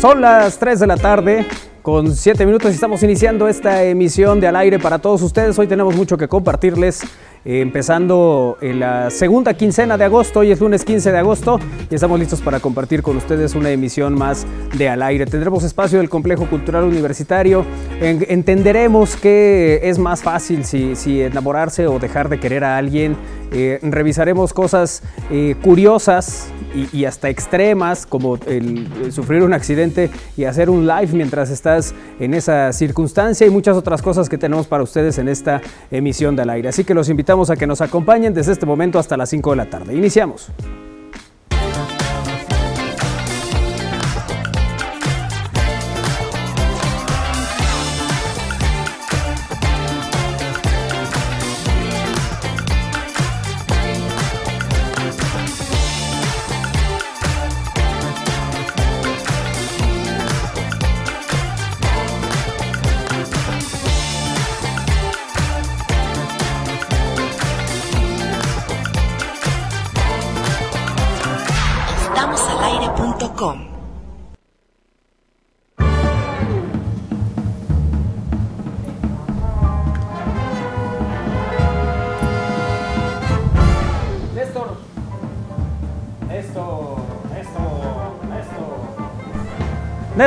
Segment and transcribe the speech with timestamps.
[0.00, 1.44] Son las 3 de la tarde
[1.82, 5.58] con 7 minutos y estamos iniciando esta emisión de Al aire para todos ustedes.
[5.58, 7.02] Hoy tenemos mucho que compartirles.
[7.44, 11.58] Eh, empezando en la segunda quincena de agosto, hoy es lunes 15 de agosto
[11.90, 15.26] y estamos listos para compartir con ustedes una emisión más de Al aire.
[15.26, 17.64] Tendremos espacio del Complejo Cultural Universitario,
[18.00, 23.16] entenderemos que es más fácil si, enamorarse o dejar de querer a alguien,
[23.50, 30.44] eh, revisaremos cosas eh, curiosas y, hasta extremas como el, el sufrir un accidente y
[30.44, 34.82] hacer un live mientras estás en esa circunstancia y muchas otras cosas que tenemos para
[34.82, 35.60] ustedes en esta
[35.90, 36.68] emisión de Al aire.
[36.68, 39.56] Así que los invitamos a que nos acompañen desde este momento hasta las 5 de
[39.56, 39.94] la tarde.
[39.94, 40.50] Iniciamos.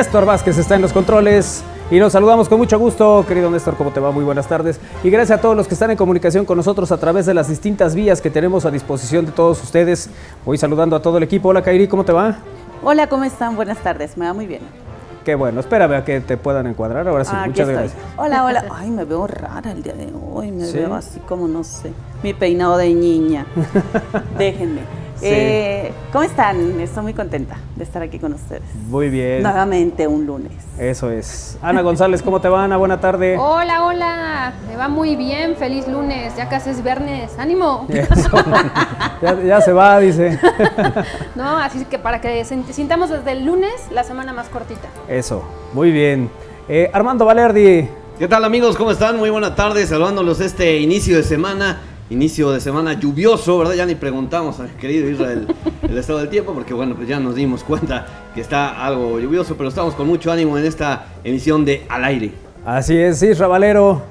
[0.02, 3.24] Néstor Vázquez está en los controles y nos saludamos con mucho gusto.
[3.28, 4.10] Querido Néstor, ¿cómo te va?
[4.10, 4.80] Muy buenas tardes.
[5.04, 7.46] Y gracias a todos los que están en comunicación con nosotros a través de las
[7.48, 10.10] distintas vías que tenemos a disposición de todos ustedes.
[10.44, 11.50] Voy saludando a todo el equipo.
[11.50, 12.38] Hola, Kairi, ¿cómo te va?
[12.82, 13.54] Hola, ¿cómo están?
[13.54, 14.62] Buenas tardes, me va muy bien.
[15.24, 17.06] Qué bueno, espérame a que te puedan encuadrar.
[17.06, 17.92] Ahora sí, Ah, muchas gracias.
[18.16, 18.64] Hola, hola.
[18.74, 20.50] Ay, me veo rara el día de hoy.
[20.50, 20.78] Me ¿Sí?
[20.78, 23.46] veo así como, no sé, mi peinado de niña.
[24.38, 24.80] Déjenme.
[25.16, 25.28] Sí.
[25.28, 26.80] Eh, ¿Cómo están?
[26.80, 28.62] Estoy muy contenta de estar aquí con ustedes.
[28.88, 29.42] Muy bien.
[29.42, 30.52] Nuevamente un lunes.
[30.78, 31.58] Eso es.
[31.62, 32.76] Ana González, ¿cómo te va, Ana?
[32.76, 33.36] Buena tarde.
[33.38, 37.86] Hola, hola, me va muy bien, feliz lunes, ya casi es viernes, ánimo.
[37.88, 38.30] Eso.
[39.22, 40.40] ya, ya se va, dice.
[41.36, 44.88] No, así que para que sintamos desde el lunes la semana más cortita.
[45.08, 46.30] Eso, muy bien.
[46.68, 48.76] Eh, Armando Valerdi, ¿Qué tal amigos?
[48.76, 49.16] ¿Cómo están?
[49.16, 51.80] Muy buena tarde, saludándolos este inicio de semana,
[52.12, 53.74] inicio de semana lluvioso, ¿verdad?
[53.74, 55.46] Ya ni preguntamos al querido Israel
[55.82, 59.56] el estado del tiempo, porque bueno, pues ya nos dimos cuenta que está algo lluvioso,
[59.56, 62.32] pero estamos con mucho ánimo en esta emisión de Al Aire.
[62.64, 64.02] así es, Isra Valero,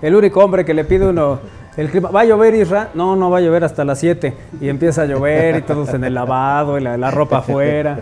[0.00, 1.40] el único hombre que le pide uno
[1.76, 2.10] el clima.
[2.10, 2.90] ¿Va a llover, Isra?
[2.94, 4.34] No, no va a llover hasta las 7.
[4.60, 8.00] Y empieza a llover y todos en el lavado y la, la ropa afuera.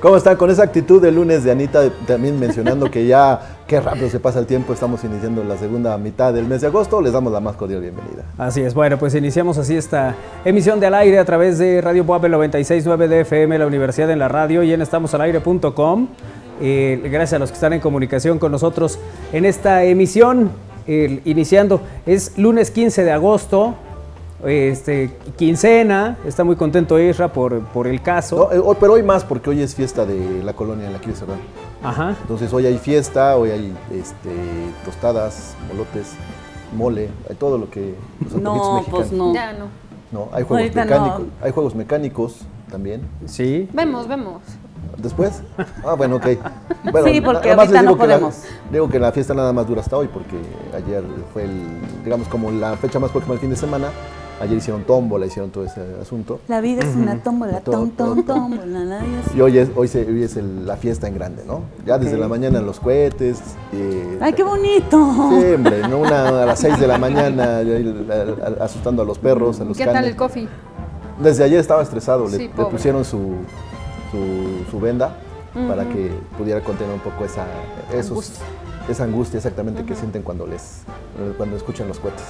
[0.00, 1.88] ¿Cómo están con esa actitud de lunes de Anita?
[2.06, 6.34] También mencionando que ya qué rápido se pasa el tiempo, estamos iniciando la segunda mitad
[6.34, 8.22] del mes de agosto, les damos la más cordial bienvenida.
[8.36, 12.04] Así es, bueno, pues iniciamos así esta emisión de al aire a través de Radio
[12.04, 16.08] Puebla 969 de FM, la Universidad en la Radio y en estamosalaire.com.
[16.60, 18.98] Eh, gracias a los que están en comunicación con nosotros
[19.32, 20.50] en esta emisión,
[20.86, 23.74] iniciando, es lunes 15 de agosto,
[24.44, 28.48] este, quincena, está muy contento Isra por, por el caso.
[28.50, 31.00] No, eh, hoy- pero hoy más porque hoy es fiesta de la colonia en la
[31.00, 31.36] que cerrar.
[31.82, 32.16] Ajá.
[32.22, 34.30] Entonces hoy hay fiesta, hoy hay este,
[34.84, 36.12] tostadas, molotes,
[36.76, 38.86] mole, hay todo lo que los No, mexicanos.
[38.90, 39.34] pues no.
[39.34, 39.66] Ya no.
[40.12, 41.26] No, hay juegos Ahorita mecánicos, no.
[41.40, 42.36] hay juegos mecánicos
[42.70, 43.02] también.
[43.26, 43.68] Sí.
[43.72, 44.42] Vemos, vemos.
[44.98, 45.42] ¿Después?
[45.84, 46.26] Ah, bueno, ok.
[46.92, 48.42] Bueno, Sí, porque ahorita no digo que la- podemos.
[48.70, 50.36] digo que la fiesta nada más dura hasta hoy, porque
[50.76, 51.52] ayer fue el,
[52.04, 53.88] digamos, como la fecha más próxima al fin de semana.
[54.40, 56.40] Ayer hicieron tómbola, hicieron todo ese asunto.
[56.48, 58.98] La vida es una tómbola, tom, tom, tómbola.
[59.28, 61.60] es- Y hoy es, hoy se- hoy es el- la fiesta en grande, ¿no?
[61.86, 63.38] Ya desde la mañana los cohetes.
[63.72, 64.98] eh, Ay, qué bonito.
[65.30, 65.98] Sí, hombre, ¿no?
[66.00, 67.60] Una a las 6 de la mañana,
[68.60, 70.48] asustando a los perros, a los ¿Qué tal el coffee?
[71.22, 72.70] Desde ayer estaba estresado, le, Sí, le pobre.
[72.70, 73.18] pusieron su,
[74.10, 75.14] su, su venda
[75.68, 77.44] para que pudiera contener un poco esa,
[77.92, 78.44] esos, Angustia.
[78.88, 80.82] Esa angustia exactamente que sienten cuando les
[81.36, 82.24] cuando escuchan los cohetes.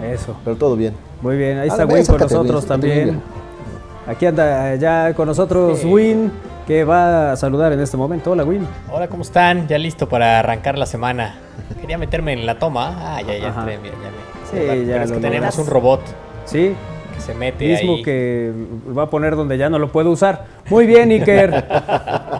[0.00, 0.06] ¿no?
[0.06, 0.36] Eso.
[0.44, 0.94] Pero todo bien.
[1.22, 3.20] Muy bien, ahí Ah, está Win con nosotros también.
[4.06, 6.32] Aquí anda ya con nosotros Win,
[6.66, 8.30] que va a saludar en este momento.
[8.30, 8.66] Hola Win.
[8.90, 9.66] Hola, ¿cómo están?
[9.68, 11.36] Ya listo para arrancar la semana.
[11.80, 13.16] Quería meterme en la toma.
[13.16, 14.38] Ah, ya, ya entré, mira, ya me.
[14.50, 16.00] Sí, Pero ya es lo que tenemos un robot
[16.46, 16.72] Sí,
[17.14, 18.02] que se mete mismo ahí.
[18.02, 18.52] que
[18.96, 20.46] va a poner donde ya no lo puedo usar.
[20.70, 21.66] Muy bien, Iker.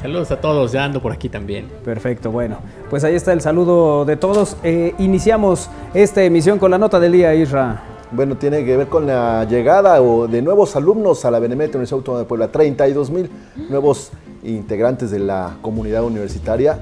[0.00, 1.68] Saludos a todos, ya ando por aquí también.
[1.84, 2.56] Perfecto, bueno.
[2.88, 4.56] Pues ahí está el saludo de todos.
[4.62, 7.82] Eh, iniciamos esta emisión con la nota del día, Isra.
[8.10, 11.98] Bueno, tiene que ver con la llegada o de nuevos alumnos a la Benemérita Universidad
[11.98, 12.48] Autónoma de Puebla.
[12.48, 13.30] 32 mil
[13.68, 14.10] nuevos
[14.42, 16.78] integrantes de la comunidad universitaria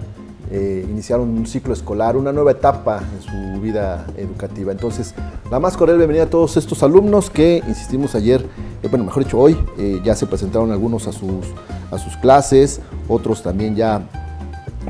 [0.50, 3.22] eh, iniciaron un ciclo escolar, una nueva etapa en
[3.56, 4.72] su vida educativa.
[4.72, 5.14] Entonces,
[5.50, 8.44] la más cordial bienvenida a todos estos alumnos que, insistimos ayer,
[8.82, 11.46] eh, bueno, mejor dicho, hoy eh, ya se presentaron algunos a sus,
[11.90, 14.02] a sus clases, otros también ya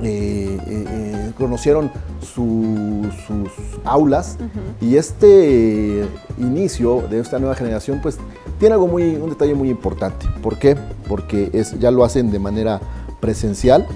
[0.02, 1.90] eh, conocieron
[2.20, 3.50] su- sus
[3.84, 4.36] aulas
[4.80, 6.04] y este
[6.38, 8.18] inicio de esta nueva generación pues
[8.58, 10.26] tiene algo muy, un detalle muy importante.
[10.42, 10.76] ¿Por qué?
[11.08, 12.80] Porque es, ya lo hacen de manera
[13.20, 13.86] presencial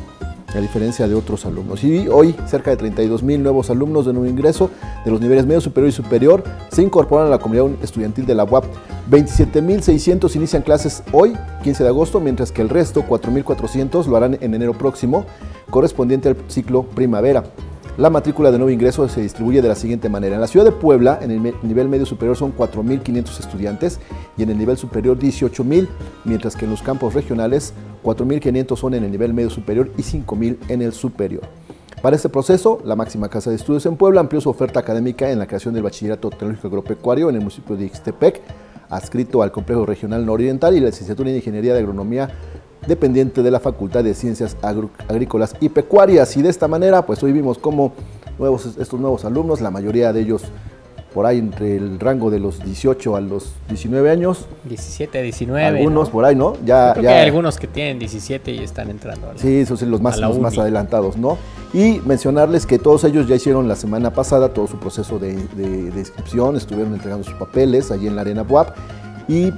[0.54, 1.82] a diferencia de otros alumnos.
[1.84, 4.70] Y hoy cerca de 32 mil nuevos alumnos de nuevo ingreso
[5.04, 8.44] de los niveles medio superior y superior se incorporan a la comunidad estudiantil de la
[8.44, 8.64] UAP.
[9.10, 14.54] 27.600 inician clases hoy, 15 de agosto, mientras que el resto, 4.400, lo harán en
[14.54, 15.24] enero próximo,
[15.70, 17.44] correspondiente al ciclo primavera.
[17.98, 20.36] La matrícula de nuevo ingreso se distribuye de la siguiente manera.
[20.36, 24.00] En la ciudad de Puebla, en el nivel medio superior son 4.500 estudiantes
[24.38, 25.88] y en el nivel superior 18.000,
[26.24, 30.56] mientras que en los campos regionales 4.500 son en el nivel medio superior y 5.000
[30.68, 31.42] en el superior.
[32.00, 35.38] Para este proceso, la máxima casa de estudios en Puebla amplió su oferta académica en
[35.38, 38.40] la creación del Bachillerato Tecnológico Agropecuario en el municipio de Ixtepec,
[38.88, 42.30] adscrito al Complejo Regional Nororiental y la licenciatura en Ingeniería de Agronomía
[42.86, 44.56] dependiente de la Facultad de Ciencias
[45.08, 46.36] Agrícolas y Pecuarias.
[46.36, 47.92] Y de esta manera, pues hoy vimos cómo
[48.38, 50.42] nuevos, estos nuevos alumnos, la mayoría de ellos
[51.14, 55.62] por ahí entre el rango de los 18 a los 19 años, 17, 19.
[55.66, 56.12] algunos ¿no?
[56.12, 56.54] por ahí, ¿no?
[56.64, 59.28] Ya, creo ya, que hay algunos que tienen 17 y están entrando.
[59.36, 61.36] Sí, esos son los más, los más adelantados, ¿no?
[61.74, 65.90] Y mencionarles que todos ellos ya hicieron la semana pasada todo su proceso de, de-
[65.90, 68.70] de inscripción, estuvieron entregando sus papeles allí en la Arena Buap
[69.28, 69.52] y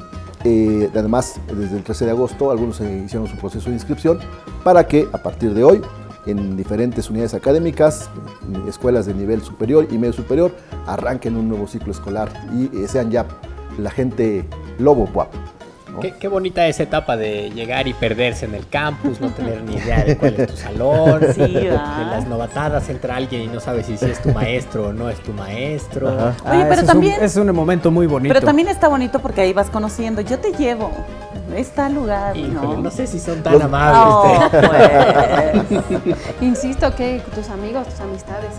[0.44, 4.18] eh, además desde el 13 de agosto algunos eh, hicieron su proceso de inscripción
[4.62, 5.80] para que a partir de hoy
[6.26, 8.08] en diferentes unidades académicas,
[8.46, 10.54] en escuelas de nivel superior y medio superior,
[10.86, 13.26] arranquen un nuevo ciclo escolar y eh, sean ya
[13.78, 14.44] la gente
[14.78, 15.53] lobo Buap.
[15.94, 16.00] ¿No?
[16.00, 19.76] Qué, qué bonita esa etapa de llegar y perderse en el campus, no tener ni
[19.76, 21.20] idea de cuál es tu salón.
[21.34, 25.08] Sí, de las novatadas entra alguien y no sabe si, es tu maestro o no
[25.08, 26.08] es tu maestro.
[26.08, 26.34] Ajá.
[26.50, 28.32] Oye, pero es un- también- es un momento muy bonito.
[28.34, 30.20] Pero también está bonito porque ahí vas conociendo.
[30.20, 30.90] Yo te llevo.
[31.54, 32.76] Está el lugar, Híjole, ¿no?
[32.82, 34.00] no sé si son tan Los- amables.
[34.06, 35.62] Oh, este.
[36.02, 36.16] pues.
[36.40, 38.50] Insisto que tus amigos, tus amistades,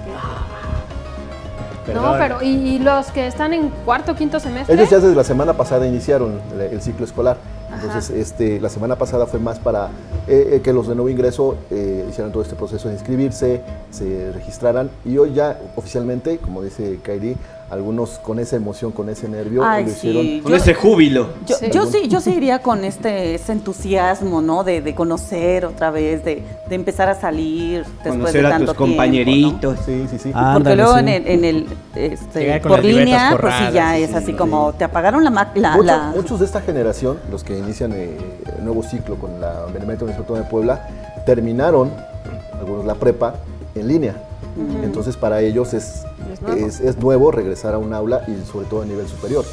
[1.93, 4.75] No, pero ¿y, los que están en cuarto, quinto semestre?
[4.75, 7.37] Ellos ya desde la semana pasada iniciaron el, ciclo escolar.
[7.67, 7.85] Ajá.
[7.85, 9.89] Entonces, este, la semana pasada fue más para
[10.27, 13.61] eh, eh, que los de nuevo ingreso eh, hicieran todo este proceso de inscribirse,
[13.91, 17.35] se registraran y hoy ya oficialmente, como dice Kairi,
[17.75, 19.95] algunos con esa emoción, con ese nervio, Ay, lo sí.
[20.09, 20.39] hicieron.
[20.41, 21.29] Con Yo- ese júbilo.
[21.45, 21.65] Yo, Sí.
[21.71, 24.63] yo sí, yo sí iría con este ese entusiasmo, ¿no?
[24.63, 28.65] De, de conocer otra vez, de, de empezar a salir después Conocer de a tanto
[28.73, 28.91] tus tiempo, ¿no?
[28.93, 29.79] compañeritos.
[29.85, 30.31] Sí, sí, sí.
[30.33, 30.99] Ah, Porque Ándale, luego sí.
[31.01, 34.33] en el, en el, este, por línea, pues sí ya sí, es sí, así sí.
[34.33, 38.17] como te apagaron la, la, Muchos, la- muchos de esta generación, los que inician eh,
[38.57, 40.87] el nuevo ciclo con la Benemérita Universidad de Puebla,
[41.25, 41.91] terminaron,
[42.59, 43.35] algunos la prepa,
[43.75, 44.15] en línea.
[44.83, 46.65] Entonces para ellos es, Es nuevo.
[46.67, 49.43] es, es nuevo regresar a un aula y sobre todo a nivel superior.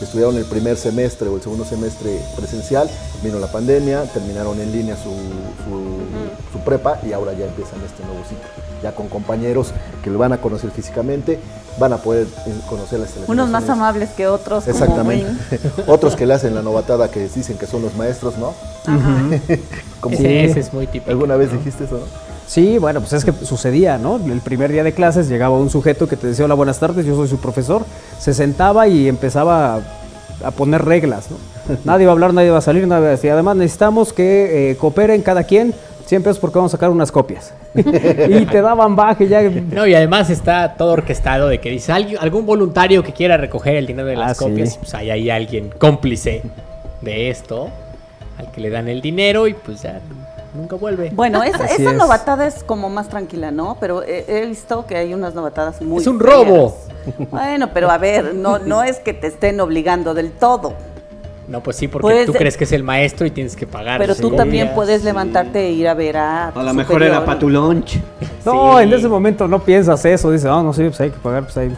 [0.00, 2.88] Estudiaron el primer semestre o el segundo semestre presencial,
[3.22, 8.04] vino la pandemia, terminaron en línea su, su- su prepa y ahora ya empiezan este
[8.04, 8.44] nuevo ciclo.
[8.80, 9.72] Ya con compañeros
[10.04, 11.40] que lo van a conocer físicamente,
[11.80, 14.68] van a poder eh, conocer las unos más amables que otros.
[14.68, 15.26] Exactamente.
[15.88, 18.54] Otros que le hacen la novatada que dicen que son los maestros, ¿no?
[20.00, 21.10] Como Ese, ese es muy típico.
[21.10, 21.58] ¿Alguna vez ¿no?
[21.58, 22.27] dijiste eso, no?
[22.48, 24.16] Sí, bueno, pues es que sucedía, ¿no?
[24.16, 27.14] El primer día de clases llegaba un sujeto que te decía, hola, buenas tardes, yo
[27.14, 27.84] soy su profesor,
[28.18, 29.82] se sentaba y empezaba
[30.42, 31.36] a, poner reglas, ¿no?
[31.84, 33.30] Nadie va a hablar, nadie va a salir, nadie va a decir.
[33.30, 35.74] Además necesitamos que eh, cooperen cada quien
[36.06, 37.52] 100 pesos porque vamos a sacar unas copias.
[37.74, 39.42] y te daban baje ya.
[39.42, 43.76] No, y además está todo orquestado de que dice "Alguien- algún voluntario que quiera recoger
[43.76, 44.44] el dinero de las Ah, sí.
[44.44, 46.40] copias, pues hay ahí alguien cómplice
[47.02, 47.68] de esto,
[48.38, 50.00] al que le dan el dinero y pues ya
[50.54, 51.10] nunca vuelve.
[51.14, 51.96] Bueno, esa, Así esa es.
[51.96, 53.76] novatada es como más tranquila, ¿no?
[53.80, 56.76] Pero he, he visto que hay unas novatadas muy Es un robo.
[57.30, 60.74] Bueno, pero a ver, no, no es que te estén obligando del todo.
[61.46, 63.98] No, pues sí, porque Puedes tú crees que es el maestro y tienes que pagar.
[63.98, 66.48] Pero tú también puedes levantarte e ir a ver a.
[66.48, 67.98] A lo mejor era para tu lunch.
[68.44, 68.82] No, Sí.
[68.84, 71.56] en ese momento no piensas eso, dices, no, no, sí, pues hay que pagar, pues
[71.56, 71.74] ahí.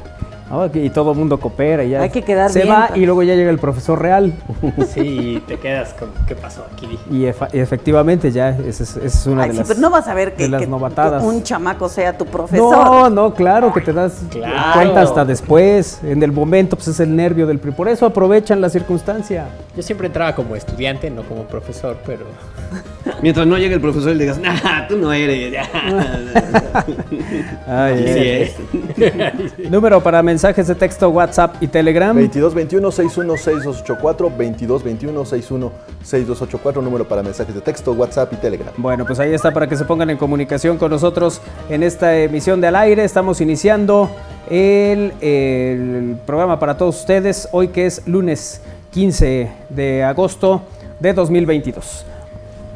[0.50, 2.02] Ah, y todo el mundo coopera y ya.
[2.02, 4.33] Hay que quedar Se bien, va y luego ya llega el profesor real.
[4.92, 6.99] Sí, te quedas con ¿qué pasó aquí?
[7.11, 9.69] Y, efa- y efectivamente ya, esa es, esa es una Ay, de sí, las...
[9.69, 11.23] pero no vas a ver que, las que novatadas.
[11.23, 12.73] un chamaco sea tu profesor.
[12.85, 14.73] No, no, claro, que te das Claro.
[14.75, 16.00] cuenta hasta después.
[16.02, 17.71] En el momento, pues es el nervio del pri.
[17.71, 19.47] Por eso aprovechan la circunstancia.
[19.76, 22.25] Yo siempre entraba como estudiante, no como profesor, pero
[23.23, 25.66] Mientras no llegue el profesor y le digas, nah, tú no eres.
[27.66, 29.71] Ay, Sí es.
[29.71, 32.16] Número para mensajes de texto, WhatsApp y Telegram.
[32.16, 38.73] 2221 616284 2221 616284 número para mensajes de texto, WhatsApp y Telegram.
[38.78, 42.59] Bueno, pues ahí está para que se pongan en comunicación con nosotros en esta emisión
[42.62, 43.04] de Al Aire.
[43.04, 44.09] Estamos iniciando
[44.49, 50.62] el, el programa para todos ustedes hoy que es lunes 15 de agosto
[51.00, 52.06] de 2022.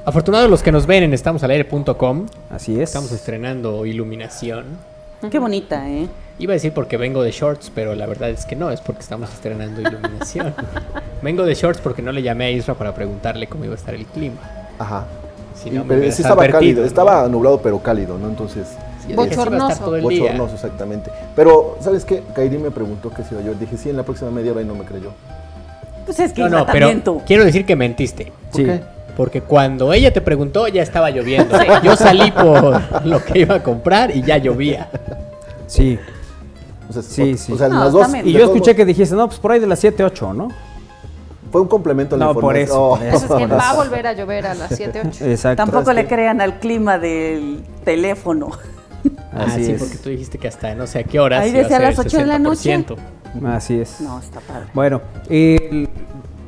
[0.04, 2.26] Afortunados los que nos ven en estamosalaire.com.
[2.50, 2.90] Así es.
[2.90, 4.93] Estamos estrenando iluminación.
[5.30, 6.06] Qué bonita, ¿eh?
[6.38, 9.00] Iba a decir porque vengo de shorts, pero la verdad es que no, es porque
[9.02, 10.52] estamos estrenando iluminación.
[11.22, 13.94] vengo de shorts porque no le llamé a Isra para preguntarle cómo iba a estar
[13.94, 14.36] el clima.
[14.78, 15.04] Ajá.
[15.54, 16.86] Si Y- no, me pero sí estaba cálido, ¿no?
[16.86, 18.28] estaba nublado pero cálido, ¿no?
[18.28, 18.66] Entonces,
[19.06, 19.84] Sí, Bochornoso.
[19.84, 20.20] todo el día.
[20.22, 21.10] bochornoso exactamente.
[21.36, 22.22] Pero, ¿sabes qué?
[22.34, 24.74] Kairi me preguntó qué si yo dije sí en la próxima media hora y no
[24.74, 25.10] me creyó.
[26.06, 27.20] Pues es que No, no, pero tú.
[27.26, 28.32] quiero decir que mentiste.
[28.50, 28.64] ¿Por Sí.
[28.66, 28.80] qué?
[29.16, 31.56] Porque cuando ella te preguntó ya estaba lloviendo.
[31.82, 34.88] Yo salí por lo que iba a comprar y ya llovía.
[35.66, 35.98] Sí.
[36.88, 37.52] O sea, Sí, sí.
[37.52, 38.08] o sea, No, las dos.
[38.24, 40.48] Y yo escuché que dijiste, no, pues por ahí de las 7, 8, ¿no?
[41.52, 42.96] Fue un complemento a la No, por eso, Oh.
[42.98, 43.16] por eso.
[43.26, 45.24] Eso es que va a volver a llover a las 7, 8.
[45.26, 45.56] Exacto.
[45.62, 48.50] Tampoco ¿Sabes le crean al clima del teléfono.
[49.36, 49.82] Ah, Así sí, es.
[49.82, 51.42] porque tú dijiste que hasta no sé a qué horas.
[51.42, 52.74] Ahí decía a las ocho de la noche.
[52.74, 52.96] 60%.
[53.48, 54.00] Así es.
[54.00, 54.66] No, está padre.
[54.72, 55.90] Bueno, el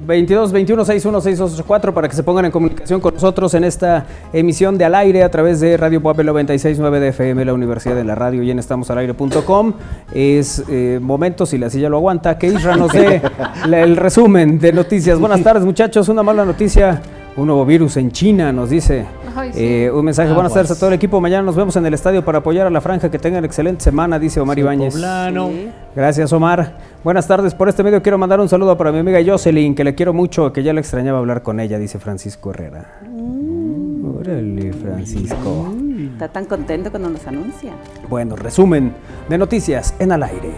[0.06, 4.78] 22 21 61 684 para que se pongan en comunicación con nosotros en esta emisión
[4.78, 8.14] de al aire a través de Radio Puebla 969 de FM, la Universidad de la
[8.14, 9.72] Radio y en estamosalaire.com.
[10.14, 13.20] Es eh, momento, si la silla lo aguanta, que Isra nos dé
[13.66, 15.18] la- el resumen de noticias.
[15.18, 16.08] Buenas tardes, muchachos.
[16.08, 17.02] Una mala noticia.
[17.36, 19.04] Un nuevo virus en China, nos dice.
[19.34, 19.58] Ay, sí.
[19.62, 20.54] Eh, un mensaje, buenas Aguas.
[20.68, 21.20] tardes a todo el equipo.
[21.20, 23.10] Mañana nos vemos en el estadio para apoyar a la franja.
[23.10, 24.94] Que tengan excelente semana, dice Omar Soy Ibáñez.
[24.94, 25.48] poblano.
[25.48, 25.68] Sí.
[25.94, 26.78] Gracias, Omar.
[27.04, 27.54] Buenas tardes.
[27.54, 30.50] Por este medio quiero mandar un saludo para mi amiga Jocelyn, que le quiero mucho,
[30.52, 33.00] que ya le extrañaba hablar con ella, dice Francisco Herrera.
[34.18, 35.74] Órale, Francisco.
[36.14, 37.72] Está tan contento cuando nos anuncia.
[38.08, 38.92] Bueno, resumen
[39.28, 40.50] de noticias en al aire.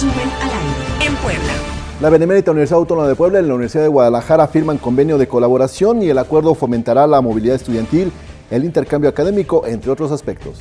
[0.00, 1.06] Resumen al aire.
[1.06, 1.52] En Puebla.
[2.00, 6.02] La Benemérita Universidad Autónoma de Puebla y la Universidad de Guadalajara firman convenio de colaboración
[6.02, 8.10] y el acuerdo fomentará la movilidad estudiantil,
[8.50, 10.56] el intercambio académico, entre otros aspectos.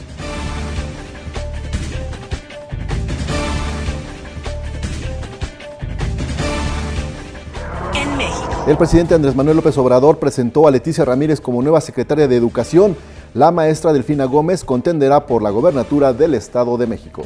[7.95, 8.65] En México.
[8.67, 12.97] El presidente Andrés Manuel López Obrador presentó a Leticia Ramírez como nueva secretaria de Educación.
[13.33, 17.21] La maestra Delfina Gómez contenderá por la gobernatura del Estado de México.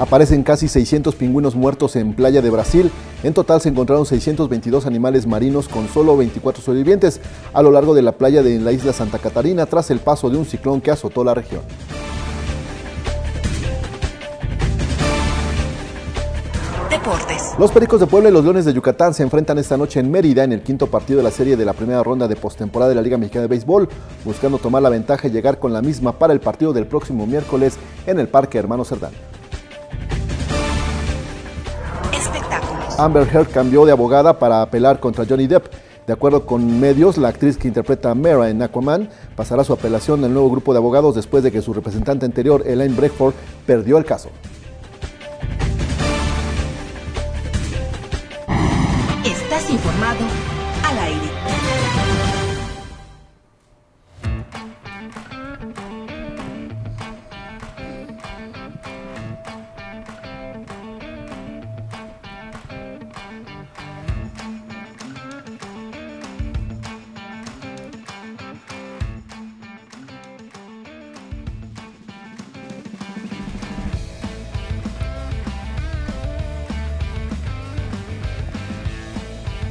[0.00, 2.90] Aparecen casi 600 pingüinos muertos en playa de Brasil.
[3.22, 7.20] En total se encontraron 622 animales marinos con solo 24 sobrevivientes
[7.52, 10.38] a lo largo de la playa de la isla Santa Catarina tras el paso de
[10.38, 11.60] un ciclón que azotó la región.
[16.88, 17.52] Deportes.
[17.58, 20.44] Los Pericos de Puebla y los Leones de Yucatán se enfrentan esta noche en Mérida
[20.44, 23.02] en el quinto partido de la serie de la primera ronda de postemporada de la
[23.02, 23.86] Liga Mexicana de Béisbol,
[24.24, 27.76] buscando tomar la ventaja y llegar con la misma para el partido del próximo miércoles
[28.06, 29.12] en el Parque Hermano Cerdán.
[33.04, 35.72] Amber Heard cambió de abogada para apelar contra Johnny Depp.
[36.06, 40.22] De acuerdo con medios, la actriz que interpreta a Mera en Aquaman pasará su apelación
[40.22, 43.32] al nuevo grupo de abogados después de que su representante anterior, Elaine Breckford,
[43.64, 44.28] perdió el caso.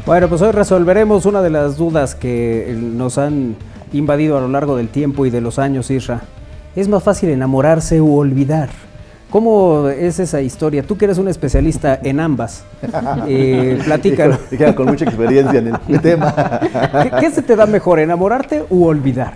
[0.09, 3.55] Bueno, pues hoy resolveremos una de las dudas que eh, nos han
[3.93, 6.21] invadido a lo largo del tiempo y de los años, Isra.
[6.75, 8.69] ¿Es más fácil enamorarse u olvidar?
[9.29, 10.81] ¿Cómo es esa historia?
[10.81, 12.63] Tú que eres un especialista en ambas,
[13.27, 14.39] eh, platícanos.
[14.49, 16.59] Y con mucha experiencia en el tema.
[17.03, 19.33] ¿Qué, qué se te da mejor, enamorarte u olvidar?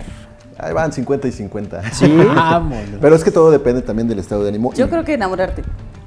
[0.58, 1.92] Ahí van 50 y 50.
[1.92, 2.12] Sí.
[2.34, 2.84] Vámonos.
[3.00, 4.74] Pero es que todo depende también del estado de ánimo.
[4.74, 5.62] Yo creo que enamorarte.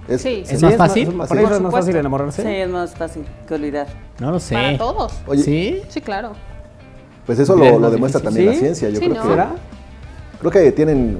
[0.07, 0.43] Es- Sí.
[0.47, 1.13] ¿Es más fácil?
[1.13, 2.41] más- ¿Por es más fácil enamorarse?
[2.41, 3.87] Sí, es más fácil que olvidar.
[4.19, 4.53] No lo sé.
[4.55, 5.13] Para todos.
[5.27, 5.81] Oye, ¿Sí?
[5.89, 6.31] Sí, claro.
[7.25, 8.23] Pues eso Es lo, lo demuestra difícil.
[8.23, 8.53] también ¿Sí?
[8.53, 8.89] la ciencia.
[8.89, 9.21] Yo Sí, creo ¿no?
[9.23, 9.49] que ¿Será?
[10.39, 11.17] creo que tienen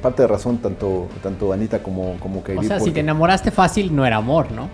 [0.00, 2.58] parte de razón tanto, tanto Anita como, como Katie.
[2.58, 4.68] O sea, si te enamoraste fácil, no era amor, ¿no?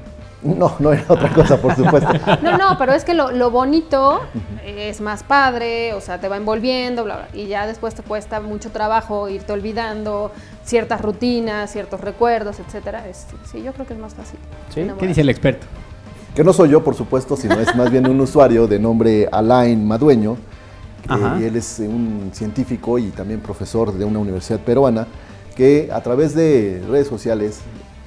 [0.45, 2.13] No, no era otra cosa, por supuesto.
[2.43, 4.21] No, no, pero es que lo, lo bonito
[4.65, 7.29] es más padre, o sea, te va envolviendo, bla, bla.
[7.33, 10.31] Y ya después te cuesta mucho trabajo irte olvidando
[10.65, 13.09] ciertas rutinas, ciertos recuerdos, etcétera.
[13.09, 14.39] Es- sí, yo creo que es más fácil.
[14.69, 14.81] ¿Sí?
[14.81, 15.01] enamorarse.
[15.01, 15.67] ¿Qué dice el experto?
[16.35, 19.87] Que no soy yo, por supuesto, sino es más bien un usuario de nombre Alain
[19.87, 20.37] Madueño.
[21.09, 25.07] eh, y él es un científico y también profesor de una universidad peruana
[25.57, 27.61] que a través de redes sociales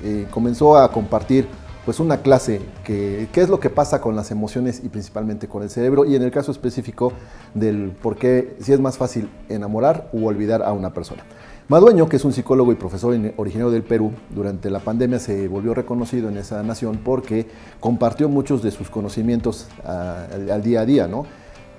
[0.03, 1.47] eh, comenzó a compartir
[1.87, 5.63] pues una clase que qué es lo que pasa con las emociones y principalmente con
[5.63, 7.13] el cerebro y en el caso específico
[7.53, 11.23] del por qué si es más fácil enamorar u olvidar a una persona.
[11.69, 15.47] Madueño, que es un psicólogo y profesor in- originario del Perú, durante la pandemia se
[15.47, 17.47] volvió reconocido en esa nación porque
[17.79, 21.25] compartió muchos de sus conocimientos ah, al, al día a día, ¿no?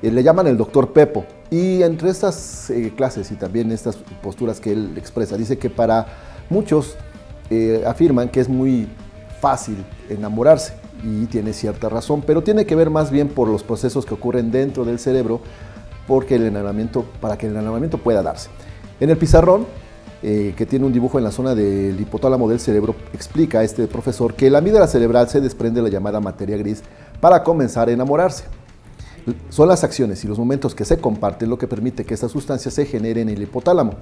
[0.00, 1.26] Eh, le llaman el doctor Pepo.
[1.50, 6.06] Y entre estas eh, clases y también estas posturas que él expresa, dice que para
[6.48, 6.96] muchos
[7.50, 8.88] eh, afirman que es muy
[9.40, 14.04] fácil enamorarse y tiene cierta razón, pero tiene que ver más bien por los procesos
[14.04, 15.40] que ocurren dentro del cerebro
[16.06, 18.48] porque el enamoramiento, para que el enamoramiento pueda darse.
[18.98, 19.66] En el pizarrón,
[20.22, 24.34] eh, que tiene un dibujo en la zona del hipotálamo del cerebro, explica este profesor
[24.34, 26.82] que la amígdala cerebral se desprende de la llamada materia gris
[27.20, 28.44] para comenzar a enamorarse.
[29.50, 32.70] Son las acciones y los momentos que se comparten lo que permite que esta sustancia
[32.70, 33.92] se genere en el hipotálamo.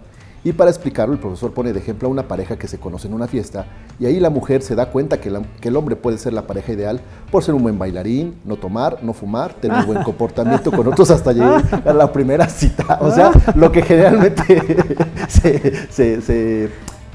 [0.46, 3.14] Y para explicarlo, el profesor pone de ejemplo a una pareja que se conoce en
[3.14, 3.66] una fiesta
[3.98, 6.42] y ahí la mujer se da cuenta que, la- que el hombre puede ser la
[6.46, 7.00] pareja ideal
[7.32, 11.32] por ser un buen bailarín, no tomar, no fumar, tener buen comportamiento con otros hasta
[11.32, 12.98] llegar a la primera cita.
[13.00, 14.44] O sea, lo que generalmente
[15.28, 16.70] se- se- se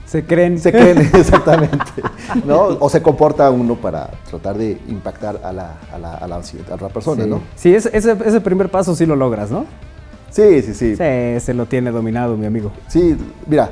[0.06, 0.60] Se creen.
[0.60, 1.78] se creen exactamente,
[2.46, 2.64] ¿no?
[2.82, 6.82] O se comporta uno para tratar de impactar a la, a la, a la a
[6.82, 7.30] la persona, sí.
[7.30, 7.42] ¿no?
[7.56, 9.66] Sí, ese, ese primer paso sí lo logras, ¿no?
[10.32, 12.72] Sí, sí, sí, Sí, se lo tiene dominado, mi amigo.
[12.88, 13.70] Sí, mira,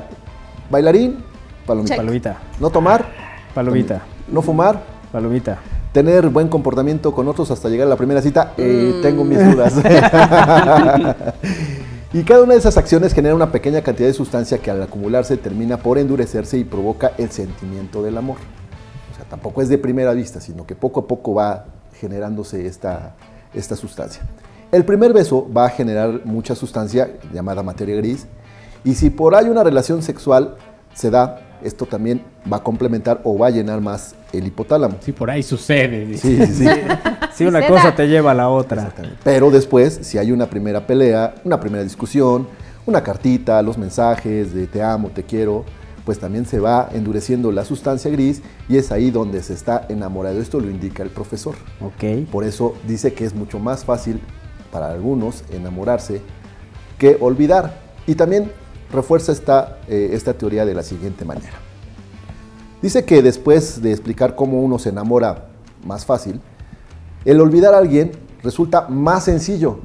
[0.70, 1.24] bailarín,
[1.66, 1.96] palomita.
[1.96, 3.06] Palomita, No tomar,
[3.54, 5.58] palomita, no fumar, palomita.
[5.92, 9.74] tener buen comportamiento con otros hasta llegar a la primera cita, eh, tengo mis dudas.
[12.12, 15.38] y cada una de esas acciones genera una pequeña cantidad de sustancia que al acumularse
[15.38, 18.36] termina por endurecerse y provoca el sentimiento del amor.
[19.12, 21.64] O sea, tampoco es de primera vista, sino que poco a poco va
[21.98, 23.14] generándose esta,
[23.54, 24.22] esta sustancia.
[24.72, 28.26] El primer beso va a generar mucha sustancia llamada materia gris
[28.84, 30.54] y si por ahí una relación sexual
[30.94, 34.98] se da, esto también va a complementar o va a llenar más el hipotálamo.
[35.00, 36.06] Sí, por ahí sucede.
[36.06, 36.46] dice.
[36.46, 36.70] Sí, sí, sí.
[37.34, 38.92] Sí, una cosa te lleva a la otra.
[39.24, 42.46] Pero después, si hay una primera pelea, una primera discusión,
[42.84, 45.64] una cartita, los mensajes de te amo, te quiero,
[46.04, 50.38] pues también se va endureciendo la sustancia gris y es ahí donde se está enamorado.
[50.38, 51.54] Esto lo indica el profesor.
[51.80, 52.28] Ok.
[52.30, 54.20] Por eso dice que es mucho más fácil
[54.72, 56.20] para algunos enamorarse
[56.98, 57.80] que olvidar.
[58.06, 58.50] Y también
[58.92, 61.58] refuerza esta, eh, esta teoría de la siguiente manera.
[62.82, 65.48] Dice que después de explicar cómo uno se enamora
[65.84, 66.40] más fácil,
[67.24, 69.80] el olvidar a alguien resulta más sencillo.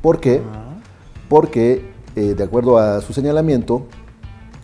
[0.00, 0.40] ¿Por qué?
[1.28, 3.86] Porque, eh, de acuerdo a su señalamiento,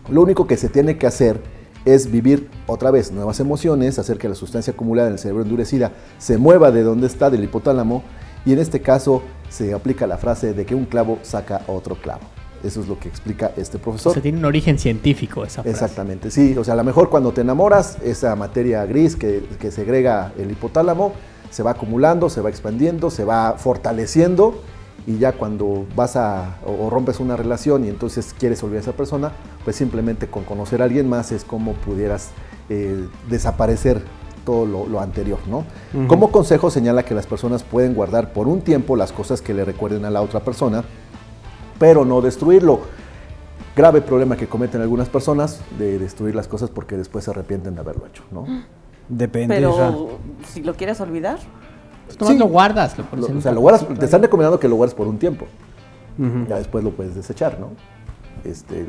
[0.09, 1.41] lo único que se tiene que hacer
[1.85, 5.91] es vivir otra vez nuevas emociones, hacer que la sustancia acumulada en el cerebro endurecida
[6.17, 8.03] se mueva de donde está, del hipotálamo,
[8.45, 12.21] y en este caso se aplica la frase de que un clavo saca otro clavo.
[12.63, 14.13] Eso es lo que explica este O profesor.
[14.13, 15.69] sea, tiene un origen científico esa frase.
[15.69, 16.57] Exactamente, sí.
[16.57, 20.51] O sea, a lo mejor cuando te enamoras, esa materia gris que, que segrega el
[20.51, 21.13] hipotálamo
[21.49, 24.61] se va acumulando, se va expandiendo, se va fortaleciendo
[25.07, 28.83] y ya cuando vas a o, o rompes una relación y entonces quieres olvidar a
[28.83, 29.31] esa persona,
[29.63, 32.31] pues simplemente con conocer a alguien más es como pudieras
[32.69, 34.03] eh, desaparecer
[34.45, 35.65] todo lo, lo anterior, ¿no?
[36.07, 39.65] Como consejo señala que las personas pueden guardar por un tiempo las cosas que le
[39.65, 40.83] recuerden a la otra persona,
[41.77, 42.79] pero no destruirlo
[43.75, 47.81] grave problema que cometen algunas personas de destruir las cosas porque después se arrepienten de
[47.81, 48.45] haberlo hecho, ¿no?
[49.07, 49.55] Depende.
[49.55, 51.39] Pero si lo quieres olvidar,
[52.17, 52.37] Pues Sí.
[52.39, 55.07] lo guardas, lo Lo- o sea, lo guardas, te están recomendando que lo guardes por
[55.07, 55.45] un tiempo.
[56.49, 57.69] Ya después lo puedes desechar, ¿no?
[58.43, 58.87] Este,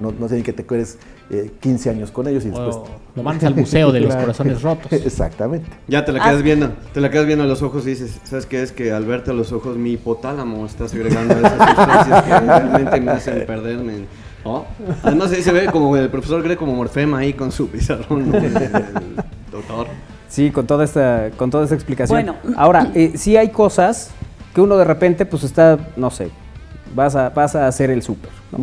[0.00, 0.98] no, no sé ni que te quedes
[1.30, 2.76] eh, 15 años con ellos y después...
[3.14, 4.92] Lo mandas al museo de los corazones rotos.
[4.92, 5.68] Exactamente.
[5.88, 6.30] Ya te la Ah.
[6.30, 8.62] quedas viendo, te la quedas viendo a los ojos y dices, ¿sabes qué?
[8.62, 13.00] Es que al verte a los ojos mi hipotálamo está segregando esas sustancias que realmente
[13.00, 13.92] me hacen perderme.
[14.44, 14.64] ¿no?
[15.02, 18.38] Además ahí se ve como el profesor cree como Morfema ahí con su pizarrón, ¿no?
[18.38, 18.70] el, el
[19.50, 19.88] doctor.
[20.28, 22.16] Sí, con toda esta, con toda esta explicación.
[22.16, 22.36] Bueno.
[22.56, 24.10] Ahora, eh, sí hay cosas
[24.54, 26.30] que uno de repente, pues está, no sé,
[26.94, 28.58] vas a, vas a hacer el súper, ¿no?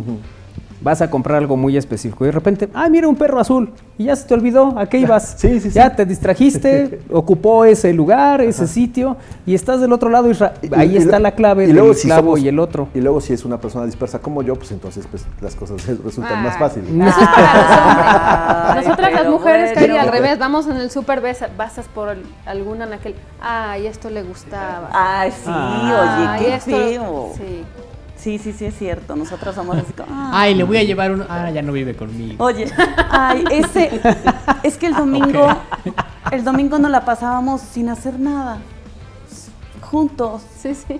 [0.84, 4.04] Vas a comprar algo muy específico y de repente, ah, mira un perro azul y
[4.04, 5.34] ya se te olvidó, ¿a qué ibas?
[5.38, 5.74] Sí, sí, sí.
[5.74, 9.16] Ya te distrajiste, ocupó ese lugar, ese sitio
[9.46, 10.54] y estás del otro lado, Isra.
[10.62, 12.58] Y- ahí y- está y- la clave y del luego si clavo somos- y el
[12.58, 12.88] otro.
[12.94, 16.42] Y luego si es una persona dispersa como yo, pues entonces pues, las cosas resultan
[16.42, 16.58] más Ay.
[16.60, 16.90] fáciles.
[16.90, 17.14] Hombres.
[17.18, 19.98] Ay, Nosotras las mujeres, bueno.
[20.00, 21.22] Al revés, vamos en el súper,
[21.56, 23.14] pasas por el- alguna aquel.
[23.40, 24.90] Ay, esto le gustaba.
[24.92, 25.92] Ay, sí, Ay,
[26.38, 27.32] oye, qué esto- feo.
[27.36, 27.64] Sí.
[28.24, 29.16] Sí, sí, sí, es cierto.
[29.16, 30.08] Nosotros somos así como.
[30.10, 30.30] ah.
[30.32, 31.26] Ay, le voy a llevar uno.
[31.28, 32.42] Ah, ya no vive conmigo.
[32.42, 32.72] Oye,
[33.10, 34.00] ay, ese.
[34.62, 35.46] Es que el domingo.
[36.30, 38.60] El domingo nos la pasábamos sin hacer nada.
[39.82, 40.40] Juntos.
[40.58, 40.98] Sí, sí.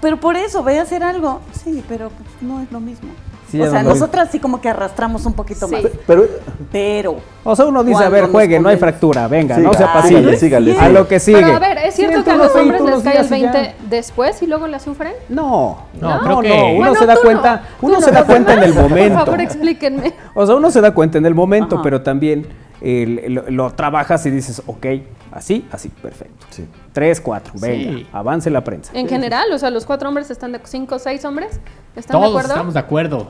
[0.00, 1.42] Pero por eso, voy a hacer algo.
[1.52, 3.10] Sí, pero no es lo mismo.
[3.50, 5.74] Sí, o sea, no nosotras sí como que arrastramos un poquito Sí.
[5.74, 5.82] más.
[6.06, 6.24] Pero
[6.72, 7.16] Pero.
[7.44, 10.36] O sea, uno dice, a ver, juegue, no hay fractura, venga, Siga, no se apacille.
[10.36, 11.40] sígale, A lo que sigue.
[11.42, 13.52] Pero a ver, ¿es cierto que a los hombres les cae el días y ya.
[13.52, 15.12] 20 después y luego la sufren?
[15.28, 18.18] No, No, no, creo no, que- uno Bueno, se da cuenta, no, uno se no.
[18.18, 19.18] da cuenta en el Por momento.
[19.24, 20.12] favor, explíquenme.
[20.34, 21.82] O sea, uno se da cuenta en el momento, Ajá.
[21.84, 22.46] pero también
[22.80, 24.86] el- lo, lo trabajas y dices, ok,
[25.32, 26.46] así, así, perfecto.
[26.50, 26.66] Sí.
[26.92, 28.06] Tres, cuatro, venga, Sí.
[28.12, 28.92] avance la prensa.
[28.94, 31.60] En general, o sea, los cuatro hombres están de cinco o seis hombres,
[31.94, 32.48] ¿están de Todos acuerdo?
[32.52, 33.28] estamos de acuerdo.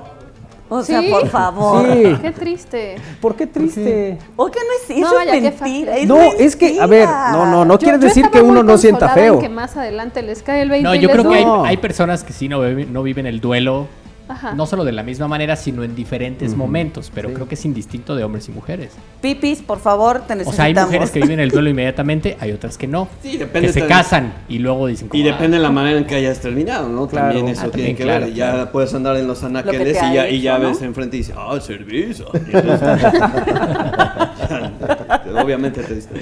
[0.68, 1.08] O sea, Sí.
[1.10, 1.86] por favor.
[1.92, 2.16] Sí.
[2.20, 2.96] Qué triste.
[3.20, 4.18] ¿Por qué triste?
[4.34, 5.08] ¿O que no es eso?
[5.08, 5.96] No, vaya, es qué mentira.
[5.96, 8.64] es No, es que, a ver, no, no, no Yo- quiere yo decir que uno
[8.64, 9.38] no sienta feo.
[9.38, 12.32] que más adelante les cae el 20 No, yo creo que hay, hay personas que
[12.32, 13.86] sí no, viven- no viven el duelo,
[14.28, 14.54] Ajá.
[14.54, 18.16] no solo de la misma manera, sino en diferentes momentos, pero creo que es indistinto
[18.16, 18.90] de hombres y mujeres.
[19.20, 20.56] Pipis, por favor, te O necesitamos.
[20.56, 23.06] sea, hay mujeres que viven el duelo inmediatamente, hay otras que no.
[23.22, 23.98] Sí, depende Que se también.
[23.98, 26.88] casan y luego dicen como, Y "Ah, depende de la manera en que hayas terminado,
[26.88, 27.06] ¿no?
[27.06, 27.28] Claro.
[27.34, 28.34] También eso Ah, tiene también, que claro, ver.
[28.34, 30.68] Ya puedes andar en los anaqueles y ya, y ya hecho, ¿no?
[30.70, 32.26] ves enfrente y dices, ¡ah, servicio!
[32.34, 32.86] Y entonces-
[35.42, 36.20] Obviamente te diste.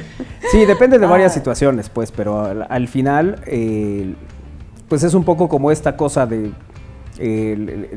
[0.50, 1.34] Sí, depende de varias Ah.
[1.34, 4.14] situaciones, pues, pero al, al final, eh,
[4.88, 6.50] pues es un poco como esta cosa de
[7.18, 7.90] eh,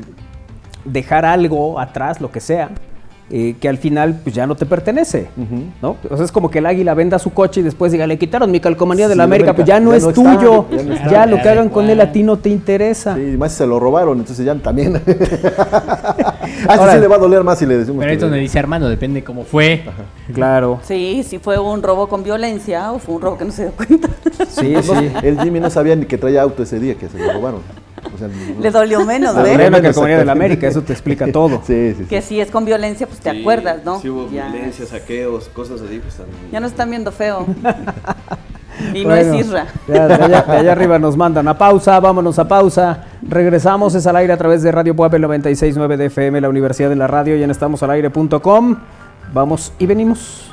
[0.84, 2.70] dejar algo atrás, lo que sea,
[3.30, 5.26] eh, que al final pues ya no te pertenece,
[5.82, 5.96] ¿no?
[6.08, 8.50] O sea, es como que el águila venda su coche y después diga, le quitaron
[8.50, 10.22] mi calcomanía de Sí, la de América, América, pues ya no ya es no está,
[10.38, 11.26] tuyo, ya no ya, está.
[11.26, 13.16] lo que hagan con él a ti no te interesa.
[13.16, 14.96] Sí, más se lo robaron, entonces ya también.
[14.96, 15.18] a este
[16.68, 17.98] Ahora- sí le va a doler más si le decimos.
[18.00, 19.82] Pero que es donde dice Armando, depende cómo fue.
[20.32, 23.64] Claro, Sí, si fue un robo con violencia o fue un robo que no se
[23.64, 24.08] dio cuenta.
[24.48, 25.10] sí, sí.
[25.22, 27.60] El Jimmy no sabía ni que traía auto ese día que se lo robaron.
[28.18, 30.32] O sea, no- Le dolió menos, Le La dolió menos, calcomanía de la.
[30.32, 31.62] América, eso te explica todo.
[31.66, 32.04] Sí, sí, sí.
[32.06, 34.00] Que si es con violencia, pues te Sí, acuerdas, ¿no?
[34.00, 36.38] Sí hubo ya, violencia, saqueos, cosas así, pues también.
[36.52, 37.46] ya nos están viendo feo.
[38.94, 39.66] y no Bueno, es Isra.
[39.88, 43.06] ya de, allá, de allá arriba nos mandan a pausa, vámonos a pausa.
[43.22, 46.96] Regresamos, es al aire a través de Radio Puebla 969 de FM, la Universidad de
[46.96, 48.76] la Radio y en estamosalaire.com.
[49.32, 50.47] Vamos y venimos.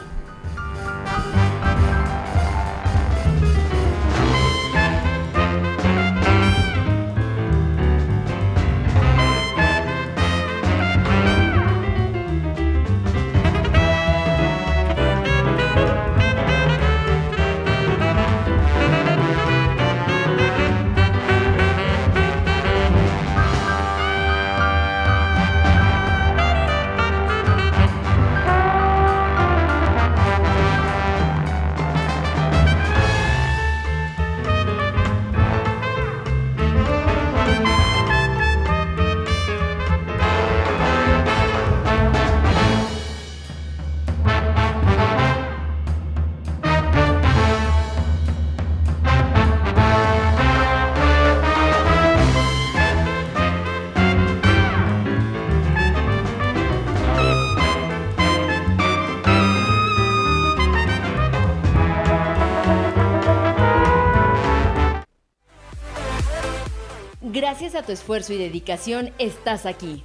[67.86, 70.04] Tu esfuerzo y dedicación estás aquí.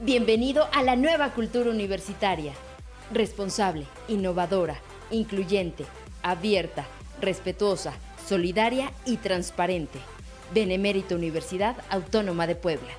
[0.00, 2.52] Bienvenido a la nueva cultura universitaria.
[3.12, 4.76] Responsable, innovadora,
[5.10, 5.84] incluyente,
[6.22, 6.86] abierta,
[7.20, 7.94] respetuosa,
[8.26, 9.98] solidaria y transparente.
[10.52, 12.92] Benemérita Universidad Autónoma de Puebla.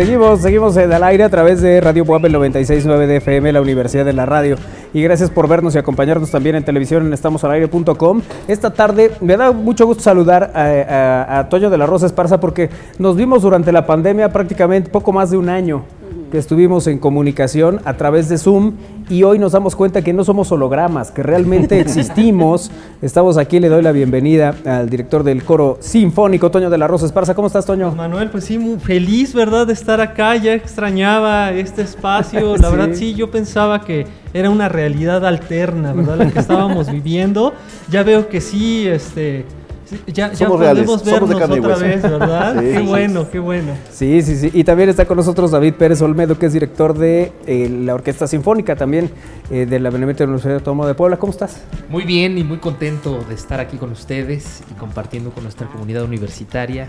[0.00, 4.14] Seguimos, seguimos en al aire a través de Radio Puebla 969 de la Universidad de
[4.14, 4.56] la Radio.
[4.94, 8.22] Y gracias por vernos y acompañarnos también en televisión en estamosalaire.com.
[8.48, 12.40] Esta tarde me da mucho gusto saludar a, a, a Toño de la Rosa Esparza
[12.40, 15.84] porque nos vimos durante la pandemia prácticamente poco más de un año
[16.30, 18.74] que estuvimos en comunicación a través de Zoom
[19.08, 22.70] y hoy nos damos cuenta que no somos hologramas, que realmente existimos.
[23.02, 27.06] Estamos aquí, le doy la bienvenida al director del coro sinfónico, Toño de la Rosa
[27.06, 27.34] Esparza.
[27.34, 27.92] ¿Cómo estás, Toño?
[27.94, 30.36] Manuel, pues sí, muy feliz, ¿verdad?, de estar acá.
[30.36, 32.56] Ya extrañaba este espacio.
[32.60, 32.76] La Sí.
[32.76, 37.52] verdad, sí, yo pensaba que era una realidad alterna, ¿verdad?, la que estábamos viviendo.
[37.90, 39.44] Ya veo que sí, este.
[39.90, 41.84] Sí, Ya, ya reales, podemos somos de vernos carne y otra hueso.
[41.84, 42.54] vez, ¿verdad?
[42.60, 43.72] Sí, qué sí, bueno, qué bueno.
[43.90, 44.50] Sí, sí, sí.
[44.54, 48.26] Y también está con nosotros David Pérez Olmedo, que es director de eh, la Orquesta
[48.26, 49.10] Sinfónica también
[49.50, 51.18] eh, de la Benemérita Universidad Autónoma de Puebla.
[51.18, 51.60] ¿Cómo estás?
[51.88, 56.04] Muy bien y muy contento de estar aquí con ustedes y compartiendo con nuestra comunidad
[56.04, 56.86] universitaria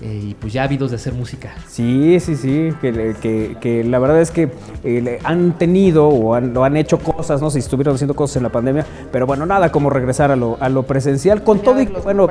[0.00, 1.54] eh, y pues ya ávidos de hacer música.
[1.68, 4.48] Sí, sí, sí, que, que- que la verdad es que
[4.84, 8.36] eh, han tenido o han, o han hecho cosas, no sé si estuvieron haciendo cosas
[8.36, 11.80] en la pandemia, pero bueno, nada como regresar a lo, a lo presencial con todo
[11.80, 12.28] y bueno,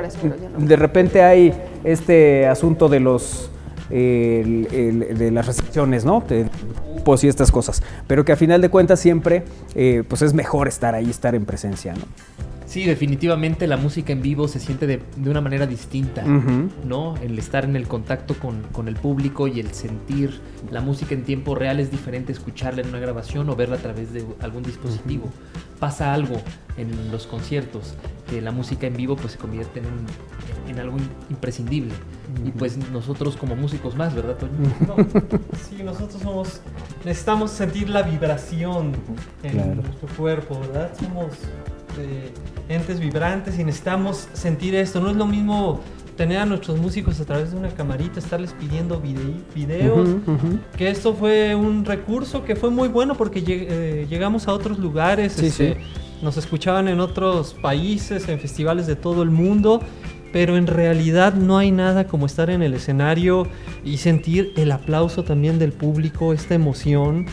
[0.58, 0.66] no.
[0.66, 1.52] de repente hay
[1.84, 3.50] este asunto de los
[3.90, 6.22] el- el- de las restricciones, ¿no?
[6.28, 6.46] De
[6.94, 10.68] grupos y estas cosas, pero que a final de cuentas siempre eh, pues es mejor
[10.68, 12.02] estar ahí, estar en presencia, ¿no?
[12.68, 16.22] Sí, definitivamente la música en vivo se siente de, de una manera distinta.
[16.84, 17.16] ¿no?
[17.16, 20.38] El estar en el contacto con, con el público y el sentir
[20.70, 24.12] la música en tiempo real es diferente escucharla en una grabación o verla a través
[24.12, 25.30] de algún dispositivo.
[25.80, 26.36] Pasa algo
[26.76, 27.94] en los conciertos,
[28.28, 31.94] que la música en vivo pues se convierte en, en algo in- imprescindible.
[32.44, 34.52] Y pues nosotros como músicos más, ¿verdad, Toño?
[34.86, 34.96] No,
[35.68, 36.60] sí, nosotros somos.
[37.04, 38.92] Necesitamos sentir la vibración
[39.42, 39.74] en Claro.
[39.76, 40.90] nuestro cuerpo, ¿verdad?
[41.00, 41.28] Somos
[42.68, 45.00] entes vibrantes y necesitamos sentir esto.
[45.00, 45.80] No es lo mismo
[46.16, 49.00] tener a nuestros músicos a través de una camarita, estarles pidiendo
[49.54, 50.08] videos.
[50.76, 54.78] Que esto fue un recurso que fue muy bueno porque lleg- eh, llegamos a otros
[54.78, 55.80] lugares, Sí, este, sí.
[56.22, 59.80] nos escuchaban en otros países, en festivales de todo el mundo,
[60.32, 63.46] pero en realidad no hay nada como estar en el escenario
[63.84, 67.26] y sentir el aplauso también del público, esta emoción.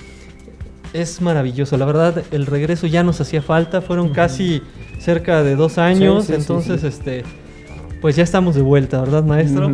[0.96, 4.62] Es maravilloso, la verdad el regreso ya nos hacía falta, fueron casi
[5.00, 6.88] cerca de dos años, sí, sí, entonces sí.
[6.88, 7.24] este,
[8.02, 9.70] pues ya estamos de vuelta, ¿verdad maestro?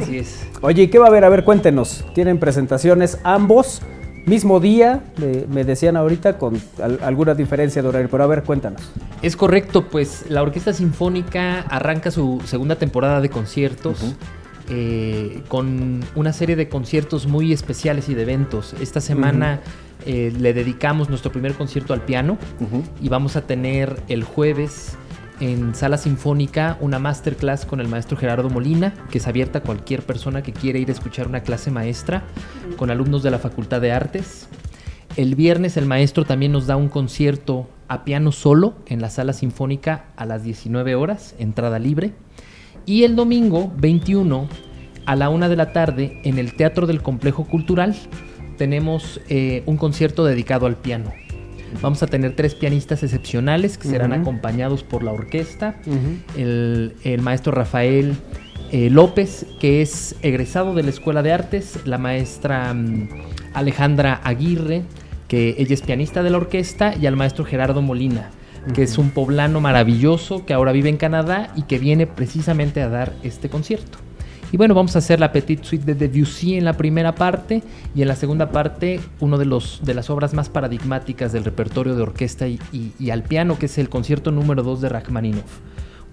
[0.00, 0.46] Así es.
[0.62, 1.24] Oye, ¿y qué va a haber?
[1.24, 2.04] A ver, cuéntenos.
[2.14, 3.82] ¿Tienen presentaciones ambos?
[4.24, 8.42] Mismo día, me, me decían ahorita, con al- alguna diferencia de horario, pero a ver,
[8.44, 8.80] cuéntanos.
[9.20, 14.14] Es correcto, pues la Orquesta Sinfónica arranca su segunda temporada de conciertos
[14.70, 18.74] eh, con una serie de conciertos muy especiales y de eventos.
[18.80, 19.60] Esta semana
[20.06, 22.38] eh, le dedicamos nuestro primer concierto al piano
[23.00, 24.96] y vamos a tener el jueves
[25.40, 30.02] en Sala Sinfónica una masterclass con el maestro Gerardo Molina, que es abierta a cualquier
[30.02, 32.22] persona que quiera ir a escuchar una clase maestra
[32.76, 34.48] con alumnos de la Facultad de Artes.
[35.16, 39.32] El viernes el maestro también nos da un concierto a piano solo en la Sala
[39.32, 42.12] Sinfónica a las 19 horas, entrada libre.
[42.86, 44.48] Y el domingo 21
[45.06, 47.94] a la una de la tarde en el Teatro del Complejo Cultural
[48.62, 51.12] tenemos eh, un concierto dedicado al piano.
[51.80, 55.74] Vamos a tener tres pianistas excepcionales que serán acompañados por la orquesta.
[56.36, 58.14] El, el maestro Rafael
[58.70, 63.08] eh, López, que es egresado de la Escuela de Artes, la maestra mm,
[63.52, 64.84] Alejandra Aguirre,
[65.26, 68.30] que ella es pianista de la orquesta, y al maestro Gerardo Molina,
[68.74, 72.88] que es un poblano maravilloso que ahora vive en Canadá y que viene precisamente a
[72.88, 73.98] dar este concierto.
[74.52, 77.62] Y bueno, vamos a hacer la Petite Suite de Debussy en la primera parte
[77.94, 79.46] y en la segunda parte uno de,
[79.82, 83.66] de las obras más paradigmáticas del repertorio de orquesta y, y- y al piano, que
[83.66, 85.60] es el concierto número 2 de Rachmaninoff.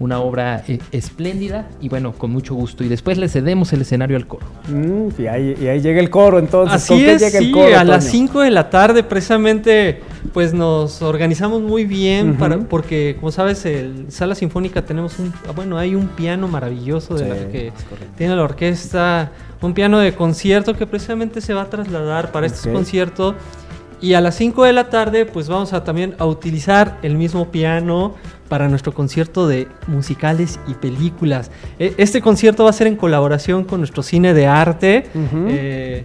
[0.00, 2.82] Una obra eh, espléndida y bueno, con mucho gusto.
[2.82, 4.46] Y después le cedemos el escenario al coro.
[4.68, 6.86] Mm, y, ahí, y ahí llega el coro, entonces.
[6.88, 7.78] ¿con Así qué es, llega el sí, coro?
[7.78, 8.10] a las Toño?
[8.12, 10.00] 5 de la tarde precisamente
[10.32, 12.38] pues nos organizamos muy bien Ujú.
[12.38, 17.14] para, porque como sabes, el Sala Sinfónica tenemos un, ah, bueno, hay un piano maravilloso
[17.16, 17.72] de Sí, la que
[18.16, 22.70] tiene la orquesta, un piano de concierto que precisamente se va a trasladar para este
[22.70, 22.74] Ok.
[22.74, 23.34] concierto
[24.00, 27.50] y a las 5 de la tarde pues vamos a también a utilizar el mismo
[27.50, 28.14] piano
[28.50, 31.50] para nuestro concierto de musicales y películas.
[31.78, 35.06] E- Este concierto va a ser en colaboración con nuestro cine de arte.
[35.48, 36.04] Eh,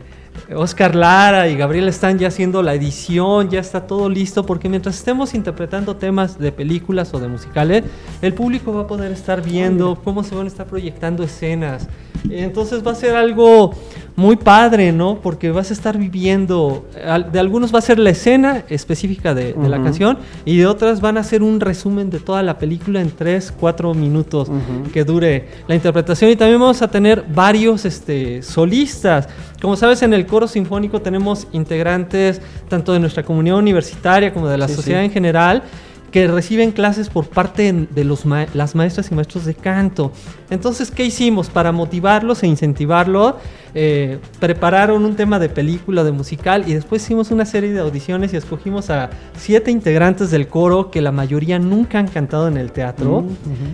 [0.54, 4.98] Oscar Lara y Gabriel están ya haciendo la edición, ya está todo listo, porque mientras
[4.98, 7.84] estemos interpretando temas de películas o de musicales,
[8.21, 11.88] el público va a poder estar viendo cómo se van a estar proyectando escenas.
[12.30, 13.71] Entonces va a ser algo
[14.15, 15.19] muy padre, ¿no?
[15.21, 16.88] Porque vas a estar viviendo,
[17.32, 21.02] de algunos va a ser la escena específica de, de la canción y de otras
[21.02, 24.50] van a ser un resumen de toda la película en 3, 4 minutos
[24.93, 29.28] que dure la interpretación y también vamos a tener varios este, solistas.
[29.65, 34.60] Como sabes, en el coro sinfónico tenemos integrantes tanto de nuestra comunidad universitaria como de
[34.60, 35.06] la Sí, sociedad sí.
[35.06, 35.63] en general
[36.15, 40.13] que reciben clases por parte de los ma- las maestras y maestros de canto.
[40.49, 41.49] Entonces, ¿qué hicimos?
[41.49, 43.34] Para motivarlos e incentivarlos,
[43.73, 48.32] eh, prepararon un tema de película, de musical, y después hicimos una serie de audiciones
[48.34, 52.71] y escogimos a siete integrantes del coro que la mayoría nunca han cantado en el
[52.71, 53.25] teatro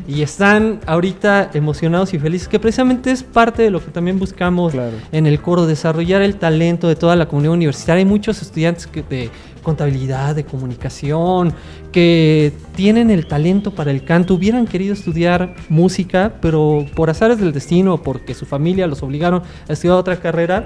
[0.07, 4.71] y están ahorita emocionados y felices, que precisamente es parte de lo que también buscamos
[4.73, 4.93] Claro.
[5.11, 7.99] en el coro, desarrollar el talento de toda la comunidad universitaria.
[7.99, 9.29] Hay muchos estudiantes que- de
[9.61, 11.53] contabilidad, de comunicación,
[11.91, 17.51] que tienen el talento para el canto, hubieran querido estudiar música, pero por azares del
[17.51, 20.65] destino, porque su familia los obligaron a estudiar otra carrera,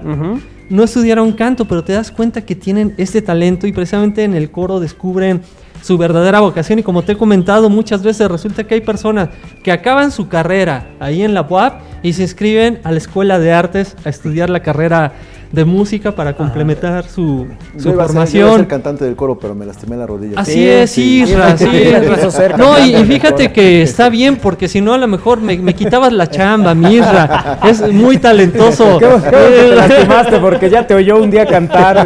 [0.69, 4.51] no estudiaron canto, pero te das cuenta que tienen este talento y precisamente en el
[4.51, 5.41] coro descubren
[5.81, 6.79] su verdadera vocación.
[6.79, 9.29] Y como te he comentado muchas veces resulta que hay personas
[9.63, 13.53] que acaban su carrera ahí en la UAP y se inscriben a la escuela de
[13.53, 15.13] artes a estudiar la carrera
[15.55, 18.55] de música para complementar su, su Yo iba a ser- yo iba a formación.
[18.57, 20.39] ser cantante del coro, pero me lastimé la rodilla.
[20.39, 21.21] Así Sí, es, sí.
[21.23, 25.57] Isra, ser No, y, fíjate que está bien, porque si no, a lo mejor me,
[25.57, 27.59] me quitabas la chamba, mi Isra.
[27.67, 28.99] Es muy talentoso.
[28.99, 29.29] Qué, qué
[29.69, 32.05] te lastimaste porque ya te oyó un día cantar.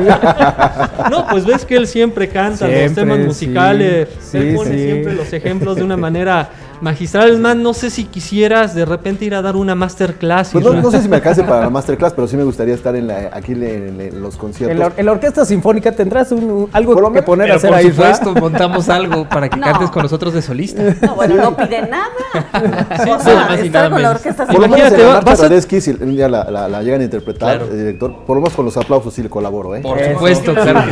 [1.09, 3.23] No, pues ves que él siempre canta los temas sí.
[3.23, 4.07] musicales.
[4.33, 4.83] él Sí, pone sí.
[4.83, 6.49] siempre los ejemplos de una manera
[6.81, 7.31] magistral.
[7.31, 10.49] Es más, no sé si quisieras de repente ir a dar una masterclass.
[10.51, 13.07] Pues no, sé si me alcance para la masterclass, pero sí me gustaría estar en
[13.07, 14.73] la, aquí en, en- en los conciertos.
[14.73, 17.69] En la, en la orquesta sinfónica tendrás un- un- algo Por que poner a hacer
[17.69, 17.87] por ahí.
[17.91, 18.17] ¿verdad?
[18.17, 19.65] supuesto, montamos algo para que No.
[19.65, 20.83] cantes con nosotros de solista.
[21.01, 22.07] No, bueno, no pide nada.
[23.03, 25.41] Sí, o sea, más y estar con la orquesta Por lo menos Imagínate, la vas
[25.41, 27.71] a- si un día la, la- la llegan a interpretar, Claro.
[27.71, 29.81] el director, por lo menos con los aplausos sí le colaboro, ¿eh?
[29.81, 30.13] Por Eso.
[30.13, 30.79] supuesto, claro.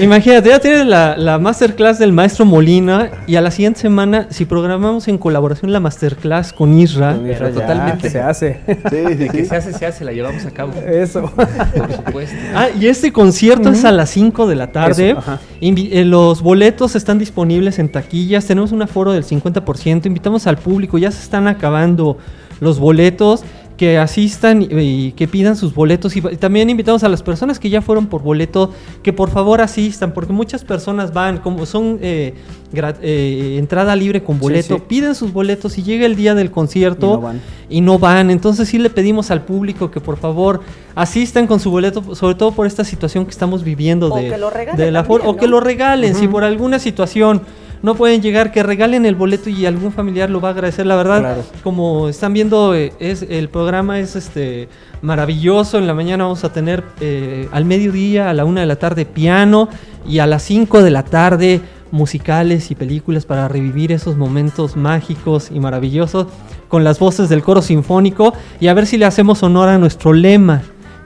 [0.00, 4.44] Imagínate, ya tienes la, la masterclass del maestro Molina y a la siguiente semana, si
[4.44, 8.10] programamos en colaboración la masterclass con Isra, Pero ya, totalmente.
[8.10, 8.58] Se hace.
[8.66, 9.46] Sí, sí, Que sí.
[9.46, 10.72] se hace, se hace, la llevamos a cabo.
[10.74, 11.30] Eso.
[11.30, 12.36] Por supuesto.
[12.54, 15.10] Ah, y este concierto es a las 5 de la tarde.
[15.10, 18.46] Eso, eh, los boletos están disponibles en taquillas.
[18.46, 20.06] Tenemos un aforo del 50%.
[20.06, 20.98] Invitamos al público.
[20.98, 22.18] Ya se están acabando
[22.60, 23.44] los boletos.
[23.78, 26.14] Que asistan y, y que pidan sus boletos.
[26.16, 28.72] Y, y también invitamos a las personas que ya fueron por boleto
[29.02, 30.12] que por favor asistan.
[30.12, 32.34] Porque muchas personas van, como son eh,
[32.74, 34.82] eh, entrada libre con boleto, sí.
[34.86, 37.40] piden sus boletos y llega el día del concierto Y no van.
[37.70, 38.30] y no van.
[38.30, 40.60] Entonces sí le pedimos al público que por favor
[40.94, 44.38] asistan con su boleto, sobre todo por esta situación que estamos viviendo O de, que
[44.38, 46.14] lo regalen de la o que lo regalen.
[46.14, 47.42] Si por alguna situación
[47.82, 50.86] no pueden llegar, que regalen el boleto y algún familiar lo va a agradecer.
[50.86, 51.44] La verdad, Claro.
[51.62, 54.68] como están viendo, eh, es el programa es este
[55.02, 55.78] maravilloso.
[55.78, 59.04] En la mañana vamos a tener eh, al mediodía, a la una de la tarde
[59.06, 59.68] piano
[60.06, 61.60] y a las 5 de la tarde
[61.90, 66.26] musicales y películas para revivir esos momentos mágicos y maravillosos
[66.68, 70.12] con las voces del coro sinfónico y a ver si le hacemos honor a nuestro
[70.12, 70.62] lema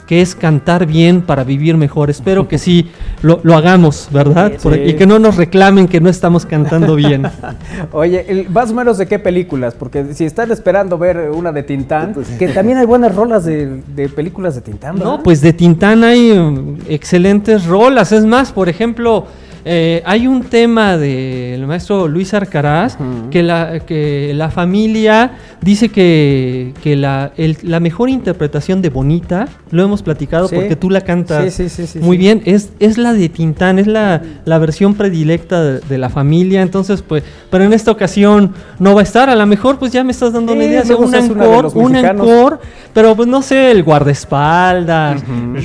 [0.07, 2.11] que es cantar bien para vivir mejor.
[2.11, 2.91] Espero que sí
[3.23, 4.53] lo, lo hagamos, ¿verdad?
[4.63, 4.81] Por- Sí.
[4.87, 7.23] y que no nos reclamen que no estamos cantando bien.
[7.93, 12.13] Oye, más o menos de qué películas, porque si están esperando ver una de Tintán,
[12.15, 15.13] Pues que también hay buenas rolas de, de películas de Tintán, ¿verdad?
[15.19, 18.13] No, pues de Tintán hay um, excelentes rolas.
[18.13, 19.27] Es más, por ejemplo,
[19.65, 22.97] eh, hay un tema del maestro Luis Arcaraz
[23.31, 29.47] que, la, que la familia dice que, que la, el- la mejor interpretación de Bonita,
[29.71, 30.55] lo hemos platicado Sí.
[30.57, 32.21] porque tú la cantas Sí, sí, sí, sí, muy sí.
[32.23, 36.63] bien, es, es la de Tintán, es la, la versión predilecta de, de la familia.
[36.63, 39.31] Entonces, pues, pero en esta ocasión no va a estar.
[39.31, 40.83] A lo mejor, pues ya me estás dando una idea.
[40.85, 42.57] luego un los un encore,
[42.93, 45.61] pero pues no sé, el guardaespaldas, bonito.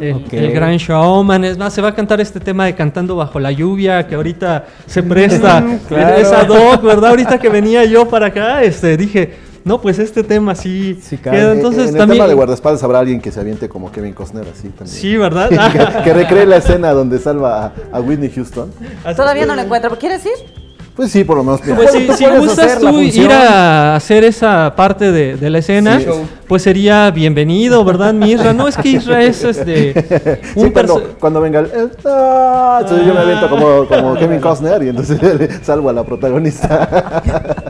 [0.00, 0.32] el, Ok.
[0.32, 1.44] el Gran Showman.
[1.44, 4.66] Es más, se va a cantar este tema de Cantando Bajo la Lluvia, que ahorita
[4.86, 5.64] se presta.
[5.88, 6.16] claro.
[6.16, 7.10] Es ad hoc, ¿verdad?
[7.10, 11.32] Ahorita que venía yo para acá, este, dije, no, pues este tema sí, Sí, cae.
[11.38, 11.50] queda.
[11.52, 12.18] En- Entonces en el también.
[12.18, 14.88] tema de guardaespaldas habrá alguien que se aviente como Kevin Costner, así también.
[14.96, 15.48] Sí, ¿verdad?
[15.98, 18.72] que, que recree la escena donde salva a, a Whitney Houston.
[19.16, 19.96] Todavía no lo encuentro.
[19.98, 20.61] ¿Quieres ir?
[20.94, 21.62] Pues sí, por lo menos.
[21.62, 23.24] Pues Bueno, si, si gustas tú función.
[23.24, 26.06] ir a hacer esa parte de, de la escena, Sí.
[26.46, 28.52] pues sería bienvenido, ¿verdad, mi Isra?
[28.52, 29.94] No, es que Isra es este,
[30.42, 31.66] Sí, un cuando, perso- cuando venga el...
[31.66, 35.18] eh, ah, entonces yo me aviento como, como Kevin Costner y entonces
[35.62, 37.22] salvo a la protagonista.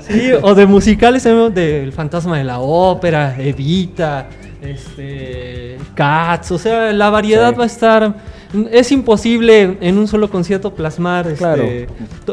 [0.08, 4.26] Sí, o de musicales tenemos del Fantasma de la Ópera, Evita,
[4.60, 7.56] este, Cats, o sea, la variedad Sí.
[7.56, 8.14] va a estar
[8.70, 11.64] es imposible en un solo concierto plasmar este, Claro.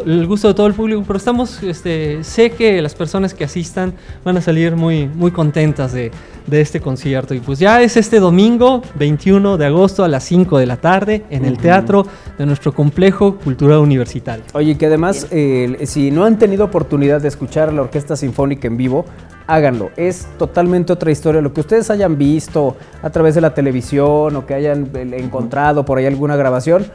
[0.06, 3.94] el gusto de todo el público, pero estamos, este, sé que las personas que asistan
[4.24, 6.12] van a salir muy, muy contentas de,
[6.48, 7.34] de este concierto.
[7.34, 11.24] Y pues ya es este domingo, 21 de agosto a las 5 de la tarde,
[11.30, 12.06] en el teatro
[12.38, 14.44] de nuestro complejo cultural universitario.
[14.54, 18.78] Oye, que además, eh, si no han tenido oportunidad de escuchar la Orquesta Sinfónica en
[18.78, 19.06] vivo,
[19.50, 19.89] háganlo.
[19.97, 21.41] Es totalmente otra historia.
[21.41, 25.84] Lo que ustedes hayan visto a través de la televisión o que hayan eh, encontrado
[25.84, 26.86] por ahí alguna grabación,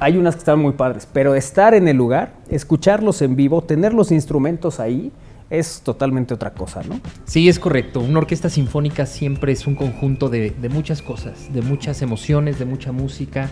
[0.00, 1.08] hay unas que están muy padres.
[1.12, 5.12] Pero estar en el lugar, escucharlos en vivo, tener los instrumentos ahí,
[5.50, 7.00] es totalmente otra cosa, ¿no?
[7.24, 8.00] Sí, es correcto.
[8.00, 12.66] Una orquesta sinfónica siempre es un conjunto de, de muchas cosas, de muchas emociones, de
[12.66, 13.50] mucha música,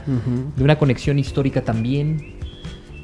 [0.57, 2.35] de una conexión histórica también.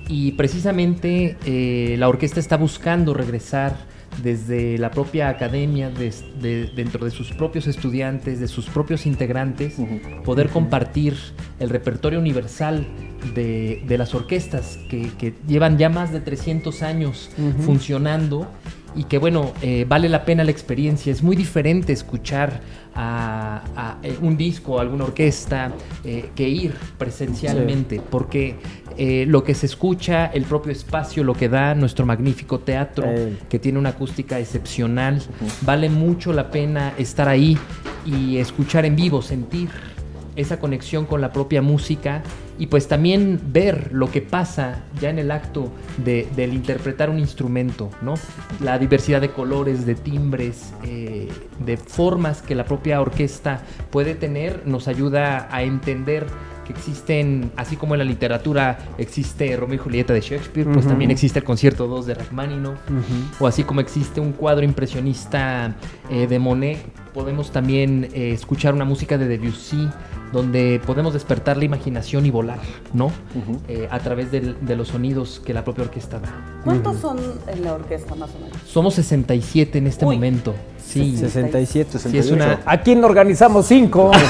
[0.09, 3.92] Y precisamente eh, la orquesta está buscando regresar
[4.23, 9.77] desde la propia academia, de- dentro de sus propios estudiantes, de sus propios integrantes,
[10.25, 11.17] poder compartir
[11.59, 12.87] el repertorio universal
[13.35, 17.31] de, de las orquestas que, que llevan ya más de 300 años
[17.65, 18.49] funcionando
[18.95, 21.13] y que bueno, eh, vale la pena la experiencia.
[21.13, 22.61] Es muy diferente escuchar
[22.95, 25.73] a, a, eh, un disco, a alguna orquesta,
[26.05, 28.57] eh, que ir presencialmente, porque
[28.99, 33.07] eh, lo que se escucha, el propio espacio, lo que da nuestro magnífico teatro,
[33.49, 35.23] que tiene una acústica excepcional,
[35.63, 37.57] vale mucho la pena estar ahí
[38.05, 39.71] y escuchar en vivo, sentir
[40.37, 42.23] esa conexión con la propia música
[42.59, 45.73] y pues también ver lo que pasa ya en el acto
[46.05, 48.15] de, del interpretar un instrumento, ¿no?
[48.61, 51.29] La diversidad de colores, de timbres, eh,
[51.65, 56.27] de formas que la propia orquesta puede tener nos ayuda a entender
[56.65, 61.11] que existen, así como en la literatura existe Romeo y Julieta de Shakespeare, pues también
[61.11, 62.79] existe el concierto 2 de Rachmaninoff,
[63.41, 65.75] o así como existe un cuadro impresionista
[66.11, 66.79] eh, de Monet,
[67.13, 69.89] podemos también eh, escuchar una música de Debussy,
[70.33, 72.59] donde podemos despertar la imaginación y volar,
[72.95, 73.11] ¿no?
[73.69, 76.29] Eh, a través del- de los sonidos que la propia orquesta da.
[76.65, 78.57] ¿Cuántos son en la orquesta más o menos?
[78.67, 80.17] Somos 67 en este Uy.
[80.17, 80.55] momento.
[80.85, 81.99] Sí, 67.
[81.99, 84.11] Sí, es una, Aquí no organizamos cinco.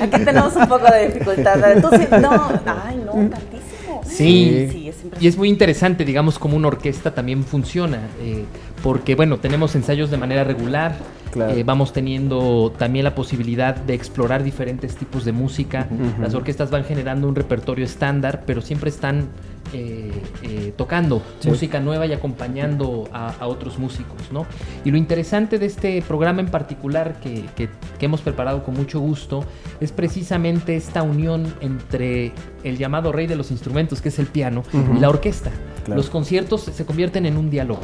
[0.00, 1.54] Aquí tenemos un poco de dificultad.
[1.92, 2.48] Sí, no,
[2.84, 4.02] ay, no, tantísimo.
[4.04, 8.44] Sí, sí, es y es muy interesante, digamos, cómo una orquesta también funciona, eh,
[8.84, 10.94] porque bueno, tenemos ensayos de manera regular,
[11.32, 11.54] Claro.
[11.54, 15.88] eh, vamos teniendo también la posibilidad de explorar diferentes tipos de música,
[16.20, 19.28] las orquestas van generando un repertorio estándar, pero siempre están
[19.72, 20.12] eh,
[20.42, 21.48] eh, tocando Sí.
[21.48, 24.46] música nueva y acompañando a, a otros músicos, ¿no?
[24.84, 29.00] Y lo interesante de este programa en particular que, que- que hemos preparado con mucho
[29.00, 29.44] gusto
[29.80, 32.32] es precisamente esta unión entre
[32.62, 34.62] el llamado rey de los instrumentos, que es el piano,
[34.94, 35.50] y la orquesta.
[35.84, 36.00] Claro.
[36.00, 37.82] Los conciertos se convierten en un diálogo.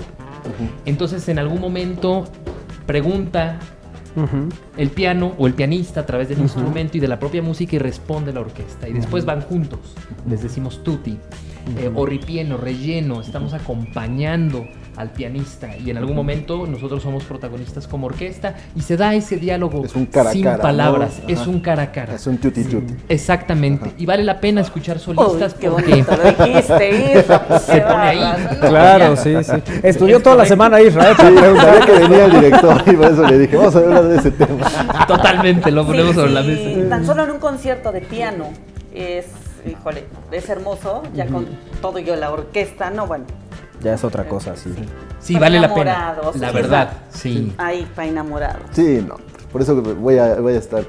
[0.84, 2.24] Entonces, en algún momento
[2.86, 3.59] pregunta
[4.76, 7.78] el piano o el pianista a través del instrumento y de la propia música y
[7.78, 8.88] responde la orquesta.
[8.88, 9.80] Y después van juntos,
[10.28, 11.16] les decimos tutti,
[11.78, 14.66] eh, o ripieno, relleno, estamos acompañando
[15.01, 19.36] al pianista y en algún momento nosotros somos protagonistas como orquesta y se da ese
[19.36, 20.62] diálogo Es un cara sin cara, ¿no?
[20.62, 21.51] palabras, es Ajá.
[21.51, 22.14] un cara a cara.
[22.14, 22.94] Es un tutti tutti.
[23.09, 23.92] Exactamente.
[23.98, 27.80] Y vale la pena escuchar solistas Uy, qué porque bonito lo dijiste, Isra, pues, se
[27.80, 28.57] pone ahí.
[28.61, 29.53] Claro, sí, sí.
[29.82, 30.46] Estudió toda la correcto.
[30.55, 31.16] semana Israel.
[31.18, 34.16] Sí, sabía que venía el director y por eso le dije, vamos a hablar de
[34.18, 34.66] ese tema.
[35.07, 36.88] Totalmente, lo ponemos Sí, sobre la sí, mesa.
[36.88, 38.46] Tan solo en un concierto de piano
[38.94, 39.26] es,
[39.66, 41.46] híjole, es hermoso, ya con
[41.80, 43.24] todo y yo la orquesta, no, bueno.
[43.83, 44.74] Ya es otra cosa, sí.
[45.20, 45.93] Sí, vale la pena.
[45.93, 47.55] enamorados, La verdad, sí.
[47.59, 48.62] Ahí, para enamorados.
[48.72, 49.16] Sí, no.
[49.51, 50.85] Por eso voy a, voy a estar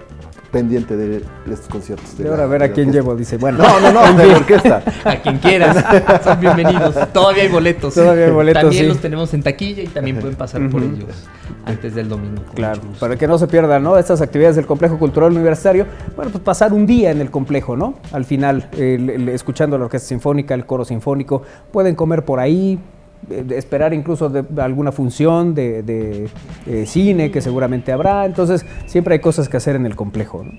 [0.51, 2.17] pendiente de estos conciertos.
[2.17, 3.03] de Y ahora la- a ver de a quién orquesta.
[3.07, 3.37] llevo, dice.
[3.37, 4.83] Bueno, No, no, no, de la orquesta.
[5.05, 5.83] A quien quieras,
[6.23, 6.95] son bienvenidos.
[7.13, 7.93] Todavía hay boletos.
[7.93, 8.87] Todavía hay boletos, También sí.
[8.89, 11.05] los tenemos en taquilla y también pueden pasar por ellos
[11.65, 12.43] antes del domingo.
[12.53, 13.97] Claro, para que no se pierdan, ¿no?
[13.97, 15.85] Estas actividades del Complejo Cultural Universitario.
[16.15, 17.95] Bueno, pues pasar un día en el complejo, ¿no?
[18.11, 22.77] Al final, el- el- escuchando la orquesta sinfónica, el coro sinfónico, pueden comer por ahí,
[23.27, 26.29] de esperar incluso de, alguna función de, de,
[26.67, 28.25] eh, cine que seguramente habrá.
[28.25, 30.51] Entonces, siempre hay cosas que hacer en el complejo, ¿no?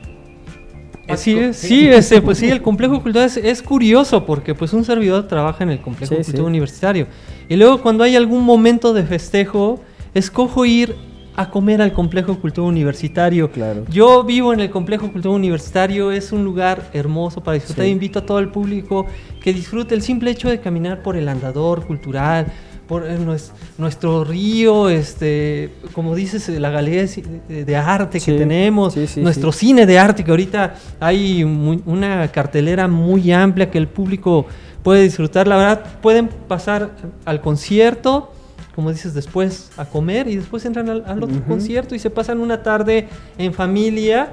[1.09, 4.85] Así es, sí, este, pues sí, el complejo cultural es, es curioso porque pues un
[4.85, 6.47] servidor trabaja en el complejo Sí, cultural sí.
[6.47, 7.07] universitario
[7.49, 9.81] y luego cuando hay algún momento de festejo
[10.15, 10.95] escojo ir
[11.35, 13.51] a comer al complejo cultural universitario.
[13.51, 13.85] Claro.
[13.91, 17.85] Yo vivo en el complejo cultural universitario, es un lugar hermoso para disfrutar.
[17.87, 17.91] Sí.
[17.91, 19.07] Invito a todo el público
[19.43, 22.47] que disfrute el simple hecho de caminar por el andador cultural,
[22.87, 27.07] por eh, nues- nuestro río, este, como dices, la galería
[27.49, 31.45] de, de arte Sí, que tenemos, sí, sí, nuestro cine de arte, que ahorita hay
[31.45, 34.47] muy- una cartelera muy amplia que el público
[34.83, 35.47] puede disfrutar.
[35.49, 36.91] La verdad, pueden pasar
[37.25, 38.32] al concierto,
[38.75, 42.41] como dices, después a comer y después entran al, al otro concierto y se pasan
[42.41, 43.09] una tarde
[43.39, 44.31] en familia.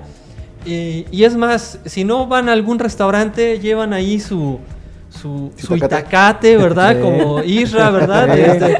[0.66, 4.60] Y, y es más, si no van a algún restaurante, llevan ahí su,
[5.10, 6.56] su, Su itacate.
[6.58, 6.96] ¿verdad?
[6.96, 7.02] Sí.
[7.02, 8.30] Como Isra, ¿verdad?
[8.34, 8.42] Sí.
[8.42, 8.78] Este,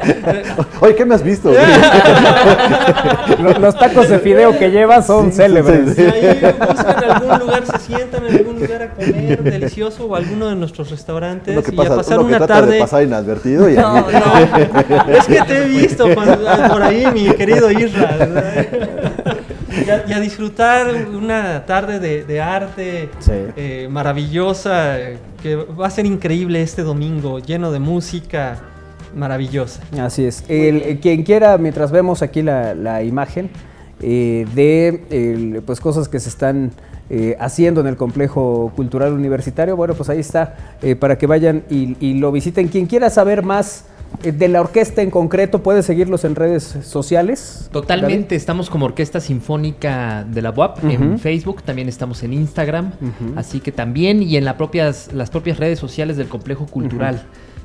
[0.80, 1.52] Oye, ¿qué me has visto?
[3.42, 5.94] Los, los tacos de fideo que llevas son Sí, célebres.
[5.96, 10.14] sí, y ahí buscan algún lugar, se sientan en algún lugar a comer delicioso o
[10.16, 12.74] alguno de nuestros restaurantes y a pasar uno que una trata tarde.
[12.74, 14.08] de pasar inadvertido y No, no.
[15.16, 18.16] Es que te he visto por ahí, mi querido Isra.
[18.18, 18.66] ¿verdad?
[19.86, 23.32] Y a, y a disfrutar una tarde de, de arte Sí.
[23.56, 28.58] eh, maravillosa, eh, que va a ser increíble este domingo, lleno de música
[29.16, 29.80] maravillosa.
[30.00, 30.44] Así es.
[30.48, 33.50] El- quien quiera, mientras vemos aquí la, la imagen
[34.00, 36.70] eh, de pues cosas que se están
[37.10, 41.64] eh, haciendo en el complejo cultural universitario, bueno, pues ahí está eh, para que vayan
[41.68, 42.68] y, y lo visiten.
[42.68, 43.84] Quien quiera saber más
[44.22, 47.68] de la orquesta en concreto puede seguirlos en redes sociales.
[47.72, 52.92] Totalmente, estamos como Orquesta Sinfónica de la UAP en Facebook, también estamos en Instagram,
[53.36, 57.22] así que también y en la propias, las propias redes sociales del complejo cultural,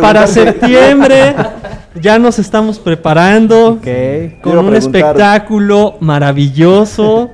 [0.01, 1.35] para, septiembre
[2.01, 7.29] ya nos estamos preparando con Quiero un espectáculo maravilloso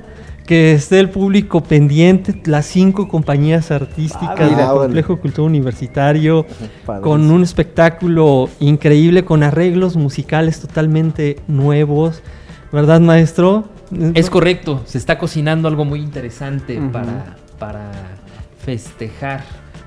[0.48, 4.80] que esté el público pendiente, las cinco compañías artísticas Ah, del.
[4.80, 6.48] Complejo Cultura Universitario,
[7.04, 12.24] con un espectáculo increíble, con arreglos musicales totalmente nuevos,
[12.72, 13.66] ¿verdad, maestro?
[14.16, 17.92] Es correcto, se está cocinando algo muy interesante para, para
[18.60, 19.44] festejar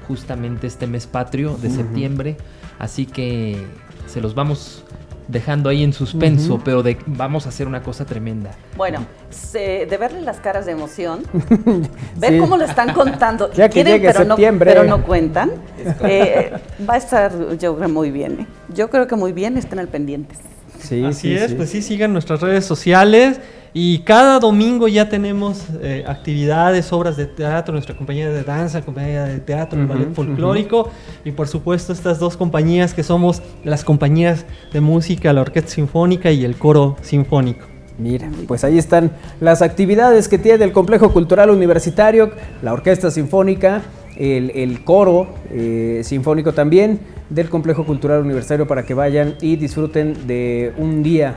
[0.07, 2.37] justamente este mes patrio de septiembre.
[2.79, 3.67] Así que
[4.07, 4.85] se los vamos
[5.31, 8.51] dejando ahí en suspenso, pero de, vamos a hacer una cosa tremenda.
[8.77, 9.01] Bueno,
[9.31, 11.23] se- de verle las caras de emoción,
[12.17, 12.39] ver Sí.
[12.39, 14.71] cómo lo están contando, Ya que quieren, llegue pero, no, septiembre.
[14.73, 15.53] pero no cuentan,
[16.05, 16.53] eh,
[16.89, 18.41] va a estar yo creo muy bien.
[18.41, 18.47] ¿eh?
[18.75, 20.39] Yo creo que muy bien, estén al pendientes.
[20.79, 21.57] Sí, Así sí, es, sí.
[21.57, 23.41] pues sí, sigan nuestras redes sociales
[23.73, 29.25] y cada domingo ya tenemos eh, actividades, obras de teatro, nuestra compañía de danza, compañía
[29.25, 30.91] de teatro, el ballet folclórico
[31.25, 36.33] y por supuesto estas dos compañías que somos las compañías de música, la orquesta sinfónica
[36.33, 37.67] y el coro sinfónico.
[37.99, 42.31] Mira, pues ahí están las actividades que tiene el Complejo Cultural Universitario,
[42.63, 43.83] la Orquesta Sinfónica,
[44.21, 47.01] el, coro eh, sinfónico también
[47.31, 51.37] del Complejo Cultural Universitario para que vayan y disfruten de un día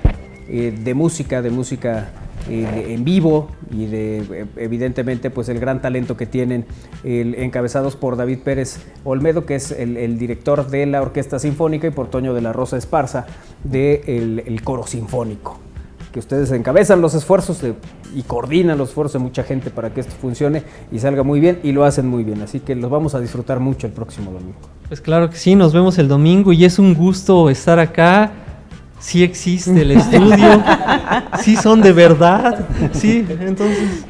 [0.49, 2.09] eh, de música, de música
[2.49, 6.65] eh, en vivo y de evidentemente pues el gran talento que tienen
[7.05, 12.09] encabezados por David Pérez Olmedo que es el, director de la Orquesta Sinfónica y por
[12.09, 13.27] Toño de la Rosa Esparza
[13.63, 15.72] del el coro sinfónico
[16.13, 17.73] que ustedes encabezan los esfuerzos de-
[18.15, 20.61] y coordinan los esfuerzos de mucha gente para que esto funcione
[20.91, 22.41] y salga muy bien y lo hacen muy bien.
[22.43, 24.59] Así que los vamos a disfrutar mucho el próximo domingo.
[24.87, 28.31] Pues claro que sí, nos vemos el domingo y es un gusto estar acá.
[28.99, 30.63] Sí existe el estudio,
[31.41, 34.05] sí son de verdad, sí, entonces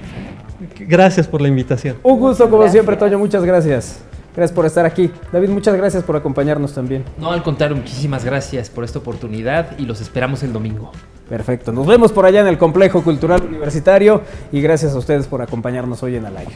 [0.87, 1.95] gracias por la invitación.
[2.03, 2.73] Un gusto como Gracias.
[2.73, 3.17] siempre, Toño.
[3.17, 4.01] Muchas gracias.
[4.35, 5.09] Gracias por estar aquí.
[5.31, 7.03] David, muchas gracias por acompañarnos también.
[7.17, 10.91] No, al contrario, muchísimas gracias por esta oportunidad y los esperamos el domingo.
[11.29, 11.71] Perfecto.
[11.71, 14.21] Nos vemos por allá en el Complejo Cultural Universitario
[14.51, 16.55] y gracias a ustedes por acompañarnos hoy en al aire.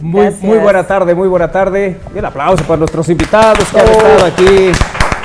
[0.00, 0.44] Muy, Gracias.
[0.44, 1.96] muy buena tarde, muy buena tarde.
[2.14, 4.70] Y el aplauso para nuestros invitados que han estado aquí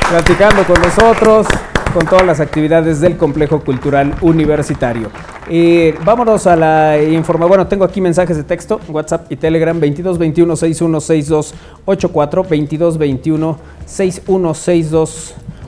[0.10, 1.48] platicando con nosotros
[1.94, 5.10] con todas las actividades del Complejo Cultural Universitario.
[5.48, 7.50] Eh, vámonos a la información.
[7.50, 13.58] Bueno, tengo aquí mensajes de texto, WhatsApp y Telegram 2221 616284 2221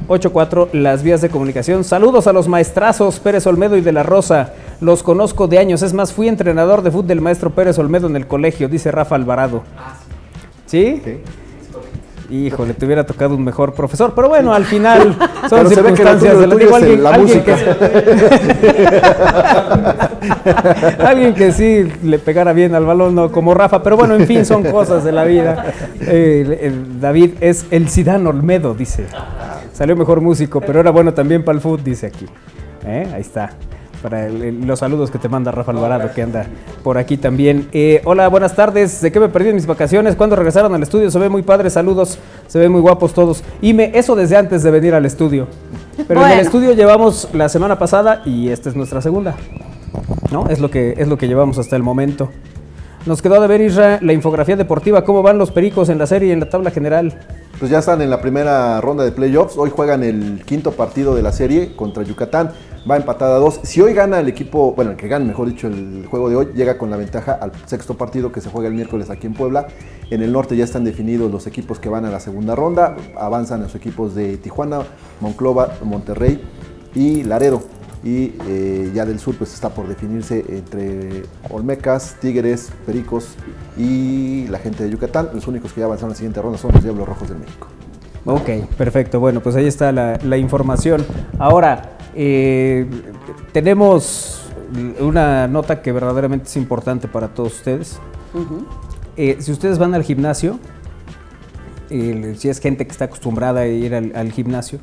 [0.07, 1.83] 616284 las vías de comunicación.
[1.83, 4.53] Saludos a los maestrazos Pérez Olmedo y de la Rosa.
[4.81, 5.81] Los conozco de años.
[5.81, 9.15] Es más, fui entrenador de fútbol del maestro Pérez Olmedo en el colegio, dice Rafa
[9.15, 9.63] Alvarado.
[10.65, 11.01] ¿Sí?
[11.03, 11.19] Sí.
[12.29, 15.15] Híjole, te hubiera tocado un mejor profesor, pero bueno, al final
[15.49, 17.53] son Pero circunstancias de digo, alguien, la alguien que
[21.05, 24.45] alguien que sí le pegara bien al balón, no como Rafa, pero bueno, en fin,
[24.45, 25.65] son cosas de la vida.
[26.01, 29.05] Eh, el- el David es el Zidane Olmedo, dice.
[29.73, 32.25] Salió mejor músico, pero era bueno también para el fútbol, dice aquí.
[32.85, 33.07] ¿Eh?
[33.13, 33.51] Ahí está.
[34.01, 36.45] Para el- el- los saludos que te manda Rafa Alvarado, que anda
[36.83, 37.67] por aquí también.
[37.71, 39.01] Eh, hola, buenas tardes.
[39.01, 40.15] ¿De qué me perdí en mis vacaciones?
[40.15, 41.09] ¿Cuándo regresaron al estudio?
[41.11, 42.17] Se ve muy padre, saludos.
[42.47, 43.43] Se ven muy guapos todos.
[43.61, 45.47] Y me, eso desde antes de venir al estudio.
[46.07, 49.35] Pero en el estudio llevamos la semana pasada y esta es nuestra segunda.
[50.31, 50.47] ¿No?
[50.49, 52.29] Es lo que, es lo que llevamos hasta el momento.
[53.05, 55.03] Nos quedó de ver, Isra, la infografía deportiva.
[55.03, 57.13] ¿Cómo van los pericos en la serie y en la tabla general?
[57.59, 59.57] Pues ya están en la primera ronda de playoffs.
[59.57, 62.51] Hoy juegan el quinto partido de la serie contra Yucatán.
[62.89, 63.61] Va empatada a dos.
[63.63, 66.47] Si hoy gana el equipo, bueno, el que gane, mejor dicho, el juego de hoy,
[66.53, 69.65] llega con la ventaja al sexto partido que se juega el miércoles aquí en Puebla.
[70.11, 72.95] En el norte ya están definidos los equipos que van a la segunda ronda.
[73.17, 74.81] Avanzan los equipos de Tijuana,
[75.19, 76.39] Monclova, Monterrey
[76.93, 77.63] y Laredo.
[78.03, 83.29] Y eh, ya del sur pues está por definirse entre Olmecas, Tigres, Pericos
[83.77, 85.29] y la gente de Yucatán.
[85.33, 87.67] Los únicos que ya avanzaron a la siguiente ronda son los Diablos Rojos del México.
[88.25, 89.19] Ok, perfecto.
[89.19, 91.03] Bueno, pues ahí está la información.
[91.39, 92.85] Ahora, eh,
[93.51, 94.41] tenemos
[94.99, 97.99] una nota que verdaderamente es importante para todos ustedes.
[99.17, 100.59] Eh, si ustedes van al gimnasio,
[101.89, 104.79] eh, si es gente que está acostumbrada a ir al, al gimnasio,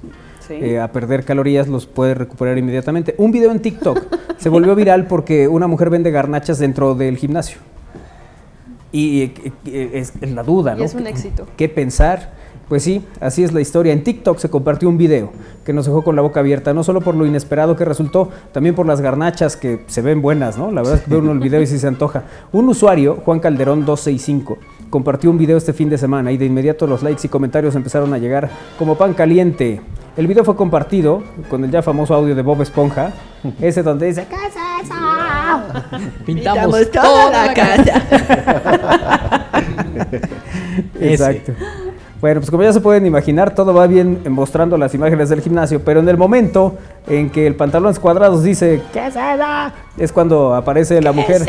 [0.46, 0.54] Sí.
[0.54, 3.14] eh, a perder calorías, los puede recuperar inmediatamente.
[3.16, 4.00] Un video en TikTok
[4.38, 7.58] se volvió viral porque una mujer vende garnachas dentro del gimnasio.
[8.90, 9.32] Y
[9.72, 10.84] es, es la duda, Y ¿no?
[10.84, 11.46] es un éxito.
[11.56, 12.32] ¿Qué pensar?
[12.68, 13.92] Pues sí, así es la historia.
[13.92, 15.30] En TikTok se compartió un video
[15.64, 18.74] que nos dejó con la boca abierta, no solo por lo inesperado que resultó, también
[18.74, 20.70] por las garnachas que se ven buenas, ¿no?
[20.70, 22.24] La verdad es que veo uno el video y sí se antoja.
[22.52, 24.58] Un usuario, Juan Calderón 265,
[24.90, 28.12] compartió un video este fin de semana y de inmediato los likes y comentarios empezaron
[28.14, 29.80] a llegar como pan caliente.
[30.16, 33.12] El video fue compartido con el ya famoso audio de Bob Esponja,
[33.60, 34.54] ese donde dice, ¿qué es
[34.84, 34.94] eso?
[36.26, 38.02] Pintamos toda la casa.
[41.00, 41.52] Exacto.
[42.22, 45.40] Bueno, pues como ya se pueden imaginar, todo va bien en mostrando las imágenes del
[45.40, 46.76] gimnasio, pero en el momento
[47.08, 49.72] en que el pantalón cuadrados dice, ¿qué es eso?
[49.98, 51.42] Es cuando aparece la mujer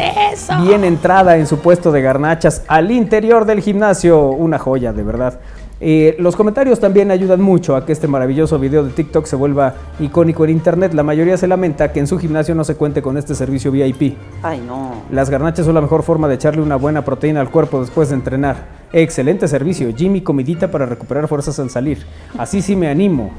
[0.63, 4.29] bien entrada en su puesto de garnachas al interior del gimnasio.
[4.31, 5.39] Una joya, de verdad.
[5.85, 9.75] Eh, los comentarios también ayudan mucho a que este maravilloso video de TikTok se vuelva
[9.99, 10.93] icónico en internet.
[10.93, 14.15] La mayoría se lamenta que en su gimnasio no se cuente con este servicio VIP.
[14.43, 15.03] Ay, no.
[15.11, 18.15] Las garnachas son la mejor forma de echarle una buena proteína al cuerpo después de
[18.15, 18.65] entrenar.
[18.93, 22.05] Excelente servicio, Jimmy comidita para recuperar fuerzas al salir.
[22.37, 23.33] Así sí me animo.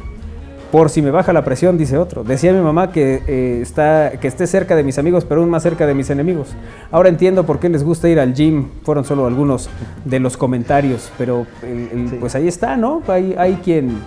[0.73, 2.25] Por si me baja la presión, dice otro.
[2.25, 5.63] Decía mi mamá que, eh, está, que esté cerca de mis amigos, pero aún más
[5.63, 6.49] cerca de mis enemigos.
[6.91, 8.69] Ahora entiendo por qué les gusta ir al gym.
[8.83, 9.71] Fueron solo algunos
[10.05, 13.03] de los comentarios, pero el- el- pues ahí está, ¿no?
[13.07, 13.99] Hay, hay quien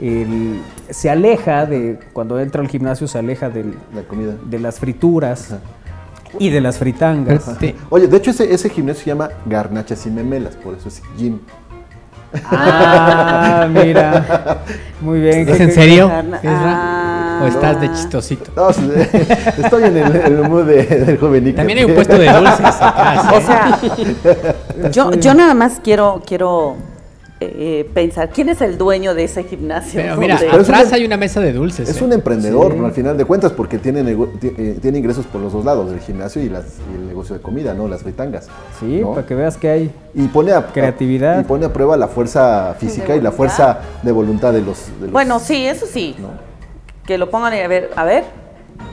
[0.00, 4.34] el- se aleja de, cuando entra al gimnasio, se aleja del- La comida.
[4.44, 5.54] de las frituras
[6.40, 7.56] y de las fritangas.
[7.60, 7.74] Sí.
[7.88, 11.38] Oye, de hecho ese, ese gimnasio se llama Garnachas y Memelas, por eso es gym.
[12.50, 14.58] Ah, mira.
[15.00, 15.48] Muy bien.
[15.48, 16.10] ¿Es ¿Qué- en serio?
[16.44, 17.40] Ah.
[17.42, 18.50] ¿O estás de chistosito?
[18.54, 22.60] No, estoy en el, el mood de- del joven También hay un puesto de dulces
[22.80, 23.32] acá.
[23.34, 23.78] O sea,
[24.90, 26.76] yo, yo nada más quiero, quiero
[27.42, 30.00] eh, pensar, ¿quién es el dueño de ese gimnasio?
[30.02, 31.88] Pero mira, Pero es atrás un- hay una mesa de dulces.
[31.88, 32.04] Es ¿eh?
[32.04, 32.78] un emprendedor, Sí.
[32.84, 36.42] al final de cuentas, porque tiene, eh, tiene ingresos por los dos lados, el gimnasio
[36.42, 37.88] y, las, y el negocio de comida, ¿no?
[37.88, 38.48] Las fritangas.
[38.78, 39.14] Sí, ¿no?
[39.14, 39.90] para que veas que hay.
[40.14, 41.40] Y pone a, Creatividad.
[41.40, 44.86] y pone a prueba la fuerza física y la fuerza de voluntad de los.
[44.98, 46.14] de los- Bueno, sí, eso sí.
[46.18, 46.28] ¿no?
[47.06, 48.24] Que lo pongan y a ver, a ver,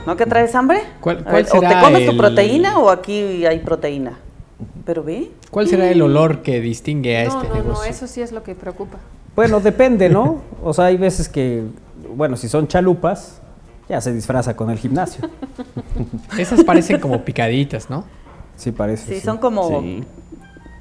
[0.06, 0.80] ¿no que traes hambre?
[1.00, 4.18] ¿Cuál- cuál ver, ¿O te comes tu proteína o aquí hay proteína?
[4.84, 5.30] Pero ve.
[5.50, 7.90] ¿Cuál será el olor que distingue a No, este no, no, negocio?
[7.90, 8.98] eso sí es lo que preocupa.
[9.36, 10.42] Bueno, depende, ¿no?
[10.64, 11.62] O sea, hay veces que,
[12.16, 13.40] bueno, si son chalupas,
[13.88, 15.28] ya se disfraza con el gimnasio.
[16.38, 18.04] Esas parecen como picaditas, ¿no?
[18.56, 19.14] Sí, parece.
[19.14, 19.80] Sí, son como.
[19.80, 20.02] Sí.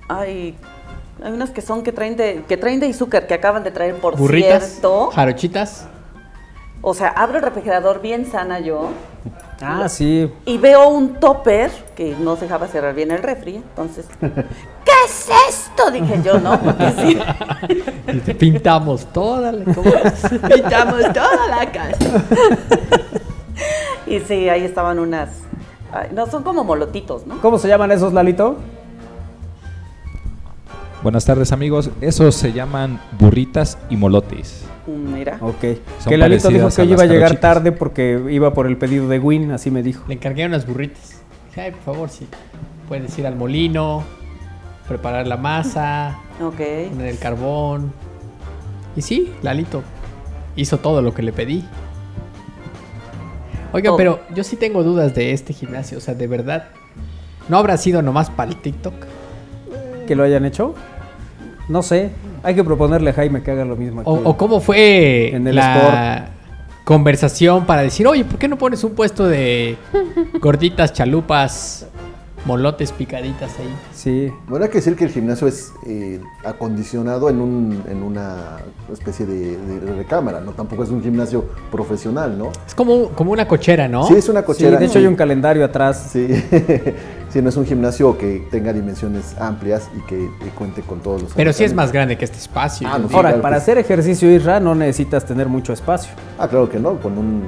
[0.09, 0.55] Hay,
[1.23, 3.95] hay unas que son que traen de que traen de azúcar que acaban de traer
[3.95, 5.11] por Burritas, cierto.
[5.11, 5.87] jarochitas.
[6.81, 8.89] O sea, abro el refrigerador bien sana yo
[9.59, 10.31] Ah, sí.
[10.45, 13.55] y veo un topper que no se dejaba cerrar bien el refri.
[13.55, 15.89] Entonces, ¿qué es esto?
[15.89, 16.59] Dije yo, ¿no?
[16.59, 17.19] Porque sí.
[18.13, 19.91] Y te pintamos toda la ¿cómo?
[20.53, 22.23] Pintamos toda la casa.
[24.05, 25.29] y sí, ahí estaban unas.
[25.91, 27.41] ay, no, son como molotitos, ¿no?
[27.41, 28.57] ¿Cómo se llaman esos, Lalito?
[31.03, 34.65] Buenas tardes amigos, esos se llaman burritas y molotes.
[34.87, 35.37] Mm, Mira.
[35.41, 35.63] Ok.
[35.99, 39.07] Son que Lalito dijo que hoy iba a llegar tarde porque iba por el pedido
[39.07, 40.03] de Win, así me dijo.
[40.07, 41.21] Le encargué unas burritas.
[41.49, 42.27] Dije, ay, por favor, sí.
[42.87, 44.03] Puedes ir al molino,
[44.87, 46.57] preparar la masa, Ok.
[46.89, 47.91] poner el carbón.
[48.95, 49.83] Y sí, Lalito
[50.55, 51.63] hizo todo lo que le pedí.
[53.71, 53.97] Oiga, Todo.
[53.97, 55.99] pero yo sí tengo dudas de este gimnasio.
[55.99, 56.69] O sea, de verdad,
[57.49, 58.93] ¿no habrá sido nomás para el TikTok?
[60.07, 60.73] ¿Que lo hayan hecho?
[61.69, 62.11] No sé.
[62.41, 64.09] Hay que proponerle a Jaime que haga lo mismo aquí.
[64.09, 66.29] ¿O, o cómo fue En el la,
[66.85, 69.75] conversación para decir, oye, ¿por qué no pones un puesto de
[70.39, 71.85] gorditas, chalupas,
[72.45, 73.75] molotes picaditas ahí?
[73.93, 74.31] Sí.
[74.47, 78.59] Bueno, hay que decir que el gimnasio es eh, acondicionado en, un, en una
[78.93, 80.53] especie de, de recámara, ¿no?
[80.53, 82.51] Tampoco es un gimnasio profesional, ¿no?
[82.65, 84.07] Es como, como una cochera, ¿no?
[84.07, 84.77] Sí, es una Sí, cochera.
[84.79, 86.11] de hecho hay un calendario atrás.
[86.13, 86.27] Sí.
[87.37, 90.27] Sí, no es un gimnasio que tenga dimensiones amplias y que,
[90.57, 92.87] cuente con todos los Pero sí es más grande que este espacio.
[92.91, 93.09] Ah, no.
[93.13, 96.09] Ahora, claro para que hacer ejercicio Isra no necesitas tener mucho espacio.
[96.39, 97.43] Ah, claro que no, con un,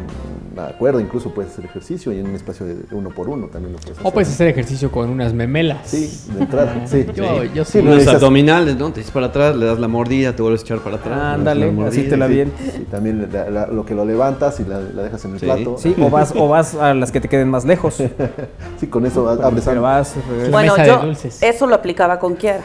[0.51, 3.73] una cuerda incluso puedes hacer ejercicio y en un espacio de uno por uno también
[3.73, 4.07] lo puedes hacer.
[4.07, 5.79] O puedes hacer ejercicio con unas memelas.
[5.89, 7.05] Sí, de entrada, sí.
[7.15, 7.79] Yo, yo Sí, sí.
[7.79, 8.91] Unos abdominales, ¿no?
[8.91, 11.19] Te echas para atrás, le das la mordida, te vuelves a echar para atrás.
[11.19, 12.51] Ándale, la así te la Sí, bien.
[12.75, 15.45] sí, también la- la- lo que lo levantas y la, la dejas en el Sí.
[15.45, 15.75] plato.
[15.77, 17.97] Sí, o vas, o vas a las que te queden más lejos.
[18.79, 20.51] Sí, con eso abres Pero vas, regresas.
[20.51, 21.43] Bueno, mesa de yo dulces.
[21.43, 22.63] eso lo aplicaba con Kiara.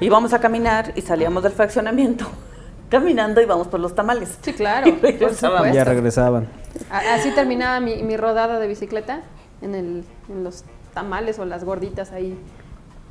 [0.00, 2.24] Íbamos a caminar y salíamos del fraccionamiento
[2.88, 4.30] caminando y vamos por los tamales.
[4.40, 5.66] Sí, claro, Y supuesto.
[5.72, 6.46] ya regresaban.
[6.90, 9.22] Así terminaba mi, mi rodada de bicicleta
[9.60, 10.64] en, el, en los
[10.94, 12.36] tamales o las gorditas ahí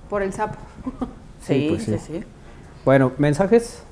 [0.10, 0.58] por el sapo.
[1.42, 2.20] Sí, Sí, pues sí, sí.
[2.20, 2.24] sí.
[2.86, 3.84] Bueno, mensajes.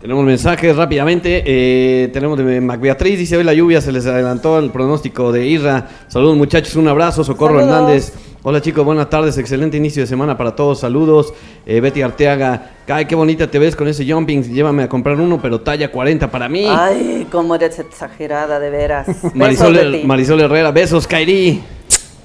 [0.00, 1.42] Tenemos mensajes rápidamente.
[1.46, 5.46] eh, tenemos de Mac Beatriz, dice hoy la lluvia se les adelantó el pronóstico de
[5.46, 5.88] Irra.
[6.08, 7.24] Saludos muchachos, un abrazo.
[7.24, 7.74] Socorro Saludos.
[7.76, 8.12] Hernández.
[8.48, 11.34] Hola chicos, buenas tardes, excelente inicio de semana para todos, saludos.
[11.66, 15.42] Eh, Betty Arteaga, ay, qué bonita te ves con ese jumping, llévame a comprar uno,
[15.42, 16.64] pero talla 40 para mí.
[16.70, 19.08] Ay, cómo eres exagerada, de veras.
[19.34, 20.04] Marisol.
[20.04, 21.60] Marisol Herrera, besos, Kairi.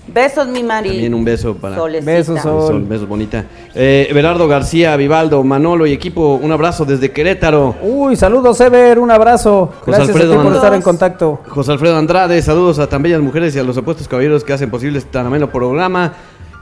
[0.07, 0.89] Besos, mi Mari.
[0.89, 2.11] También un beso para Solecita.
[2.11, 2.83] Besos, Sol.
[2.83, 3.45] Besos bonita.
[3.73, 7.75] Eh, Everardo García, Vivaldo, Manolo y equipo, un abrazo desde Querétaro.
[7.81, 9.67] Uy, saludos, Ever, un abrazo.
[9.79, 11.39] José Gracias Alfredo a ti por estar en contacto.
[11.47, 14.69] José Alfredo Andrade, saludos a tan bellas mujeres y a los opuestos caballeros que hacen
[14.69, 16.13] posible este tan ameno programa.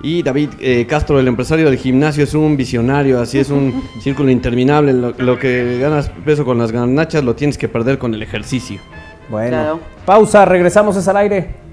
[0.02, 4.30] Y David eh, Castro, el empresario del gimnasio, es un visionario, así es un círculo
[4.30, 4.94] interminable.
[4.94, 8.80] Lo, lo que ganas peso con las ganachas lo tienes que perder con el ejercicio.
[9.30, 9.80] Bueno, Claro.
[10.06, 11.68] pausa, regresamos es al aire.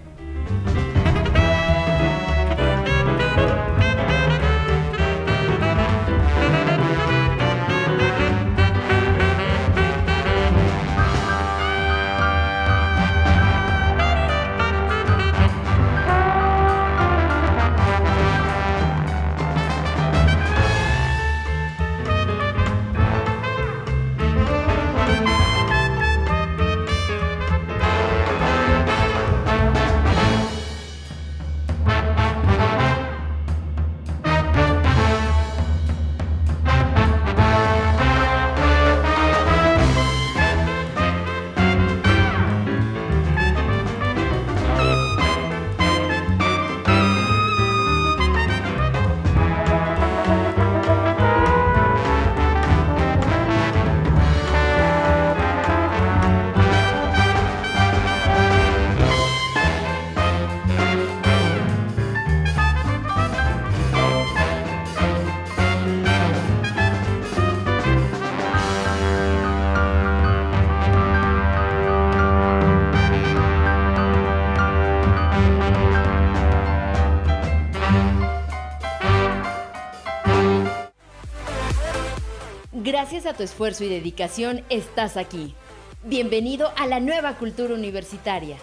[83.47, 85.55] Esfuerzo y dedicación estás aquí.
[86.03, 88.57] Bienvenido a la nueva cultura universitaria.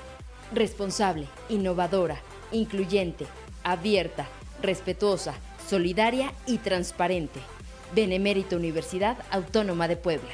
[0.54, 2.22] Responsable, innovadora,
[2.52, 3.26] incluyente,
[3.64, 4.28] abierta,
[4.62, 5.36] respetuosa,
[5.70, 7.40] solidaria y transparente.
[7.96, 10.34] Benemérita Universidad Autónoma de Puebla.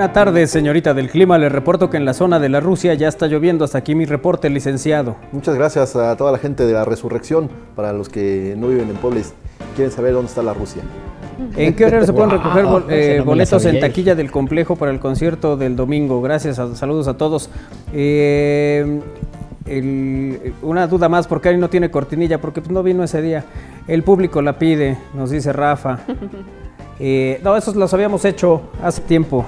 [0.00, 1.36] Buena tarde, señorita del clima.
[1.36, 3.66] Le reporto que en la zona de la Rusia ya está lloviendo.
[3.66, 5.16] Hasta aquí mi reporte, licenciado.
[5.30, 7.50] Muchas gracias a toda la gente de la resurrección.
[7.76, 9.24] Para los que no viven en Puebla y
[9.76, 10.80] quieren saber dónde está la Rusia.
[11.54, 13.80] ¿En qué horario se pueden Wow, recoger bol- eh, no boletos en sabía.
[13.82, 16.22] taquilla del complejo para el concierto del domingo?
[16.22, 17.50] Gracias, a- saludos a todos.
[17.92, 19.00] Eh,
[19.66, 22.40] el- una duda más, ¿por qué Ari no tiene cortinilla?
[22.40, 23.44] Porque pues, no vino ese día.
[23.86, 25.98] El público la pide, nos dice Rafa.
[27.02, 29.46] Eh, no, esos los habíamos hecho hace tiempo,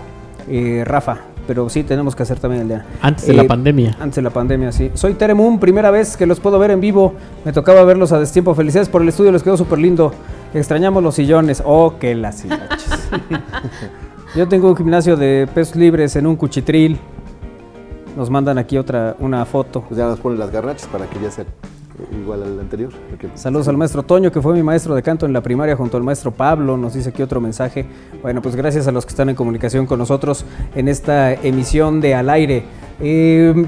[0.49, 2.87] eh, Rafa, pero sí tenemos que hacer también el día.
[3.01, 3.97] Antes de la pandemia.
[4.01, 4.91] Antes de la pandemia, sí.
[4.95, 7.15] Soy Tere Moon, primera vez que los puedo ver en vivo.
[7.45, 8.55] Me tocaba verlos a destiempo.
[8.55, 10.13] Felicidades por el estudio, les quedó súper lindo.
[10.55, 11.63] Extrañamos los sillones.
[11.65, 12.45] Oh, que las.
[14.37, 16.99] Yo tengo un gimnasio de pesos libres en un cuchitril.
[18.17, 19.83] Nos mandan aquí otra, una foto.
[19.89, 21.45] Pues ya nos ponen las garnachas para que ya sea
[22.21, 22.91] igual al anterior.
[23.11, 25.97] porque- Saludos al maestro Toño, que fue mi maestro de canto en la primaria junto
[25.97, 26.77] al maestro Pablo.
[26.77, 27.87] Nos dice aquí otro mensaje.
[28.23, 32.15] Bueno, pues gracias a los que están en comunicación con nosotros en esta emisión de
[32.15, 32.65] Al Aire.
[33.01, 33.67] Eh,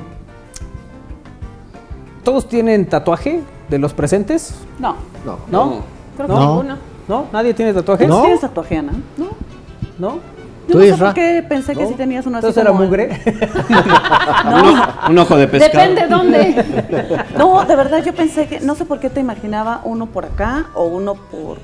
[2.23, 4.55] ¿Todos tienen tatuaje de los presentes?
[4.79, 4.97] No.
[5.27, 5.39] No.
[5.51, 5.83] ¿No?
[6.17, 6.41] Creo que ¿No?
[6.41, 6.77] ninguno.
[7.07, 7.27] ¿No?
[7.33, 8.07] ¿Nadie tiene tatuaje?
[8.07, 8.23] ¿No?
[8.23, 8.93] ¿Tienes tatuaje, Ana?
[9.19, 9.27] No.
[9.99, 10.19] ¿No?
[10.69, 13.21] Yo ¿Tú, no sé por qué pensé que sí tenías uno así Entonces era mugre.
[14.45, 15.73] No, Un ojo de pescado.
[15.73, 16.65] Depende dónde.
[17.37, 20.67] no, de verdad yo pensé que, no sé por qué te imaginaba uno por acá
[20.75, 21.59] o uno por,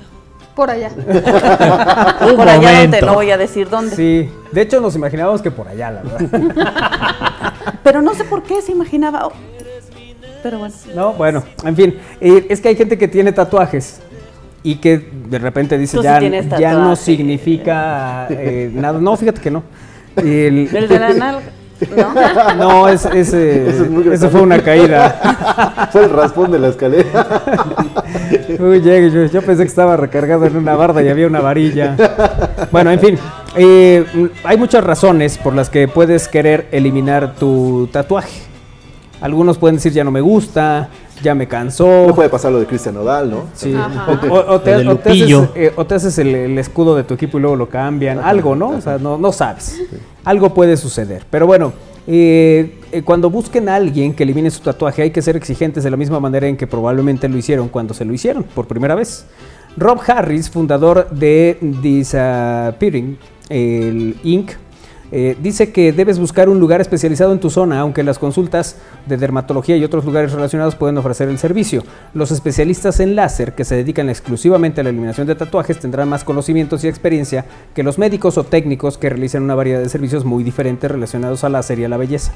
[0.55, 0.89] Por allá.
[0.97, 3.05] Un por allá donde momento.
[3.05, 3.95] no voy a decir dónde.
[3.95, 7.53] Sí, de hecho nos imaginábamos que por allá, la verdad.
[7.83, 9.25] Pero no sé por qué se imaginaba.
[9.27, 9.31] oh,
[10.43, 10.73] Pero bueno.
[10.95, 14.01] No, bueno, en fin, eh, es que hay gente que tiene tatuajes
[14.63, 18.99] y que de repente dice Tú sí ya, ya no significa eh, nada.
[18.99, 19.63] No, fíjate que no.
[20.15, 21.41] El, El de la nalga.
[21.97, 22.13] ¿No?
[22.57, 25.87] No, es- ese, Eso es fue una caída.
[25.91, 27.41] Fue el raspón de la escalera.
[28.59, 31.95] Uy, yo, yo pensé que estaba recargado en una barda y había una varilla.
[32.71, 33.17] Bueno, en fin,
[33.57, 34.05] eh,
[34.43, 38.50] hay muchas razones por las que puedes querer eliminar tu tatuaje.
[39.21, 40.89] Algunos pueden decir ya no me gusta,
[41.23, 42.07] ya me cansó.
[42.07, 43.43] No puede pasar lo de Cristian Nodal, ¿no?
[43.53, 43.73] Sí.
[43.73, 47.13] O, o- o te, o haces, eh, o te haces el, el escudo de tu
[47.13, 48.19] equipo y luego lo cambian.
[48.19, 48.69] Algo, ¿no?
[48.69, 49.79] O sea, no, no sabes.
[50.25, 51.23] Algo puede suceder.
[51.29, 51.71] Pero bueno,
[52.07, 55.91] eh, eh, cuando busquen a alguien que elimine su tatuaje, hay que ser exigentes de
[55.91, 59.25] la misma manera en que probablemente lo hicieron cuando se lo hicieron por primera vez.
[59.77, 63.17] Rob Harris, fundador de Disappearing,
[63.49, 64.51] el Inc.,
[65.11, 69.17] eh, dice que debes buscar un lugar especializado en tu zona, aunque las consultas de
[69.17, 71.83] dermatología y otros lugares relacionados pueden ofrecer el servicio.
[72.13, 76.23] Los especialistas en láser que se dedican exclusivamente a la eliminación de tatuajes tendrán más
[76.23, 77.45] conocimientos y experiencia
[77.75, 81.53] que los médicos o técnicos que realizan una variedad de servicios muy diferentes relacionados al
[81.53, 82.31] láser y a la belleza.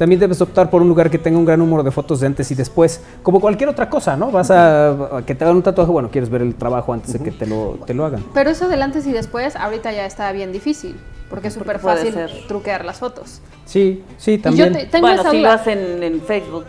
[0.00, 2.50] También debes optar por un lugar que tenga un gran número de fotos de antes
[2.50, 4.30] y después, como cualquier otra cosa, ¿no?
[4.30, 7.30] Vas a, que te hagan un tatuaje, bueno, quieres ver el trabajo antes de que
[7.30, 8.24] te lo, te lo hagan.
[8.32, 10.96] Pero eso del antes y después, ahorita ya está bien difícil.
[11.30, 12.30] Porque es súper fácil ser.
[12.48, 13.40] truquear las fotos.
[13.64, 14.72] Sí, sí, Y también.
[14.74, 15.54] yo te- tengo bueno, esa si lo duda.
[15.54, 16.66] hacen en Facebook.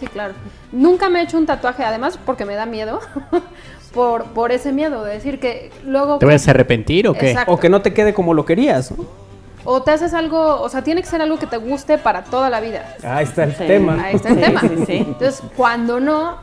[0.00, 0.34] Sí, claro.
[0.72, 2.98] Nunca me he hecho un tatuaje, además porque me da miedo.
[3.94, 6.18] por, por ese miedo de decir que luego.
[6.18, 7.30] ¿Te vas a arrepentir o qué?
[7.30, 7.52] Exacto.
[7.52, 9.04] O que no te quede como lo querías, ¿no?
[9.64, 12.48] O te haces algo, o sea, tiene que ser algo que te guste para toda
[12.48, 12.96] la vida.
[13.02, 13.64] Ahí está el Sí.
[13.66, 14.02] tema.
[14.02, 14.60] Ahí está el Sí, tema.
[14.60, 14.96] sí, sí.
[14.98, 16.38] Entonces, cuando no,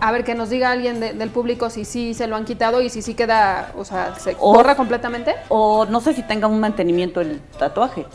[0.00, 2.80] a ver, que nos diga alguien de- del público si sí se lo han quitado
[2.80, 5.34] y si sí queda, o sea, se O- borra completamente.
[5.48, 8.06] O no sé si tenga un mantenimiento el tatuaje.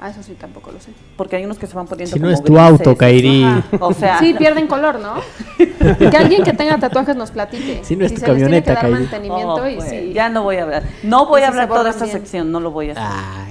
[0.00, 0.92] Ah, eso sí, tampoco lo sé.
[1.16, 2.70] Porque hay unos que se van poniendo Si no como es tu grises.
[2.70, 3.42] auto, Kairi.
[3.42, 3.64] Ajá.
[3.80, 5.14] O sea, Sí, pierden color, ¿no?
[5.98, 7.80] Que alguien que tenga tatuajes nos platique.
[7.82, 8.94] Si no es tu se les tiene que camioneta, dar Kairi.
[8.94, 10.12] mantenimiento oh, y pues, si...
[10.12, 10.82] ya no voy a hablar.
[11.02, 12.16] No voy a hablar toda esta bien.
[12.16, 13.04] sección, no lo voy a hacer.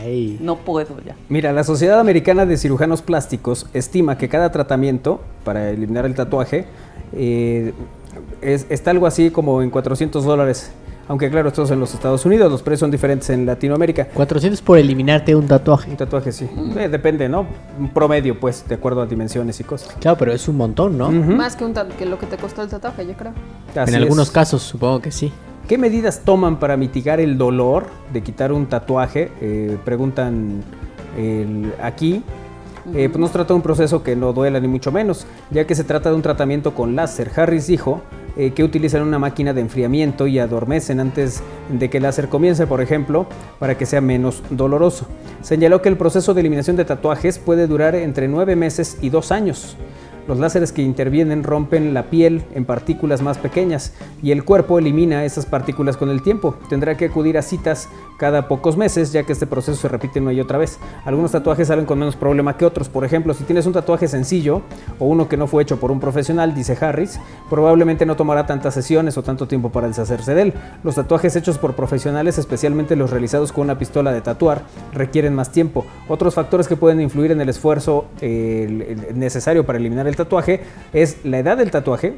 [0.05, 0.37] Ay.
[0.39, 1.15] No puedo ya.
[1.27, 6.65] Mira, la Sociedad Americana de Cirujanos Plásticos estima que cada tratamiento para eliminar el tatuaje
[7.13, 7.73] eh,
[8.41, 10.71] es- está algo así como en 400 dólares.
[11.09, 14.07] Aunque claro, esto es en los Estados Unidos, los precios son diferentes en Latinoamérica.
[14.13, 15.89] 400 por eliminarte un tatuaje.
[15.91, 17.45] Un tatuaje sí, Eh, depende, ¿no?
[17.79, 19.95] Un promedio, pues, de acuerdo a dimensiones y cosas.
[19.99, 21.09] Claro, pero es un montón, ¿no?
[21.11, 23.31] Más que, un que lo que te costó el tatuaje, yo creo.
[23.75, 24.33] Así En algunos es.
[24.33, 25.31] casos supongo que sí.
[25.67, 29.31] ¿Qué medidas toman para mitigar el dolor de quitar un tatuaje?
[29.41, 30.63] Eh, preguntan
[31.17, 32.23] el- aquí.
[32.93, 35.67] Eh, pues no se trata de un proceso que no duela ni mucho menos, ya
[35.67, 37.31] que se trata de un tratamiento con láser.
[37.35, 38.01] Harris dijo
[38.37, 42.65] eh, que utilizan una máquina de enfriamiento y adormecen antes de que el láser comience,
[42.65, 43.25] por ejemplo,
[43.59, 45.07] para que sea menos doloroso.
[45.41, 49.31] Señaló que el proceso de eliminación de tatuajes puede durar entre nueve meses y dos
[49.31, 49.75] años.
[50.27, 55.23] Los láseres que intervienen rompen la piel en partículas más pequeñas y el cuerpo elimina
[55.23, 56.57] esas partículas con el tiempo.
[56.69, 57.87] Tendrá que acudir a citas
[58.17, 60.79] cada pocos meses, ya que este proceso se repite una y otra vez.
[61.05, 62.89] Algunos tatuajes salen con menos problema que otros.
[62.89, 64.63] Por ejemplo, si tienes un tatuaje sencillo
[64.99, 68.73] o uno que no fue hecho por un profesional, dice Harris, probablemente no tomará tantas
[68.73, 70.53] sesiones o tanto tiempo para deshacerse de él.
[70.83, 74.63] Los tatuajes hechos por profesionales, especialmente los realizados con una pistola de tatuar,
[74.93, 75.85] requieren más tiempo.
[76.07, 78.05] Otros factores que pueden influir en el esfuerzo
[79.13, 80.61] necesario para eliminar el tatuaje
[80.91, 82.15] es la edad del tatuaje,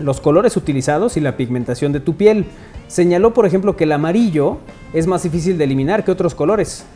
[0.00, 2.46] los colores utilizados y la pigmentación de tu piel.
[2.88, 4.58] Señaló, por ejemplo, que el amarillo
[4.94, 6.86] es más difícil de eliminar que otros colores.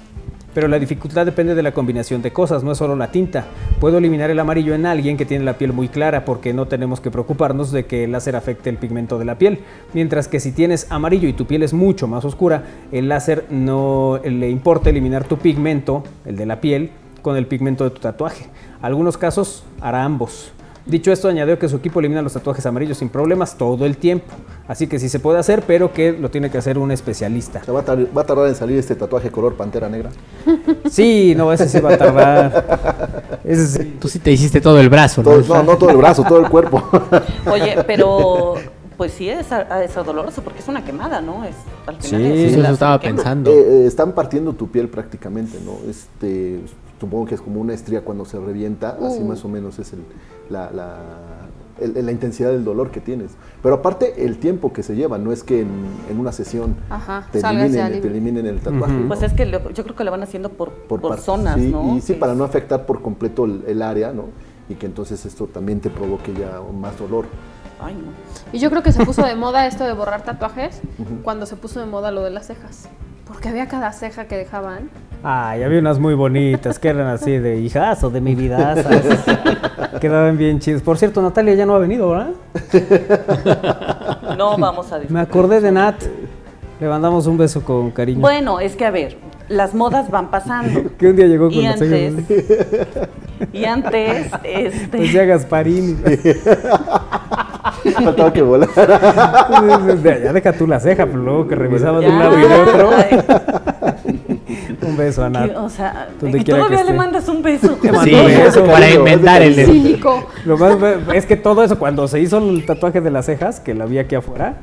[0.55, 3.47] Pero la dificultad depende de la combinación de cosas, no es solo la tinta.
[3.81, 7.01] Puedo eliminar el amarillo en alguien que tiene la piel muy clara porque no tenemos
[7.01, 9.61] que preocuparnos de que el láser afecte el pigmento de la piel.
[9.95, 14.21] Mientras que si tienes amarillo y tu piel es mucho más oscura, el láser no
[14.23, 16.91] le importa eliminar tu pigmento, el de la piel,
[17.23, 18.47] con el pigmento de tu tatuaje.
[18.83, 20.53] Algunos casos hará ambos.
[20.85, 24.27] Dicho esto, añadió que su equipo elimina los tatuajes amarillos sin problemas todo el tiempo.
[24.67, 27.63] Así que sí se puede hacer, pero que lo tiene que hacer un especialista.
[27.73, 30.11] ¿Va a, tar- va a tardar en salir este tatuaje color pantera negra?
[30.91, 33.39] Sí, no, ese sí va a tardar.
[33.45, 33.97] Ese sí.
[34.01, 35.31] Tú sí te hiciste todo el brazo, ¿no?
[35.31, 36.83] Todo- no, no todo el brazo, todo el cuerpo.
[37.51, 38.55] Oye, pero
[38.97, 41.45] pues sí es, a- es doloroso porque es una quemada, ¿no?
[41.45, 41.55] Es,
[41.87, 43.17] al final Sí, es- eso estaba quema.
[43.17, 43.51] pensando.
[43.53, 43.55] Eh,
[43.85, 45.79] eh, están partiendo tu piel prácticamente, ¿no?
[45.89, 46.61] Este,
[47.03, 50.05] supongo que es como una estría cuando se revienta, así más o menos es el-
[50.51, 51.49] la, la-
[51.81, 53.33] el- la intensidad del dolor que tienes.
[53.61, 55.69] Pero aparte, el tiempo que se lleva, no es que en,
[56.09, 58.95] en una sesión Ajá, te, eliminen, te eliminen el tatuaje.
[59.09, 61.97] Pues es que lo- yo creo que lo van haciendo por, por, zonas, sí, ¿no?
[61.97, 64.27] Y sí, para no afectar por completo el, el área, ¿no?
[64.69, 67.25] Y que entonces esto también te provoque ya más dolor.
[67.81, 68.13] Ay, no.
[68.53, 70.81] Y yo creo que se puso de moda esto de borrar tatuajes
[71.25, 72.89] cuando se puso de moda lo de las cejas.
[73.33, 74.91] Porque había cada ceja que dejaban.
[75.23, 78.75] Ay, había unas muy bonitas que eran así de hijazo de mi vida.
[80.01, 80.83] Quedaban bien chidas.
[80.83, 82.31] Por cierto, Natalia ya no ha venido, ¿verdad?
[84.37, 86.03] No vamos a Me acordé de Nat.
[86.79, 88.21] Le mandamos un beso con cariño.
[88.21, 89.17] Bueno, es que a ver,
[89.49, 90.91] las modas van pasando.
[90.99, 92.19] que un día llegó con Y las cejas.
[92.19, 92.45] antes,
[93.53, 96.03] y antes, este, Pues ya Gasparín.
[97.95, 99.49] Faltaba que volara.
[100.03, 102.91] ya deja tú la ceja, pero luego que revisaba de un lado y de otro.
[104.83, 106.93] Un beso a que, o sea, que todavía le esté.
[106.93, 107.79] mandas un beso.
[107.83, 108.65] Le Sí, un beso.
[108.67, 109.55] para inventar el...
[109.55, 110.29] Cínico.
[110.45, 110.77] Lo más
[111.15, 113.99] es que todo eso, cuando se hizo el tatuaje de las cejas, que la vi
[113.99, 114.55] aquí afuera,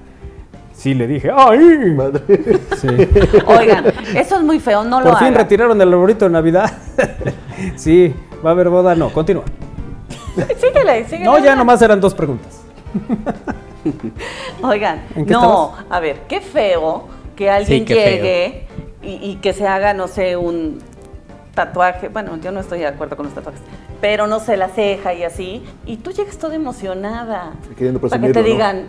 [0.74, 1.94] sí le dije, ¡ay!
[1.96, 2.22] Madre.
[2.80, 2.88] Sí.
[3.46, 5.36] Oigan, eso es muy feo, no lo Por fin hagan.
[5.40, 6.72] retiraron el arbolito de Navidad.
[7.76, 8.14] sí,
[8.44, 9.44] va a haber boda, no, continúa.
[10.58, 11.26] Síguele, síguele.
[11.26, 12.62] No, ya nomás eran dos preguntas.
[14.62, 18.68] Oigan, ¿En qué no, a ver, qué feo que alguien llegue
[19.02, 20.80] y, y que se haga, no sé, un
[21.54, 22.10] tatuaje.
[22.10, 23.62] Bueno, yo no estoy de acuerdo con los tatuajes,
[24.02, 25.64] pero no sé, la ceja y así.
[25.86, 27.54] Y tú llegas toda emocionada.
[27.78, 28.88] Queriendo Para que te digan,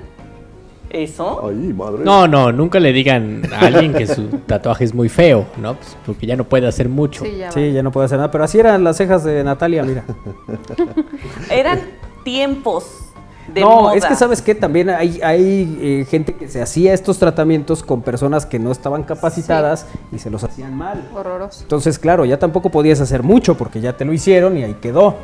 [0.90, 1.48] ¿eso?
[1.48, 2.04] Ay, madre.
[2.04, 5.74] No, no, nunca le digan a alguien que su tatuaje es muy feo, ¿no?
[5.74, 7.24] Pues porque ya no puede hacer mucho.
[7.24, 9.82] Sí, ya Sí, ya no puedo hacer nada, pero así eran las cejas de Natalia,
[9.82, 10.04] mira.
[11.50, 11.80] Eran
[12.24, 12.84] tiempos
[13.52, 13.94] de no, moda.
[13.96, 18.02] es que sabes que también hay, hay eh, gente que se hacía estos tratamientos con
[18.02, 21.08] personas que no estaban capacitadas y se los hacían mal.
[21.14, 21.62] Horroroso.
[21.62, 25.16] Entonces, claro, ya tampoco podías hacer mucho porque ya te lo hicieron y ahí quedó.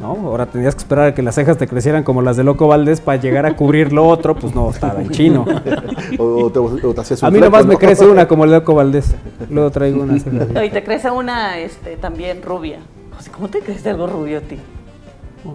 [0.00, 0.10] ¿No?
[0.28, 3.00] Ahora tenías que esperar a que las cejas te crecieran como las de Loco Valdés
[3.00, 5.44] para llegar a cubrir lo otro, pues no, estaba en chino.
[6.18, 8.44] O, o te, o te hacías un A mí fleco, nomás me crece una como
[8.44, 9.14] el de Loco Valdés.
[9.50, 10.64] Luego traigo una ceja.
[10.64, 12.78] Y te crece una este, también rubia.
[13.18, 14.58] O sea, ¿Cómo te crece algo rubio a ti?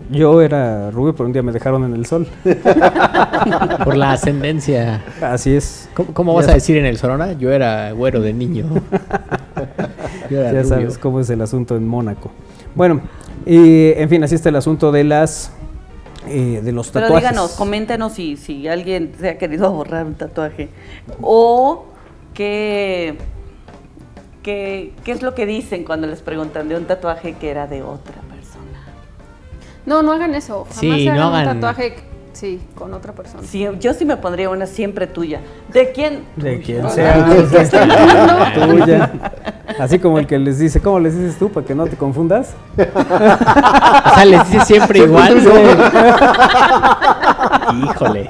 [0.10, 2.28] Yo era rubio, pero un día me dejaron en el sol.
[3.84, 5.04] Por la ascendencia.
[5.22, 5.90] Así es.
[5.94, 7.34] ¿Cómo, cómo vas a decir en el Sorona?
[7.34, 8.66] Yo era güero de niño.
[10.30, 10.64] Yo era Ya rubio.
[10.66, 12.32] sabes cómo es el asunto en Mónaco.
[12.76, 13.02] Bueno,
[13.46, 15.52] y, en fin, así está el asunto de las
[16.28, 17.30] eh, de los Pero tatuajes.
[17.30, 20.70] díganos, coméntenos si, si alguien se ha querido borrar un tatuaje.
[21.22, 21.86] O
[22.34, 23.18] qué,
[24.42, 27.84] qué, qué es lo que dicen cuando les preguntan de un tatuaje que era de
[27.84, 28.86] otra persona.
[29.86, 30.64] No, no hagan eso.
[30.64, 31.96] Jamás Sí, se no hagan un tatuaje,
[32.34, 33.44] sí, con otra persona.
[33.44, 35.40] Sí, yo sí me pondría una siempre tuya.
[35.72, 36.26] ¿De quién?
[36.36, 37.26] De quien sea.
[38.54, 39.12] tuya.
[39.80, 42.54] Así como el que les dice, ¿cómo les dices tú para que no te confundas?
[44.06, 45.38] O sea, les dice siempre igual.
[47.84, 48.30] Híjole.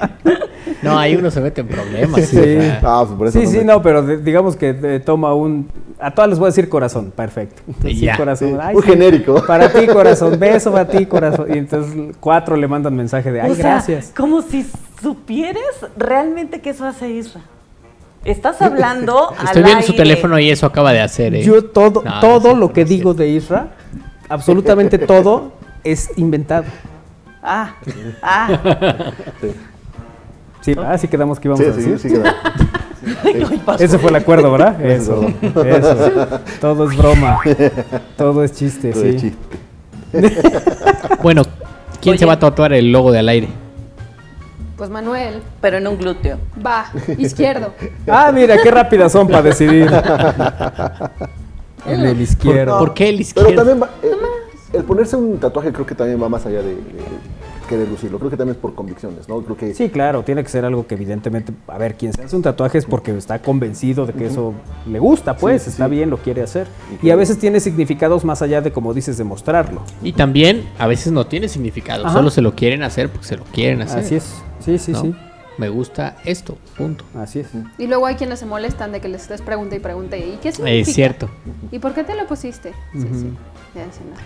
[0.84, 2.20] No, ahí uno se mete en problemas.
[2.26, 2.38] Sí.
[2.38, 2.80] o sea.
[2.82, 5.68] Ah, por eso Sí, no sí, me- no, pero de- digamos que eh, toma un...
[5.98, 7.62] A todas les voy a decir corazón, perfecto.
[7.84, 8.16] Y Sí, ya.
[8.16, 8.50] corazón.
[8.50, 9.44] Sí, Ay, un sí, genérico.
[9.46, 10.36] Para ti, corazón.
[10.38, 11.46] Beso para ti, corazón.
[11.54, 14.12] Y entonces cuatro le mandan mensaje de, ay, o sea, gracias.
[14.16, 14.66] como si
[15.02, 15.62] supieras
[15.96, 17.40] realmente que eso hace Isra.
[18.24, 21.34] Estás hablando Estoy al viendo su teléfono y eso acaba de hacer.
[21.34, 21.42] ¿eh?
[21.42, 23.68] Yo todo, No, todo sí, lo que digo de Isra,
[24.28, 25.52] absolutamente todo
[25.84, 26.64] es inventado.
[27.42, 27.74] Ah,
[28.22, 29.12] ah.
[30.64, 31.98] Sí, ah, sí quedamos que íbamos Sí, a sí, decir.
[31.98, 32.34] sí queda.
[33.78, 34.80] Ese fue el acuerdo, ¿verdad?
[34.84, 35.26] Eso.
[35.42, 36.40] Eso.
[36.60, 37.40] Todo es broma.
[38.16, 39.08] Todo es chiste, Todo sí.
[39.08, 39.38] es chiste.
[41.22, 41.42] Bueno,
[42.00, 43.48] ¿quién se va a tatuar el logo de al aire?
[44.76, 46.38] Pues Manuel, Pero en un glúteo.
[46.64, 46.86] va,
[47.18, 47.72] izquierdo.
[48.08, 49.90] Ah, mira, qué rápidas son para decidir.
[51.86, 52.78] En el izquierdo.
[52.78, 53.54] ¿Por qué el Pero izquierdo?
[53.54, 54.12] también va- eh,
[54.72, 56.80] el ponerse un tatuaje creo que también va más allá de, de
[57.74, 58.18] querer lucirlo.
[58.18, 59.40] Creo que también es por convicciones, ¿no?
[59.42, 62.36] Creo que Sí, claro, tiene que ser algo que evidentemente, a ver, quien se hace
[62.36, 64.54] un tatuaje es porque está convencido de que eso
[64.86, 65.90] le gusta, pues, Sí, sí, está sí.
[65.90, 66.66] bien, lo quiere hacer.
[67.02, 69.82] Y Y a veces tiene significados más allá de, como dices, de mostrarlo.
[70.02, 72.14] Y también a veces no tiene significado, Ajá.
[72.14, 74.00] solo se lo quieren hacer porque se lo quieren hacer.
[74.00, 75.00] Así es, sí, sí, ¿no?
[75.02, 75.14] sí,
[75.58, 77.04] Me gusta esto, punto.
[77.16, 77.48] así es.
[77.78, 80.18] Y luego hay quienes se molestan de que les estés pregunte y pregunte.
[80.18, 80.80] ¿Y qué significa?
[80.90, 81.28] Es cierto.
[81.70, 82.72] ¿Y por qué te lo pusiste?
[82.92, 83.28] Sí, sí.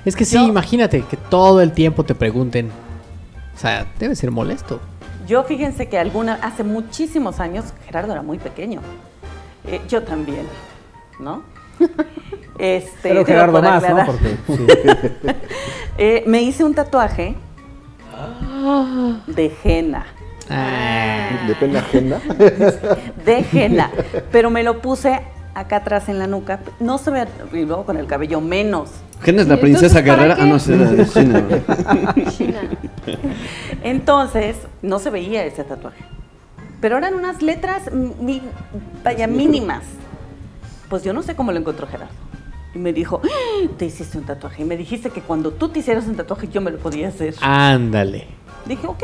[0.04, 2.70] Es que sí, Yo- imagínate que todo el tiempo te pregunten.
[3.59, 4.78] O sea, debe ser molesto.
[5.26, 8.80] Yo fíjense que alguna, hace muchísimos años, Gerardo era muy pequeño.
[9.66, 10.47] Eh, yo también,
[11.18, 11.43] ¿no?
[12.59, 14.05] Este, Pero Gerardo más, ¿no?
[14.05, 14.66] Porque, sí.
[15.97, 17.36] Eh, me hice un tatuaje
[19.26, 20.06] de henna.
[20.51, 22.20] Ah, de pena ajena.
[23.24, 23.90] De henna.
[24.32, 25.20] Pero me lo puse
[25.55, 26.60] acá atrás en la nuca.
[26.80, 28.90] No se ve, y luego con el cabello menos.
[29.23, 30.36] ¿Quién es ¿Y la princesa guerrera?
[30.39, 32.15] Ah, no, era de China, ¿verdad?
[32.36, 32.61] China.
[33.82, 36.03] Entonces, no se veía ese tatuaje.
[36.81, 38.43] Pero eran unas letras, mi-
[39.03, 39.82] vaya, mínimas.
[40.89, 42.12] Pues yo no sé cómo lo encontró Gerardo.
[42.74, 44.62] Y me dijo, "Ah, te hiciste un tatuaje.
[44.62, 47.35] Y me dijiste que cuando tú te hicieras un tatuaje yo me lo podía hacer.
[47.40, 48.27] ándale.
[48.66, 49.03] Dije, ok.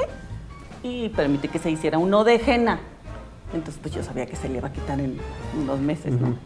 [0.83, 2.79] Y permití que se hiciera uno de henna.
[3.53, 5.17] Entonces, pues yo sabía que se le iba a quitar en
[5.61, 6.37] unos meses, ¿no?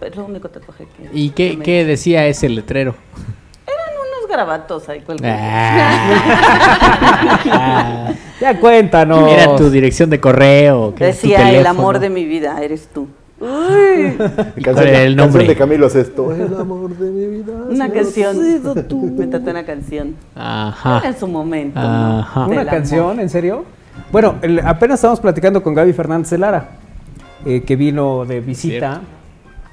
[0.00, 1.08] Es el único tatuaje que...
[1.12, 2.94] ¿Y que qué, me qué decía ese letrero?
[3.66, 5.40] Eran unos garabatos ahí colgados.
[7.48, 8.12] Ah.
[8.40, 9.30] Ya cuéntanos.
[9.30, 10.92] Era tu dirección de correo.
[10.96, 13.08] Decía, el amor de mi vida eres tú.
[13.38, 15.40] Canción, era el nombre?
[15.44, 16.32] canción de Camilo Sesto.
[16.32, 17.52] El amor de mi vida.
[17.68, 18.36] Una canción.
[18.88, 19.02] tú.
[19.16, 20.16] Me tatué una canción.
[20.34, 20.98] Ajá.
[20.98, 21.78] Era en su momento.
[21.80, 22.46] Ajá.
[22.46, 22.66] ¿Una amor.
[22.66, 23.20] canción?
[23.20, 23.64] ¿En serio?
[24.12, 26.68] Bueno, el- apenas estábamos platicando con Gaby Fernández de Lara,
[27.44, 29.00] eh, que vino de visita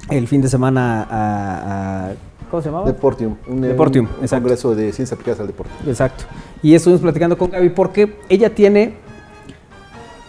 [0.10, 2.14] el fin de semana a, a-
[2.52, 2.86] ¿cómo se llamaba?
[2.88, 3.36] Deportium.
[3.48, 4.44] Un, Deportium, un exacto.
[4.44, 5.72] congreso de ciencias aplicadas al deporte.
[5.88, 6.26] Exacto.
[6.62, 8.96] Y estuvimos platicando con Gaby porque ella tiene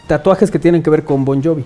[0.07, 1.65] tatuajes que tienen que ver con Bon Jovi.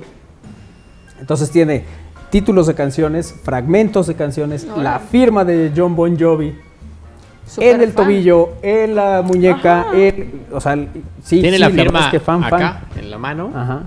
[1.21, 1.85] Entonces tiene
[2.31, 6.55] títulos de canciones, fragmentos de canciones, la firma de John Bon Jovi
[7.57, 8.05] en el fan.
[8.05, 10.75] tobillo, en la muñeca, en, o sea,
[11.25, 12.55] sí, Tiene sí, la firma es que fan, fan.
[12.55, 13.51] acá, en la mano.
[13.55, 13.85] Ajá.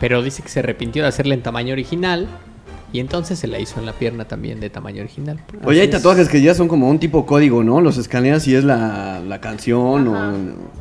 [0.00, 2.26] Pero dice que se arrepintió de hacerla en tamaño original.
[2.92, 5.38] Y entonces se la hizo en la pierna también de tamaño original.
[5.64, 5.92] Oye, hay es.
[5.92, 7.80] tatuajes que ya son como un tipo código, ¿no?
[7.80, 10.32] Los escaneas y es la, la canción o...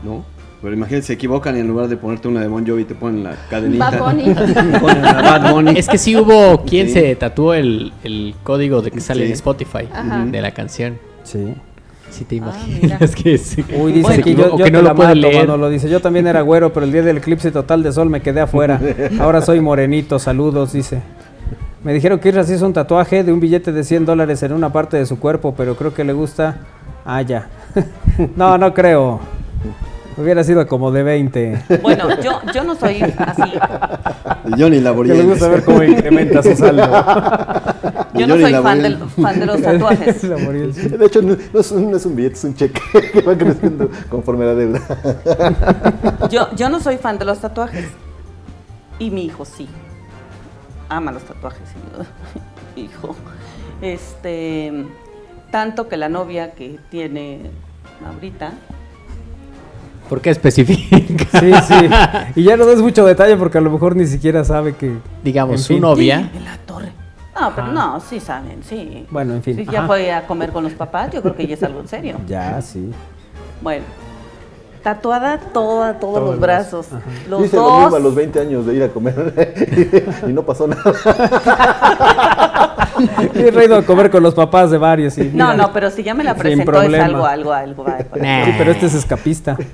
[0.03, 0.36] ¿No?
[0.61, 3.23] Pero imagínate, se equivocan y en lugar de ponerte una de Bon Jovi te ponen
[3.23, 3.91] la cadenita.
[3.91, 4.23] Bad Bunny.
[4.34, 5.77] Te ponen la Bad Bunny.
[5.77, 6.94] Es que sí hubo quien Sí.
[6.94, 9.27] se tatuó el, el código de que sale Sí.
[9.27, 10.26] en Spotify Ajá.
[10.26, 10.98] de la canción.
[11.23, 11.53] Sí.
[12.10, 13.64] Si te Ah, imaginas que sí.
[13.77, 15.45] Uy, dice aquí, yo, yo que te no la lo mato, leer.
[15.48, 18.22] Manolo, dice, yo también era güero, pero el día del eclipse total de sol me
[18.22, 18.80] quedé afuera.
[19.19, 21.02] Ahora soy morenito, saludos, dice.
[21.86, 24.53] Me dijeron que Isra se hizo un tatuaje de un billete de 100 dólares en
[24.53, 26.57] una parte de su cuerpo, pero creo que le gusta...
[27.06, 27.48] Ah, ya.
[28.36, 29.20] no, no creo.
[30.18, 31.64] Hubiera sido como de 20.
[31.84, 33.44] Bueno, yo, yo no soy así.
[34.57, 35.18] Johnny Que Laboriel.
[35.20, 36.84] le gusta ver cómo incrementa su saldo.
[38.16, 40.24] Yo no soy fan, del, fan de los tatuajes.
[40.24, 40.38] La.
[40.38, 42.82] De hecho, no, no es un, no es un billete, es un cheque
[43.12, 44.80] que va creciendo conforme la deuda.
[46.32, 47.86] Yo, yo no soy fan de los tatuajes.
[48.99, 49.68] Y mi hijo sí.
[50.90, 51.68] Ama los tatuajes.
[52.76, 53.16] y- hijo.
[53.82, 54.86] Este.
[55.52, 57.41] Tanto que la novia que tiene
[58.06, 58.53] ahorita.
[60.10, 61.40] ¿Por qué especifica?
[61.40, 61.90] Sí, sí.
[62.36, 64.98] Y ya no des mucho detalle porque a lo mejor ni siquiera sabe que...
[65.24, 65.82] Digamos, su fin.
[65.82, 66.30] novia.
[66.36, 66.91] En la torre.
[67.40, 69.06] No, pero no, sí saben, sí.
[69.10, 69.56] Bueno, en fin.
[69.56, 69.88] Si ya Ajá.
[69.88, 72.18] fue a comer con los papás, yo creo que ya es algo en serio.
[72.28, 72.91] Ya, sí.
[73.62, 73.84] Bueno,
[74.86, 76.86] tatuada toda, todos Todos los brazos.
[77.28, 77.82] Los Dice lo dos.
[77.82, 80.84] mismo a los 20 años de ir a comer y no pasó nada.
[83.34, 85.17] He ido a comer con los papás de varios.
[85.17, 87.85] Y No, mira, no, pero si ya me la presentó es algo, algo, algo.
[87.88, 88.05] ahí.
[88.45, 89.57] Sí, pero este es escapista.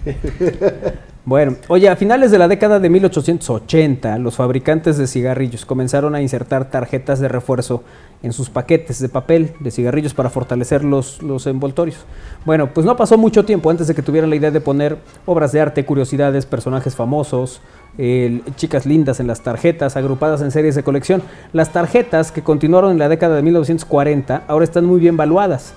[1.23, 6.21] Bueno, oye, a finales de la década de 1880, los fabricantes de cigarrillos comenzaron a
[6.21, 7.83] insertar tarjetas de refuerzo
[8.23, 11.99] en sus paquetes de papel de cigarrillos para fortalecer los, los envoltorios.
[12.43, 15.51] Bueno, pues no pasó mucho tiempo antes de que tuvieran la idea de poner obras
[15.51, 17.61] de arte, curiosidades, personajes famosos,
[17.97, 21.21] eh, chicas lindas en las tarjetas, agrupadas en series de colección.
[21.53, 25.73] Las tarjetas que continuaron en la década de 1940 ahora están muy bien valuadas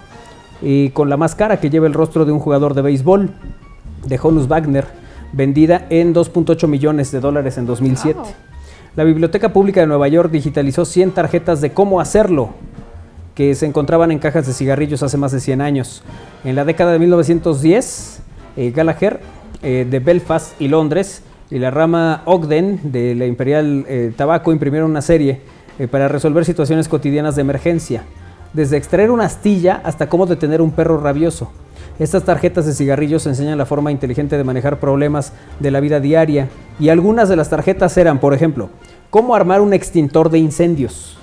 [0.62, 3.30] y con la más cara que lleva el rostro de un jugador de béisbol.
[4.06, 4.84] de Honus Wagner,
[5.32, 8.20] vendida en 2.8 millones de dólares en 2007.
[8.20, 8.28] Wow.
[8.96, 12.50] La Biblioteca Pública de Nueva York digitalizó 100 tarjetas de cómo hacerlo,
[13.34, 16.02] que se encontraban en cajas de cigarrillos hace más de 100 años.
[16.44, 18.20] En la década de 1910,
[18.56, 19.20] eh, Gallagher
[19.62, 21.22] eh, de Belfast y Londres
[21.54, 25.40] y la rama Ogden de la Imperial eh, Tabaco imprimieron una serie
[25.78, 28.02] eh, para resolver situaciones cotidianas de emergencia,
[28.52, 31.52] desde extraer una astilla hasta cómo detener un perro rabioso.
[32.00, 36.48] Estas tarjetas de cigarrillos enseñan la forma inteligente de manejar problemas de la vida diaria
[36.80, 38.70] y algunas de las tarjetas eran, por ejemplo,
[39.10, 41.18] cómo armar un extintor de incendios.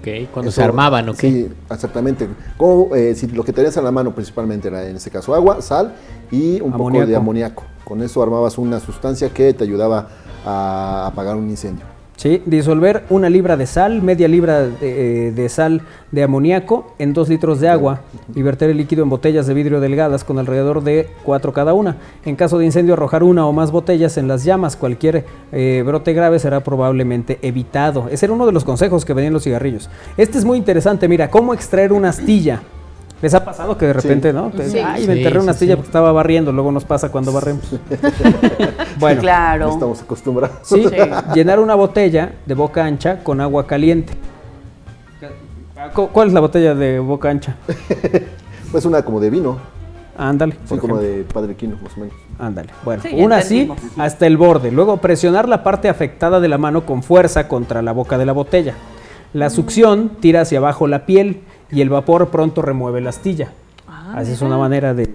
[0.00, 1.18] Ok, cuando Eso- se armaban, ¿ok?
[1.18, 2.26] Sí, exactamente.
[2.56, 5.60] Como, eh, si lo que tenías en la mano principalmente era en este caso agua,
[5.60, 5.92] sal
[6.30, 7.64] y un poco de amoníaco.
[7.88, 10.08] Con eso armabas una sustancia que te ayudaba
[10.44, 11.86] a apagar un incendio.
[12.16, 12.42] ¿sí?
[12.44, 15.80] Disolver una libra de sal, media libra de, eh, de sal
[16.12, 18.00] de amoníaco en dos litros de agua
[18.34, 21.96] y verter el líquido en botellas de vidrio delgadas con alrededor de cuatro cada una.
[22.26, 24.76] En caso de incendio, arrojar una o más botellas en las llamas.
[24.76, 28.08] Cualquier eh, brote grave será probablemente evitado.
[28.10, 29.88] Ese era uno de los consejos que venían los cigarrillos.
[30.18, 31.08] Este es muy interesante.
[31.08, 32.60] Mira, cómo extraer una astilla.
[33.20, 34.50] ¿Les ha pasado que de repente, no?
[34.50, 34.78] Te- Sí.
[34.78, 35.74] Ay, me Sí, enterré una sí, sí.
[35.74, 36.52] porque estaba barriendo.
[36.52, 37.64] Luego nos pasa cuando barremos.
[39.00, 39.16] bueno.
[39.16, 39.68] No Claro.
[39.70, 40.58] estamos acostumbrados.
[40.62, 40.86] Sí,
[41.34, 44.12] llenar una botella de boca ancha con agua caliente.
[45.94, 47.56] Cu- ¿Cuál es la botella de boca ancha?
[48.70, 49.56] Pues una como de vino,
[50.18, 50.54] Ándale.
[50.66, 52.14] sí, como de Padre Quino, más o menos.
[52.38, 52.68] Ándale.
[52.84, 54.70] Bueno, Sí, una así hasta el borde.
[54.70, 58.32] Luego presionar la parte afectada de la mano con fuerza contra la boca de la
[58.34, 58.74] botella.
[59.32, 61.40] La succión tira hacia abajo la piel
[61.70, 63.52] y el vapor pronto remueve la astilla.
[63.88, 64.46] Ah, Así es mira.
[64.54, 65.14] una manera de,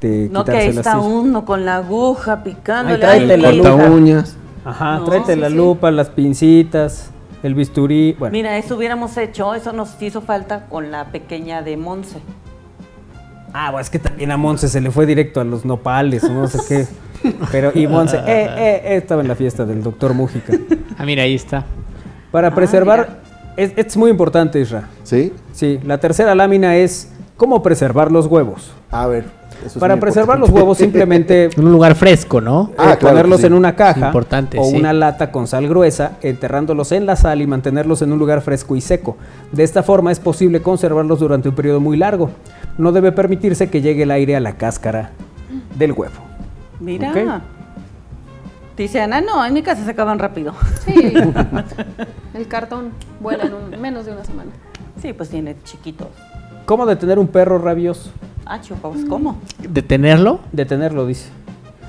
[0.00, 1.08] de No que quitarse ahí la está astilla.
[1.08, 3.04] uno con la aguja picándole.
[3.06, 3.74] Ay, tráete la lupa.
[3.90, 4.36] uñas.
[4.64, 5.54] Ajá, No, tráete sí, la sí.
[5.54, 7.10] lupa, las pincitas,
[7.42, 8.16] el bisturí.
[8.18, 12.18] Bueno, Mira, eso hubiéramos hecho, eso nos hizo falta con la pequeña de Monse.
[13.52, 16.46] Ah, bueno, es que también a Monse se le fue directo a los nopales no
[16.48, 16.86] sé qué.
[17.52, 18.22] Pero, y Monse, eh,
[18.56, 20.52] eh, estaba en la fiesta del doctor Mújica.
[20.98, 21.64] Ah, mira, ahí está.
[22.30, 23.20] Para Ah, preservar,
[23.56, 24.88] es, es muy importante, Isra.
[25.02, 25.32] ¿Sí?
[25.52, 28.72] Sí, la tercera lámina es cómo preservar los huevos.
[28.90, 29.24] A ver.
[29.58, 32.70] eso es Para preservar los huevos, simplemente En un lugar fresco, ¿no?
[32.76, 33.46] Ah, eh, claro ponerlos sí.
[33.46, 34.76] en una caja importante, o sí.
[34.76, 38.76] una lata con sal gruesa, enterrándolos en la sal y mantenerlos en un lugar fresco
[38.76, 39.16] y seco.
[39.52, 42.30] De esta forma es posible conservarlos durante un periodo muy largo.
[42.78, 45.10] No debe permitirse que llegue el aire a la cáscara
[45.76, 46.14] del huevo.
[46.80, 47.10] Mira.
[47.10, 47.63] Ok.
[48.76, 50.52] Dice Ana, no, en mi casa se acaban rápido.
[50.84, 50.94] Sí.
[52.34, 52.90] El cartón
[53.20, 54.50] vuela en un- menos de una semana.
[55.00, 56.08] Sí, pues tiene chiquitos.
[56.66, 58.10] ¿Cómo detener un perro rabioso?
[58.46, 59.38] Ah, chupaos, ¿cómo?
[59.68, 60.40] ¿Detenerlo?
[60.52, 61.28] Detenerlo, dice.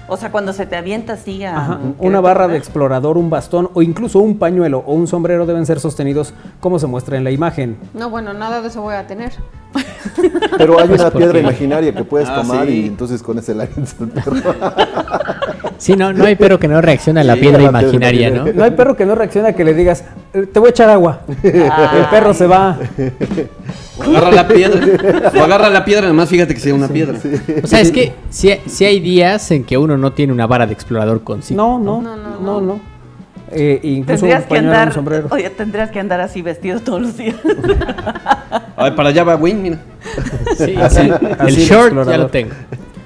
[0.07, 1.57] O sea, cuando se te avienta así a...
[1.57, 5.65] Ajá, Una barra de explorador, un bastón o incluso un pañuelo o un sombrero deben
[5.65, 7.77] ser sostenidos como se muestra en la imagen.
[7.95, 9.33] No, bueno, nada de eso voy a tener.
[10.57, 11.39] Pero hay una ¿por piedra qué?
[11.39, 12.73] imaginaria que puedes Ah, tomar sí.
[12.83, 14.35] y entonces con ese la avientas al perro.
[15.77, 18.45] Sí, no, no hay perro que no reaccione a la Sí, piedra imaginaria, ¿no?
[18.53, 20.89] No hay perro que no reaccione a que le digas, "Eh, te voy a echar
[20.89, 21.21] agua.
[21.43, 22.77] El perro se va.
[23.97, 25.31] O agarra la piedra.
[25.37, 27.17] O agarra la piedra, nomás fíjate que sea una piedra.
[27.61, 30.65] O sea, es que sí, sí hay días en que uno no tiene una vara
[30.65, 31.57] de explorador consigo.
[31.61, 32.79] No, no, No, no, no, no.
[33.51, 34.87] Eh, incluso Tendrías un que pañuelo, andar...
[34.89, 35.27] un sombrero.
[35.31, 37.35] Oye, tendrías que andar así vestido todos los días.
[38.77, 39.77] A ver, para allá va Win, mira.
[40.57, 41.11] Sí, Así- sí.
[41.39, 42.51] así El short ya lo tengo.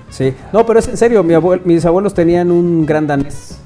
[0.09, 0.33] Sí.
[0.51, 3.59] No, pero es en serio, mi abuel- mis abuelos tenían un gran danés.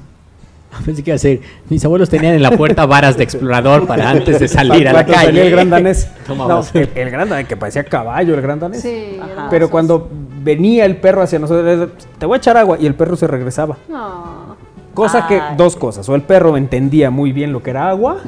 [0.84, 1.40] Pensé que iba a ser.
[1.70, 5.06] Mis abuelos tenían en la puerta varas de explorador para antes de salir a la
[5.06, 5.26] calle.
[5.26, 6.08] salía el gran danés.
[6.28, 8.82] No, el, el gran danés, que parecía caballo, el gran danés.
[8.82, 9.18] Sí.
[9.50, 10.08] Pero cuando
[10.42, 13.76] venía el perro hacia nosotros, te voy a echar agua, y el perro se regresaba.
[13.88, 14.53] No.
[14.94, 15.56] Cosa que, Ay.
[15.56, 18.18] dos cosas, o el perro entendía muy bien lo que era agua,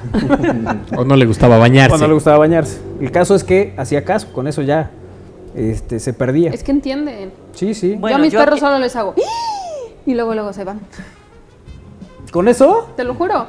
[0.96, 1.94] O no le gustaba bañarse.
[1.94, 2.80] o no le gustaba bañarse.
[3.00, 4.90] El caso es que hacía caso, con eso ya
[5.54, 6.50] este, se perdía.
[6.50, 7.32] Es que entienden.
[7.52, 7.94] Sí, sí.
[7.94, 9.14] Bueno, yo a mis yo perros solo les hago.
[10.04, 10.80] Y luego luego se van.
[12.32, 12.88] ¿Con eso?
[12.96, 13.46] Te lo juro.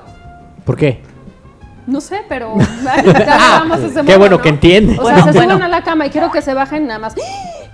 [0.63, 1.01] ¿Por qué?
[1.87, 2.53] No sé, pero
[2.83, 4.41] ya agarramos ese Qué modo, bueno ¿no?
[4.41, 4.93] que entiende.
[4.93, 5.53] O sea, Bueno, se bueno.
[5.53, 7.15] suben a la cama y quiero que se bajen nada más.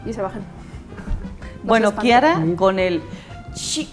[0.05, 0.41] Y se bajan.
[0.41, 2.01] Los bueno, espanto.
[2.03, 3.01] Kiara con el...
[3.53, 3.89] chi-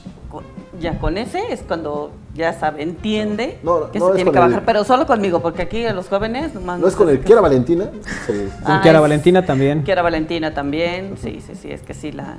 [0.81, 4.45] ya con ese es cuando ya sabe, entiende No, que no se tiene que el-
[4.45, 7.25] bajar, pero solo conmigo, porque aquí a los jóvenes nomás ¿No es con el que
[7.27, 7.87] Kiera Valentina?
[8.27, 8.49] Sí.
[8.65, 9.83] Con Ah, Kiara es- Valentina también.
[9.83, 12.39] Kiara Valentina también, sí, sí, sí, es que sí la...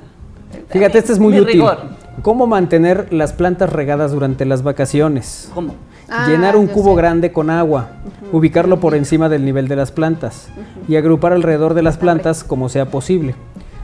[0.68, 1.54] Fíjate, este es muy útil.
[1.54, 1.78] rigor.
[2.20, 5.50] ¿Cómo mantener las plantas regadas durante las vacaciones?
[5.54, 5.74] ¿Cómo?
[6.10, 6.96] Ah, Llenar un cubo sé.
[6.98, 7.88] grande con agua,
[8.32, 10.48] ubicarlo por encima del nivel de las plantas
[10.88, 13.34] y agrupar alrededor de las plantas como sea posible.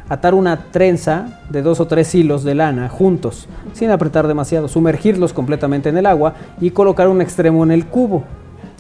[0.09, 5.33] Atar una trenza de dos o tres hilos de lana juntos, sin apretar demasiado, sumergirlos
[5.35, 8.25] completamente en el agua y colocar un extremo en el cubo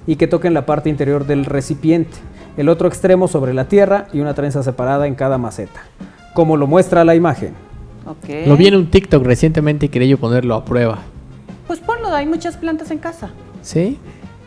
[0.07, 2.17] y que toquen la parte interior del recipiente,
[2.57, 5.81] el otro extremo sobre la tierra y una trenza separada en cada maceta,
[6.33, 7.53] como lo muestra la imagen.
[8.47, 11.01] Lo vi en un TikTok recientemente y quería yo ponerlo a prueba.
[11.67, 13.29] Pues ponlo, hay muchas plantas en casa.
[13.61, 13.99] ¿Sí?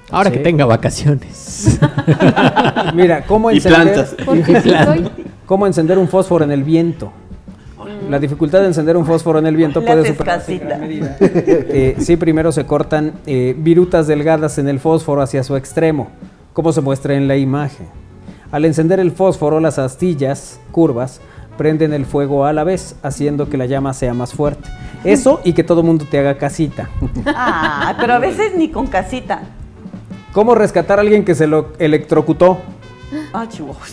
[0.09, 0.37] Ahora Sí.
[0.37, 1.79] que tenga vacaciones.
[2.95, 4.15] Mira, ¿cómo Y encender, plantas.
[4.25, 5.09] Porque sí soy-
[5.51, 7.11] cómo encender un fósforo en el viento?
[8.09, 10.77] La dificultad de encender un fósforo en el viento Le puede superarse en casita.
[10.77, 11.17] gran medida.
[11.19, 16.07] Eh, sí, primero se cortan eh, virutas delgadas en el fósforo hacia su extremo,
[16.53, 17.87] como se muestra en la imagen.
[18.49, 21.19] Al encender el fósforo, las astillas curvas
[21.57, 24.69] prenden el fuego a la vez, haciendo que la llama sea más fuerte.
[25.03, 26.89] Eso y que todo mundo te haga casita.
[27.25, 29.41] Ah, pero a veces ni con casita.
[30.31, 32.59] ¿Cómo rescatar a alguien que se lo electrocutó?
[33.33, 33.45] Ah.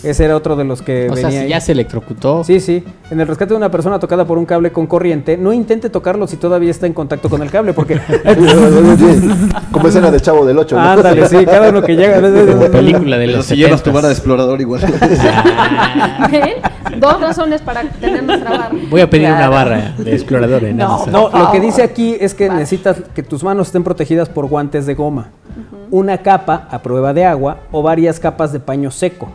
[0.03, 1.49] Ese era otro de los que o sea, si ahí.
[1.49, 2.45] ya se electrocutó.
[2.45, 2.85] Sí, sí.
[3.11, 6.27] En el rescate de una persona tocada por un cable con corriente, no intente tocarlo
[6.27, 8.01] si todavía está en contacto con el cable, porque.
[9.73, 10.77] Como escena de Chavo del 8.
[10.77, 10.82] ¿no?
[10.82, 12.20] Ándale, sí, cada uno que llega.
[12.20, 13.95] Como película de los si llevas tu 70s.
[13.95, 14.82] vara de explorador igual.
[16.31, 16.55] ¿Ven?
[17.01, 18.70] Dos razones para tener nuestra barra.
[18.90, 21.07] Voy a pedir una barra de explorador en No.
[21.07, 24.86] No, lo que dice aquí es que necesitas que tus manos estén protegidas por guantes
[24.86, 25.31] de goma,
[25.91, 29.29] una capa a prueba de agua o varias capas de paño seco.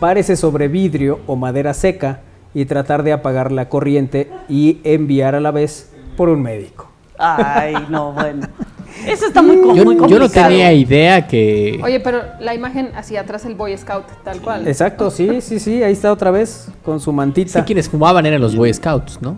[0.00, 2.20] Párese sobre vidrio o madera seca
[2.54, 6.88] y tratar de apagar la corriente y enviar a la vez por un médico.
[7.18, 8.46] Ay, no, bueno.
[9.06, 11.78] Eso está muy, com- Yo, muy yo no tenía idea que...
[11.84, 14.66] Oye, pero la imagen hacia atrás el Boy Scout, tal cual.
[14.66, 17.60] Exacto, sí, sí, sí, ahí está otra vez con su mantita.
[17.60, 19.36] Sí, quienes fumaban eran los Boy Scouts, ¿no?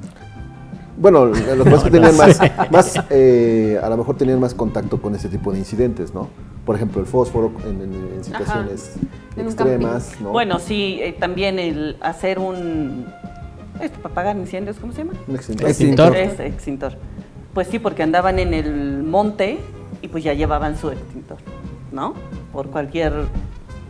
[1.01, 1.33] Bueno, lo
[1.65, 2.39] que pasa es que tenían más,
[2.71, 6.29] más eh, a lo mejor tenían más contacto con ese tipo de incidentes, ¿no?
[6.67, 8.93] Por ejemplo, el fósforo en, en- en situaciones
[9.37, 10.31] extremas, ¿no?
[10.31, 13.07] Bueno, sí, eh, también el hacer un...
[13.81, 15.15] Esto para apagar incendios, ¿cómo se llama?
[15.27, 15.69] Un extintor.
[15.71, 16.17] Extintor.
[16.17, 16.93] Es extintor.
[17.55, 19.59] Pues sí, porque andaban en el monte
[20.03, 21.39] y pues ya llevaban su extintor,
[21.91, 22.13] ¿no?
[22.53, 23.15] Por cualquier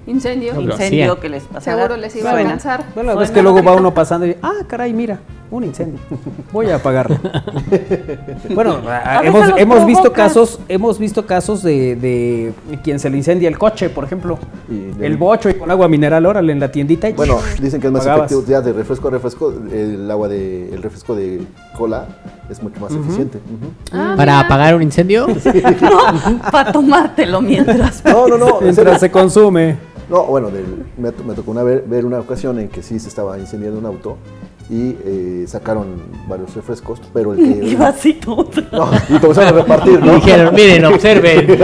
[0.06, 0.54] Incendio.
[0.54, 1.76] No, incendio que les pasara.
[1.76, 2.80] Seguro les iba a alcanzar.
[2.94, 5.20] Bueno, Suena ves que luego va uno pasando y, ah, caray, mira,
[5.50, 6.00] un incendio.
[6.52, 7.16] Voy a apagarlo.
[8.54, 12.52] bueno, A veces hemos, hemos visto casos, hemos visto casos de, de
[12.82, 16.24] quien se le incendia el coche, por ejemplo, de- el bocho y con agua mineral,
[16.26, 17.08] órale, en la tiendita.
[17.08, 18.30] y Bueno, dicen que es más apagabas.
[18.32, 21.40] efectivo ya de refresco a refresco, el agua de, el refresco de
[21.80, 22.06] cola
[22.50, 23.38] es mucho más eficiente.
[23.38, 23.72] Ujú.
[23.92, 24.40] Ah, Para mira.
[24.40, 25.26] apagar un incendio.
[26.52, 28.04] Para tomártelo mientras.
[28.04, 28.60] No, no, no.
[28.60, 29.76] Mientras se consume.
[30.10, 33.08] No, bueno, del- me, me tocó una ver, ver una ocasión en que sí se
[33.08, 34.18] estaba incendiando un auto
[34.70, 35.96] y eh, sacaron
[36.28, 37.76] varios refrescos, pero el Y que...
[37.76, 38.48] vasito.
[38.70, 40.14] No, y comenzaron a repartir, Y ¿no?
[40.14, 41.58] dijeron, miren, observen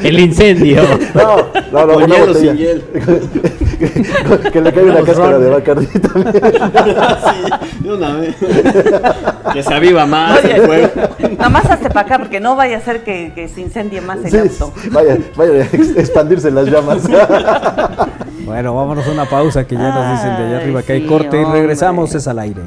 [0.00, 0.82] el incendio.
[1.14, 1.36] No,
[1.72, 2.52] no, no, Con una hielo, botella.
[2.52, 2.82] sin hiel.
[4.52, 6.34] que le caiga una cáscara de Bacardi también.
[6.42, 8.36] sí, de una vez.
[9.52, 10.54] que se aviva más Oye.
[10.56, 10.88] el fuego.
[11.36, 14.18] Nada más hazte para acá porque no vaya a ser que, que se incendie más
[14.24, 14.72] el Sí, auto.
[14.92, 17.02] vaya, vaya a ex- expandirse las llamas.
[18.44, 21.02] Bueno, vámonos a una pausa que ya nos dicen de allá Ay, arriba que hay
[21.02, 22.62] sí, corte y regresamos, es al aire.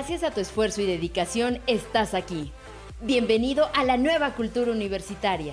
[0.00, 2.52] Gracias a tu esfuerzo y dedicación estás aquí.
[3.02, 5.52] Bienvenido a la nueva cultura universitaria.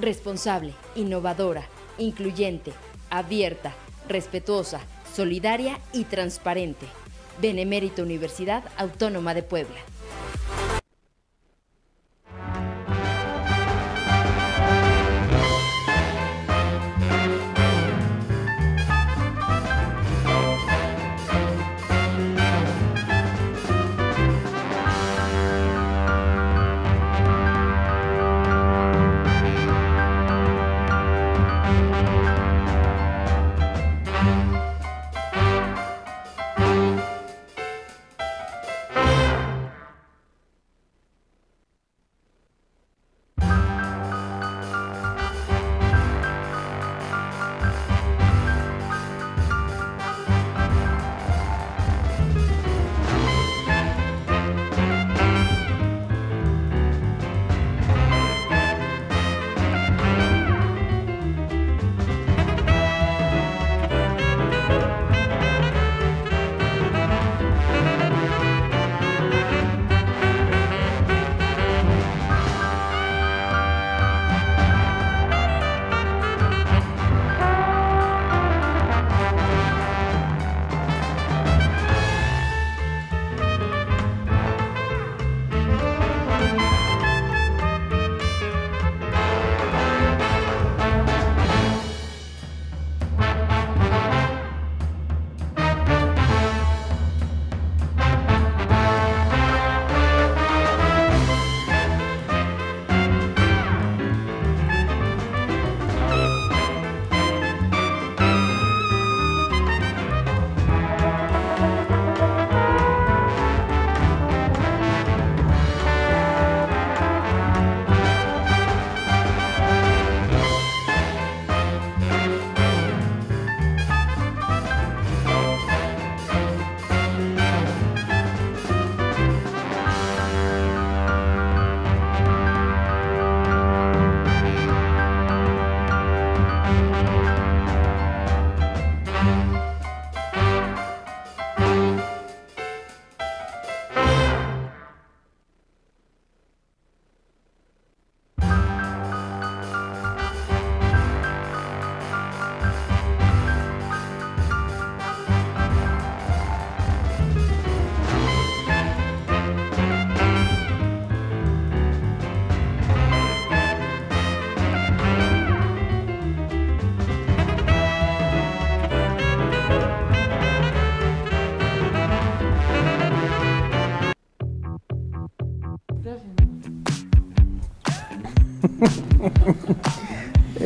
[0.00, 2.72] Responsable, innovadora, incluyente,
[3.10, 3.74] abierta,
[4.08, 4.80] respetuosa,
[5.14, 6.84] solidaria y transparente.
[7.40, 9.78] Benemérita Universidad Autónoma de Puebla.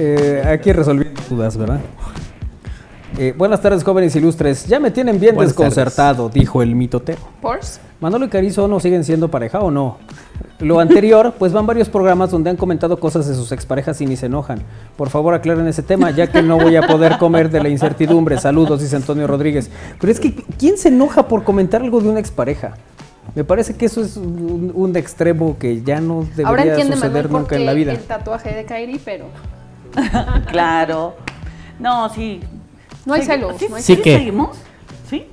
[0.03, 1.79] Eh, aquí resolviendo dudas, ¿verdad?
[3.19, 4.65] Eh, buenas tardes, jóvenes ilustres.
[4.67, 7.21] Ya me tienen bien Buenas desconcertado, dijo el mitotero.
[7.43, 7.81] Pors.
[8.01, 9.99] Manolo y Carizo no siguen siendo pareja o no.
[10.61, 14.17] Lo anterior, pues van varios programas donde han comentado cosas de sus exparejas y ni
[14.17, 14.63] se enojan.
[14.97, 18.39] Por favor, aclaren ese tema, ya que no voy a poder comer de la incertidumbre.
[18.39, 19.71] Saludos, dice Antonio Rodríguez.
[20.01, 22.73] Pero es que, ¿quién se enoja por comentar algo de una expareja?
[23.35, 27.29] Me parece que eso es un, un extremo que ya no Ahora debería entiende suceder
[27.29, 27.93] por nunca en la vida.
[27.93, 29.27] el tatuaje de Kairi, pero
[30.51, 31.15] Claro.
[31.79, 32.41] No, sí.
[33.07, 33.55] no hay celos.
[33.59, 34.05] ¿Sí, no hay Sí celos.
[34.05, 34.59] que- seguimos?
[35.09, 35.27] ¿Sí?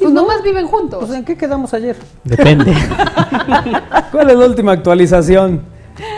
[0.00, 1.04] Pues nomás viven juntos.
[1.06, 1.96] Pues, ¿en qué quedamos ayer?
[2.24, 2.74] Depende.
[4.12, 5.62] ¿Cuál es la última actualización?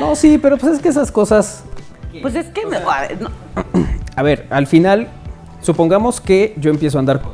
[0.00, 1.64] No, sí, pero pues es que esas cosas...
[2.22, 3.28] Pues es que me- a ver, no,
[4.16, 5.08] A ver, al final,
[5.60, 7.32] supongamos que yo empiezo a andar con-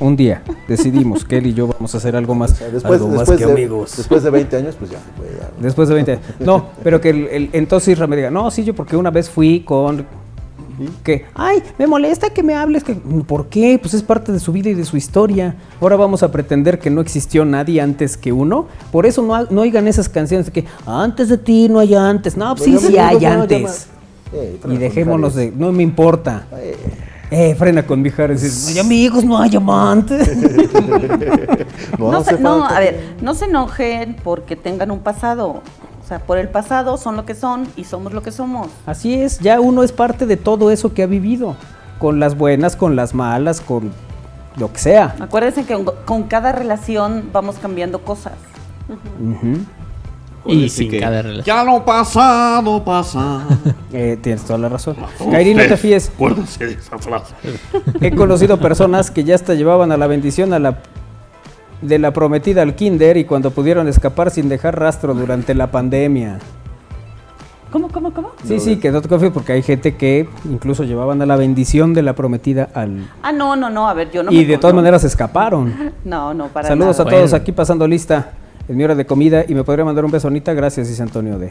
[0.00, 3.28] un día, decidimos que él y yo vamos a hacer algo más, Después, algo más
[3.30, 3.96] que de, amigos.
[3.96, 4.98] después de 20 años, pues ya.
[4.98, 5.52] se puede dar.
[5.60, 6.24] Después de 20 años.
[6.40, 9.28] No, pero que el, el- entonces Isra me diga, no, sí, yo porque una vez
[9.30, 10.06] fui con...
[11.04, 12.82] Que, ay, me molesta que me hables.
[12.84, 13.78] Que, ¿Por qué?
[13.78, 15.54] Pues es parte de su vida y de su historia.
[15.78, 18.66] Ahora vamos a pretender que no existió nadie antes que uno.
[18.90, 22.34] Por eso no, no oigan esas canciones de que antes de ti no hay antes.
[22.34, 23.88] No, pues sí, sí hay antes.
[24.32, 26.46] Eh, Y dejémonos de, no me importa.
[26.56, 26.76] Eh,
[27.30, 28.42] Eh, frena con Mijares.
[28.42, 30.36] dices, No hay amigos, no hay amantes.
[31.98, 35.62] no, se- no, a ver, no se enojen porque tengan un pasado.
[36.02, 38.68] O sea, por el pasado son lo que son y somos lo que somos.
[38.84, 41.54] Así es, ya uno es parte de todo eso que ha vivido.
[42.00, 43.92] Con las buenas, con las malas, con
[44.56, 45.14] lo que sea.
[45.20, 48.32] Acuérdense que con, cada relación vamos cambiando cosas.
[50.46, 51.44] Y sin que, cada relación.
[51.44, 53.46] Ya lo pasado pasa.
[53.92, 54.94] Eh, tienes toda la razón.
[55.32, 56.12] Kairi, no te fíes.
[56.14, 57.34] Acuérdense de esa frase.
[58.00, 60.78] He conocido personas que ya hasta llevaban a la bendición a la
[61.82, 66.38] de la prometida al kinder y cuando pudieron escapar sin dejar rastro durante la pandemia.
[67.72, 68.30] ¿Cómo, cómo, cómo?
[68.44, 71.94] Sí, sí, que no te confíes porque hay gente que incluso llevaban a la bendición
[71.94, 73.08] de la prometida al...
[73.22, 75.92] Ah, no, no, no, a ver, yo no y me de todas maneras escaparon.
[76.04, 77.08] No, no, para Saludos nada.
[77.08, 77.42] a todos Bueno.
[77.42, 78.32] aquí pasando lista.
[78.70, 80.54] Es mi hora de comida y me podría mandar un beso Anita.
[80.54, 81.50] Gracias, dice Antonio de.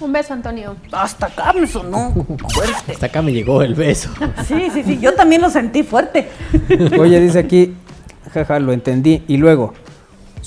[0.00, 0.74] Un beso, Antonio.
[0.90, 2.12] Hasta acá me sonó
[2.48, 2.94] fuerte.
[2.94, 4.10] Hasta acá me llegó el beso.
[4.44, 6.28] Sí, sí, sí, yo también lo sentí fuerte.
[6.98, 7.76] Oye, dice aquí,
[8.34, 9.22] jaja, lo entendí.
[9.28, 9.72] Y luego,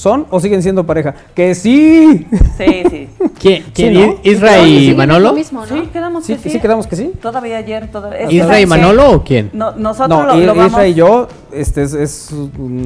[0.01, 1.13] ¿son o siguen siendo pareja?
[1.35, 2.25] ¡Que sí!
[2.57, 3.07] Sí, sí.
[3.39, 3.65] ¿Quién?
[3.71, 3.93] quién?
[3.93, 4.15] ¿no?
[4.23, 5.27] ¿Isra y Manolo?
[5.29, 5.67] Lo mismo, ¿no?
[5.67, 6.49] Sí, quedamos ¿Sí, que sí.
[6.49, 7.11] sí quedamos que sí?
[7.21, 8.31] Todavía ayer, todavía.
[8.31, 9.51] ¿Isra y Manolo o quién?
[9.53, 10.85] No, nosotros No, lo, lo Isra vamos.
[10.87, 11.93] y yo, este es...
[11.93, 12.29] es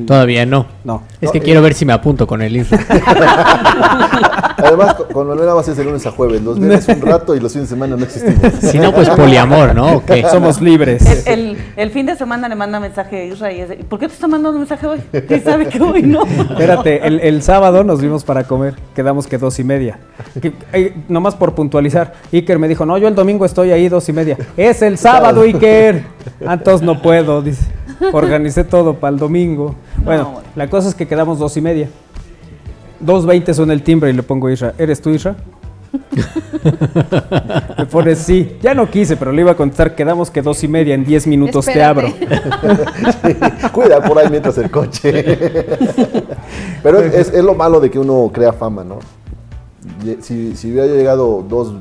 [0.06, 0.66] Todavía no.
[0.84, 1.04] No.
[1.22, 2.80] Es que No, quiero ver si me apunto con el Isra.
[4.58, 6.42] Además, con- con Manuel nada más es de lunes a jueves.
[6.42, 8.54] Los viernes un rato y los fines de semana no existimos.
[8.62, 9.98] si no, pues poliamor, ¿no?
[9.98, 10.24] ¿O qué?
[10.30, 11.26] Somos libres.
[11.28, 14.00] El, el, el fin de semana le manda mensaje a Israel y es de, ¿por
[14.00, 15.02] qué te está mandando un mensaje hoy?
[15.30, 16.24] Y sabe que hoy no.
[16.26, 18.76] Espérate, el, el sábado nos vimos para comer.
[18.96, 20.00] Quedamos que dos y media.
[20.42, 22.14] Que- eh, nomás por puntualizar.
[22.34, 24.38] Iker me dijo, no, yo el domingo estoy ahí dos y media.
[24.58, 26.04] Es el sábado, Iker.
[26.46, 27.66] Ah, entonces no puedo, dice.
[28.12, 29.76] Organicé todo para el domingo.
[30.04, 30.50] Bueno, bueno.
[30.56, 31.90] la cosa es que quedamos dos y media.
[33.00, 34.74] Dos veinte suena el timbre y le pongo Isra.
[34.78, 35.36] ¿Eres tú, Isra?
[37.78, 38.58] me pone sí.
[38.62, 39.96] Ya no quise, pero le iba a contestar.
[39.96, 40.96] Quedamos que dos y media.
[40.96, 42.08] En diez minutos te abro.
[42.08, 43.68] Espérate.
[43.72, 45.24] Cuida por ahí mientras el coche.
[46.84, 49.00] Pero es, es lo malo de que uno crea fama, ¿no?
[50.22, 51.74] Si, si hubiera llegado dos-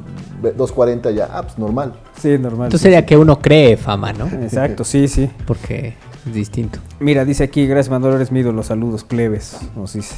[0.43, 1.95] 2.40 ya, ah, pues normal.
[2.21, 2.67] Sí, normal.
[2.67, 4.27] Entonces sería que uno cree fama, ¿no?
[4.27, 5.31] Exacto, sí, sí.
[5.47, 5.95] Porque
[6.27, 6.79] es distinto.
[7.01, 10.17] Mira, dice aquí, gracias Manuel, eres mi ídolo, saludos, plebes, nos dice.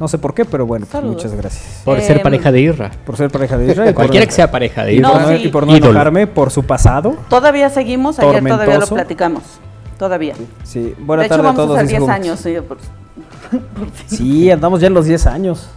[0.00, 1.16] No sé por qué, pero bueno, pues, Saludos.
[1.16, 1.82] muchas gracias.
[1.84, 2.90] Por Em, ser pareja de Isra.
[3.04, 3.94] Por ser pareja de Israel.
[3.94, 5.10] Cualquiera que sea pareja de y Isra.
[5.10, 5.42] por No, no, sí.
[5.44, 5.90] y por no Ídolo.
[5.90, 7.16] enojarme por su pasado.
[7.28, 8.94] Todavía seguimos, ayer todavía lo Tormentoso.
[8.94, 9.42] platicamos.
[9.98, 10.34] Todavía.
[10.62, 11.76] Sí, buena de hecho, tarde vamos a todos.
[11.76, 12.16] a hacer dice 10 Gómez.
[12.16, 15.68] años, sí, por, por Sí, andamos ya en los 10 años.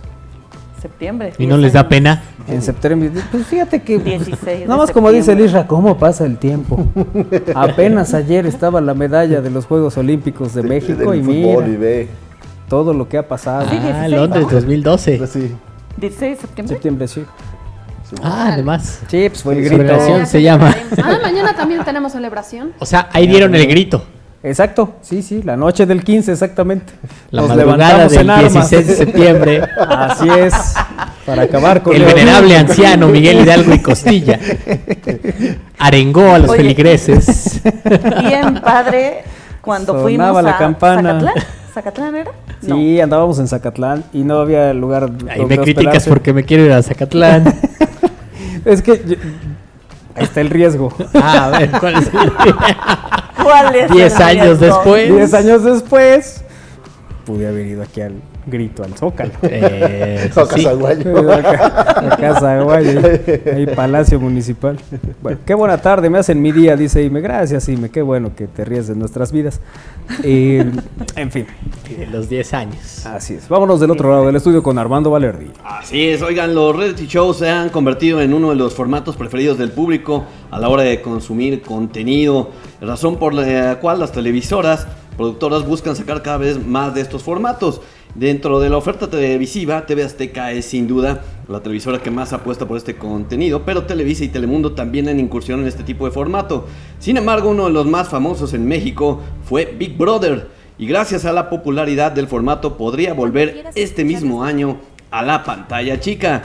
[0.80, 1.34] septiembre.
[1.40, 1.90] ¿Y no 10 les da años.
[1.90, 2.24] pena?
[2.48, 3.12] En septiembre.
[3.32, 3.98] Pues fíjate que.
[4.00, 5.46] 16 Nada de más como dice el septiembre.
[5.46, 6.86] Isra, ¿cómo pasa el tiempo?
[7.56, 11.64] Apenas ayer estaba la medalla de los Juegos Olímpicos de De- México del y fútbol
[11.66, 12.08] mira y ve.
[12.72, 13.70] Todo lo que ha pasado.
[13.70, 14.54] Sí, Ah, 16, Londres vamos.
[14.62, 15.18] 2012.
[15.18, 15.52] Pues sí.
[15.98, 16.76] 16 de septiembre.
[16.76, 17.26] Septiembre, sí.
[18.24, 19.02] Ah, además.
[19.10, 19.76] Sí, pues fue el grito.
[19.78, 20.74] Celebración se llama.
[21.04, 22.72] Ah, mañana también tenemos celebración.
[22.80, 24.06] O sea, ahí dieron el grito.
[24.44, 26.94] Exacto, sí, sí, la noche del 15, exactamente.
[27.30, 27.76] La Nos madrugada
[28.08, 28.54] levantamos del en armas.
[28.54, 29.62] 16 de septiembre.
[29.88, 30.54] Así es,
[31.26, 34.40] para acabar con El venerable anciano Miguel Hidalgo y Costilla
[35.78, 36.60] arengó a los Oye.
[36.62, 37.62] feligreses.
[38.24, 39.24] Bien padre
[39.62, 41.20] cuando Sonaba fuimos la a campana.
[41.20, 41.61] Zacatlán.
[41.74, 42.32] ¿Zacatlán era?
[42.62, 42.76] No.
[42.76, 46.10] Sí, andábamos en Zacatlán y no había lugar Ahí me criticas hospedarse.
[46.10, 47.54] porque me quiero ir a Zacatlán.
[48.66, 49.16] Es que yo-
[50.14, 50.94] ahí está el riesgo.
[51.16, 52.32] Ah, a ver, ¿cuál es el
[53.44, 54.66] ¿Cuál es el 10 años riesgo?
[54.66, 55.10] después.
[55.16, 56.44] Diez años después,
[57.26, 59.32] pude haber ido aquí al grito al Zócalo.
[59.44, 60.56] Eh, O sí.
[60.64, 61.22] Casaguayo.
[61.24, 64.78] La ca- la Casa Aguayo, ahí, ahí Palacio Municipal.
[65.22, 67.22] Bueno, qué buena tarde, me hacen mi día, dice Ime.
[67.22, 69.60] Gracias, Ime, qué bueno que te ríes de nuestras vidas.
[70.24, 70.70] Eh,
[71.16, 71.46] en fin,
[71.98, 73.06] De los 10 años.
[73.06, 73.48] así es.
[73.48, 75.48] Vámonos del otro lado del estudio con Armando Valerdi.
[75.64, 79.58] Así es, oigan, los reality shows se han convertido en uno de los formatos preferidos
[79.58, 82.50] del público a la hora de consumir contenido,
[82.82, 87.82] razón por la cual las televisoras, productoras buscan sacar cada vez más de estos formatos.
[88.16, 92.68] Dentro de la oferta televisiva, TV Azteca es sin duda la televisora que más apuesta
[92.68, 96.68] por este contenido, pero Televisa y Telemundo también han incursión en este tipo de formato.
[97.00, 101.32] Sin embargo, uno de los más famosos en México fue Big Brother, y gracias a
[101.32, 104.80] la popularidad del formato podría volver este mismo año
[105.10, 106.42] a la pantalla chica.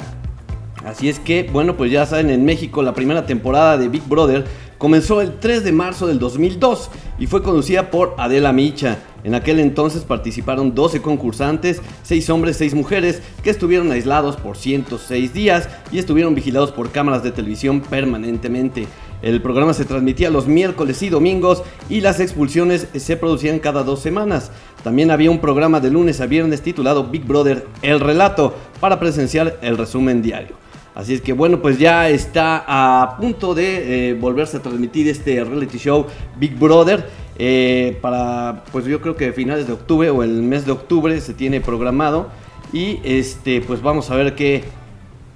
[0.85, 4.45] Así es que, bueno, pues ya saben, en México la primera temporada de Big Brother
[4.79, 8.99] comenzó el 3 de marzo del 2002 y fue conducida por Adela Micha.
[9.25, 15.35] En aquel entonces participaron 12 concursantes, 6 hombres, 6 mujeres, que estuvieron aislados por 106
[15.35, 18.87] días y estuvieron vigilados por cámaras de televisión permanentemente.
[19.23, 24.01] El programa se transmitía los miércoles y domingos y las expulsiones se producían cada dos
[24.01, 24.53] semanas.
[24.85, 29.59] También había un programa de lunes a viernes titulado Big Brother El Relato para presenciar
[29.63, 30.66] el resumen diario.
[30.97, 35.45] Así es que bueno, pues ya está a punto de eh, volverse a transmitir este
[35.45, 36.07] reality show
[36.39, 37.07] Big Brother.
[37.39, 41.35] eh, para, pues yo creo que finales de octubre o el mes de octubre se
[41.35, 42.29] tiene programado.
[42.73, 44.65] Y este, pues vamos a ver qué,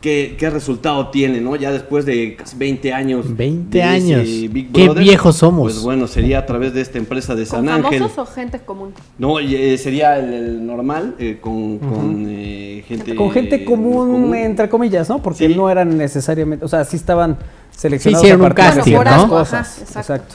[0.00, 1.56] qué, qué resultado tiene, ¿no?
[1.56, 3.36] Ya después de casi 20 años.
[3.36, 4.52] 20 de ese años.
[4.52, 5.72] Big Qué viejos somos.
[5.72, 8.00] Pues bueno, sería a través de esta empresa de ¿Con San Ángel.
[8.00, 8.92] famosos o gente común?
[9.18, 13.14] No, eh, sería el, el normal eh, con, con, eh, gente...
[13.14, 15.20] Con gente común, entre comillas, ¿no?
[15.22, 15.54] Porque Sí.
[15.54, 17.36] no eran necesariamente, o sea, sí estaban
[17.70, 18.22] seleccionados.
[18.24, 19.28] hicieron a un casting, ¿no?
[19.28, 19.52] cosas.
[19.52, 19.98] Ajá, exacto.
[20.14, 20.34] exacto.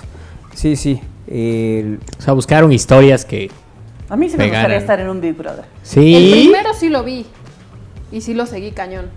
[0.54, 1.02] Sí, sí.
[1.28, 3.50] El- O sea, buscaron historias que.
[4.10, 4.62] A mí sí me Pegaran.
[4.64, 5.66] gustaría estar en un Big Brother.
[5.66, 6.30] El Sí.
[6.44, 7.26] primero sí lo vi.
[8.16, 9.08] Y sí lo seguí cañón.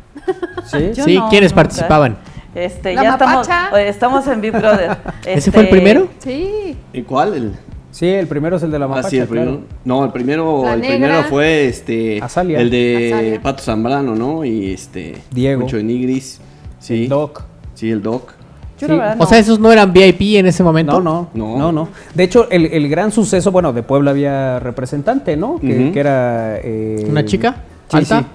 [0.66, 0.90] sí.
[0.94, 1.62] Yo Sí, no, ¿quiénes nunca.
[1.62, 2.16] participaban?
[2.54, 3.82] Este, La ya estamos, mapacha.
[3.82, 4.96] estamos en Big Brother.
[5.26, 6.08] ¿Ese fue el Este, primero?
[6.18, 6.76] Sí.
[6.92, 7.34] ¿Y cuál?
[7.34, 7.52] El...
[7.92, 9.50] Sí, el primero es el de la Ah, mapacha, sí, el claro.
[9.50, 9.66] primero.
[9.84, 12.58] No, el primero, el primero fue este Azalia.
[12.60, 13.42] el de Azalia.
[13.42, 14.44] Pato Zambrano, ¿no?
[14.44, 15.62] Y este Diego.
[15.62, 16.40] Mucho de Nigris.
[16.80, 17.04] Sí.
[17.04, 17.42] El Doc.
[17.74, 18.32] Sí, el Doc.
[18.78, 18.86] Sí.
[18.86, 19.26] O no.
[19.26, 21.00] sea, esos no eran VIP en ese momento.
[21.00, 21.58] No, no, No.
[21.58, 25.58] no, no, De hecho, el, el gran suceso, bueno, de Puebla había representante, ¿no?
[25.60, 26.56] Que, era...
[26.62, 27.62] eh, ¿Una chica?
[27.90, 28.20] Sí, ¿Alta?
[28.20, 28.26] sí.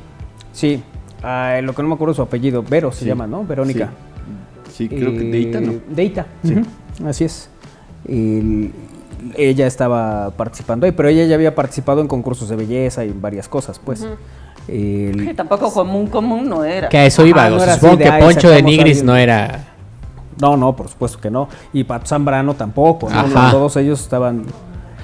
[0.53, 0.81] Sí.
[1.21, 2.63] Ah, lo que no me acuerdo su apellido.
[2.63, 3.05] Vero se Sí.
[3.05, 3.43] llama, ¿no?
[3.43, 3.89] Verónica.
[4.71, 5.73] Sí, creo que Eh, Deita, ¿no?
[5.89, 6.55] Deita, Sí.
[7.05, 7.49] así es.
[8.07, 8.71] El-
[9.37, 13.21] ella estaba participando ahí, pero ella ya había participado en concursos de belleza y en
[13.21, 14.05] varias cosas, pues.
[14.67, 16.89] El- Sí, tampoco común, común no era.
[16.89, 17.47] Que a eso iba.
[17.47, 19.05] O no supongo de, que "Ay, Poncho de Nigris alguien".
[19.05, 19.65] no era.
[20.41, 21.47] No, no, por supuesto que no.
[21.73, 23.19] Y Pat Zambrano tampoco, ¿no?
[23.19, 23.51] Ajá.
[23.51, 24.43] Todos ellos estaban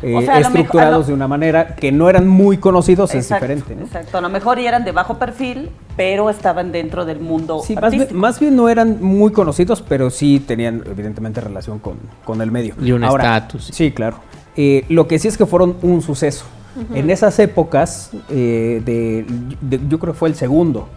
[0.02, 2.58] eh, O sea, a lo mejor- estructurados lo- de una manera que no eran muy
[2.58, 3.84] conocidos, es diferente, ¿no?
[3.86, 7.76] Exacto, a lo mejor y eran de bajo perfil, pero estaban dentro del mundo Sí,
[7.76, 8.20] más bien, artístico.
[8.20, 12.76] más bien no eran muy conocidos, pero sí tenían evidentemente relación con, con el medio.
[12.82, 13.66] Y un estatus.
[13.74, 14.18] Sí, claro.
[14.56, 16.46] Eh, lo que sí es que fueron un suceso.
[16.94, 19.26] En esas épocas, eh, de,
[19.60, 20.88] de- yo creo que fue el segundo,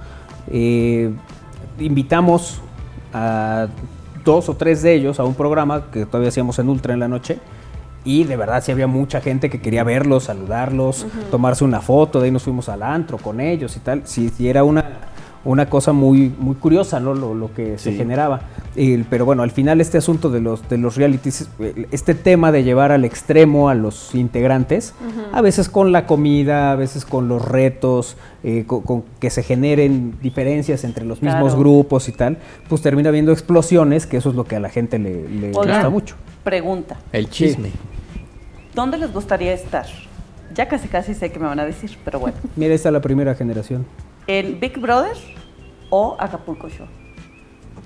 [0.48, 1.10] eh,
[1.80, 2.60] invitamos
[3.12, 3.66] a
[4.24, 7.08] dos o tres de ellos a un programa que todavía hacíamos en Ultra en la
[7.08, 7.38] noche.
[8.04, 12.26] Y de verdad sí había mucha gente que quería verlos, saludarlos, tomarse una foto, de
[12.26, 14.02] ahí nos fuimos al antro con ellos y tal.
[14.06, 14.84] Sí, sí era una,
[15.44, 17.14] una cosa muy, muy curiosa, ¿no?
[17.14, 18.40] Lo, lo que se generaba.
[19.10, 21.48] Pero bueno, al final este asunto de los, de los realities,
[21.92, 24.94] este tema de llevar al extremo a los integrantes,
[25.32, 29.42] a veces con la comida, a veces con los retos, eh, con, con que se
[29.44, 31.58] generen diferencias entre los mismos Claro.
[31.58, 32.38] grupos y tal,
[32.68, 36.16] pues termina habiendo explosiones, que eso es lo que a la gente le, gusta mucho.
[36.42, 37.70] Pregunta, El chisme.
[38.74, 39.86] ¿Dónde les gustaría estar?
[40.54, 42.36] Ya casi casi sé que me van a decir, pero bueno.
[42.56, 43.86] Mira, esta es la primera generación.
[44.26, 45.16] ¿En Big Brother
[45.90, 46.86] o Acapulco Show?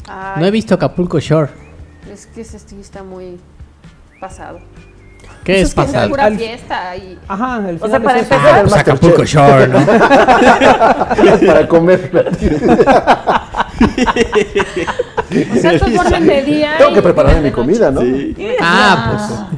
[0.08, 1.50] Ay, No he visto Acapulco Shore.
[2.12, 3.38] Es que ese sí está muy
[4.20, 4.58] pasado.
[5.44, 6.08] ¿Qué Pues es es que Es pasado?
[6.10, 7.18] pura al- fiesta y...
[7.28, 9.86] Ajá, al O sea, para empezar, Ah, pues Acapulco Shore, ¿no?
[11.46, 12.10] para comer.
[15.52, 18.00] O sea, estos orden de día Tengo que prepararme mi comida, ¿no?
[18.60, 19.48] Ah,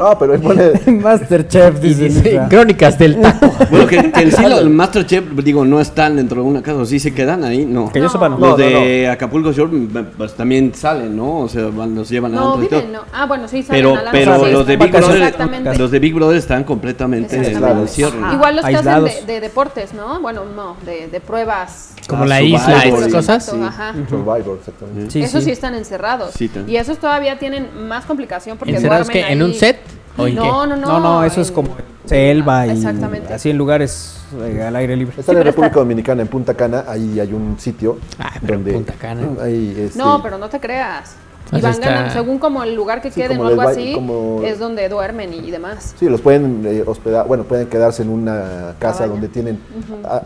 [0.00, 0.72] Ah, pero ahí pone.
[1.00, 2.40] Masterchef, dice.
[2.48, 3.46] Crónicas del taco.
[3.70, 6.84] Bueno, que, que en sí los Masterchef, digo, no están dentro de una casa, o
[6.86, 7.90] sí se quedan ahí, no.
[7.92, 8.38] Que yo sepa, no.
[8.38, 9.70] Los No, no, de Acapulco Shore
[10.16, 11.40] pues, también salen, ¿no?
[11.40, 12.80] O sea, van- los llevan No, antes y todo.
[12.80, 13.00] viven, no.
[13.12, 15.98] Ah, bueno, sí, salen Pero, a la pero noche, los de Big Brother, los de
[15.98, 18.18] Big Brother están completamente en el encierro.
[18.24, 18.34] Ajá.
[18.34, 19.26] Igual los que hacen Aislados.
[19.26, 20.20] de, de deportes, ¿no?
[20.20, 21.94] Bueno, no, de, de pruebas.
[22.08, 23.10] Como Ah, la isla, esas sí.
[23.12, 23.48] cosas.
[23.48, 23.94] Exacto, Ajá.
[24.08, 25.10] Survivor, exactamente.
[25.12, 25.46] Sí, esos sí.
[25.46, 25.50] sí.
[25.52, 26.32] están encerrados.
[26.34, 29.32] Sí, y esos todavía tienen más complicación porque ¿Encerrados duermen qué?
[29.32, 29.56] ¿En un ahí.
[29.60, 29.78] Set?
[30.16, 30.48] ¿O en no, qué?
[30.48, 31.70] no, no, No, no, eso es como
[32.04, 33.32] selva y Exactamente.
[33.32, 35.14] así en lugares eh, al aire libre.
[35.18, 38.60] Está en la República Dominicana, en Punta Cana, ahí hay un sitio Ah, pero en
[38.64, 39.22] donde Punta Cana.
[39.46, 41.14] este, No, pero no te creas.
[41.46, 43.92] Y Pues van está- ganando, según como el lugar que Sí, queden o algo así,
[43.94, 45.94] como- es donde duermen y demás.
[45.98, 49.12] Sí, los pueden eh, hospedar, bueno, pueden quedarse en una casa Cabaña.
[49.12, 49.58] donde tienen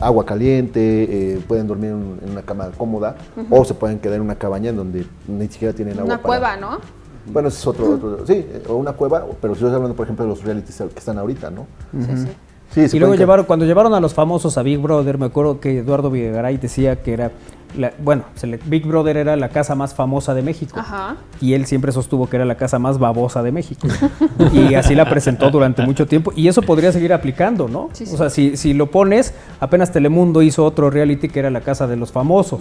[0.01, 0.81] agua caliente,
[1.35, 3.17] eh, pueden dormir en, un- en una cama cómoda,
[3.49, 6.05] o se pueden quedar en una cabaña en donde ni siquiera tienen agua.
[6.07, 6.79] Una para- cueva, ¿no?
[7.33, 10.05] Bueno, ese es otro, otro- sí, eh, o una cueva, pero si estás hablando, por
[10.05, 11.67] ejemplo, de los realities que están ahorita, ¿no?
[12.73, 12.97] Sí, sí.
[12.97, 16.11] Y luego llevaron, cuando llevaron a los famosos a Big Brother, me acuerdo que Eduardo
[16.11, 17.31] Videgaray decía que era,
[17.79, 20.79] la- bueno, se le- Big Brother era la casa más famosa de México.
[20.81, 21.17] Ajá.
[21.41, 23.87] Y él siempre sostuvo que era la casa más babosa de México.
[24.53, 26.33] y así la presentó durante mucho tiempo.
[26.35, 27.91] Y eso podría seguir aplicando, ¿no?
[27.93, 28.15] Sí, sí.
[28.15, 31.87] O sea, si, si lo pones, apenas Telemundo hizo otro reality que era la casa
[31.87, 32.61] de los famosos.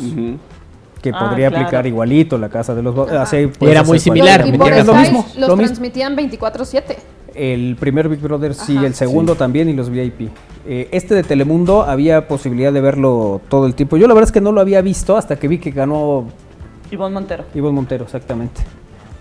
[1.03, 1.65] Que Ah, podría claro.
[1.65, 2.97] aplicar igualito la casa de los.
[3.11, 5.25] Así era muy hacer similar, y por ¿me Es lo Sky mismo.
[5.37, 6.95] los lo transmitían 24/7.
[7.35, 8.87] El primer Big Brother sí, Ajá.
[8.87, 10.29] el segundo también y los VIP.
[10.65, 13.97] Eh, este de Telemundo había posibilidad de verlo todo el tiempo.
[13.97, 16.25] Yo la verdad es que no lo había visto hasta que vi que ganó
[16.89, 17.43] Ivonne Montero.
[17.53, 18.61] Ivonne Montero, exactamente.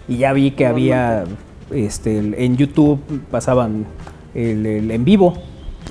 [0.07, 1.25] Y ya vi que había
[1.73, 3.01] este, en YouTube
[3.31, 3.87] pasaban
[4.35, 5.35] el, el en vivo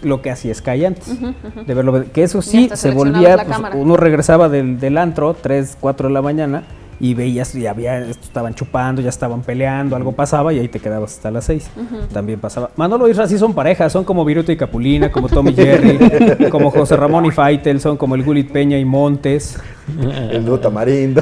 [0.03, 1.17] lo que hacía Sky antes.
[1.65, 6.07] De verlo, que eso sí se volvía, pues, uno regresaba del, del antro 3, 4
[6.07, 6.63] de la mañana
[6.99, 11.13] y veías y había estaban chupando, ya estaban peleando, algo pasaba y ahí te quedabas
[11.15, 11.71] hasta las 6.
[12.13, 12.69] También pasaba.
[12.75, 15.97] Manolo y sí son parejas, son como Viruta y Capulina, como Tommy Jerry,
[16.51, 19.57] como José Ramón y Faitel, son como el Gulit Peña y Montes.
[20.29, 21.21] El dúo tamarindo.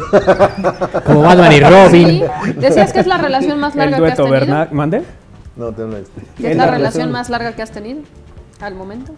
[1.05, 2.07] Como Batman y Robin.
[2.07, 2.23] Sí.
[2.57, 4.67] Decías que es la relación más El larga que has dueto tenido.
[4.71, 5.01] ¿mande?
[5.55, 6.21] no, tengo este.
[6.37, 6.77] Que es Es la la relación
[7.07, 8.01] relación- más larga que has tenido
[8.61, 9.13] al momento.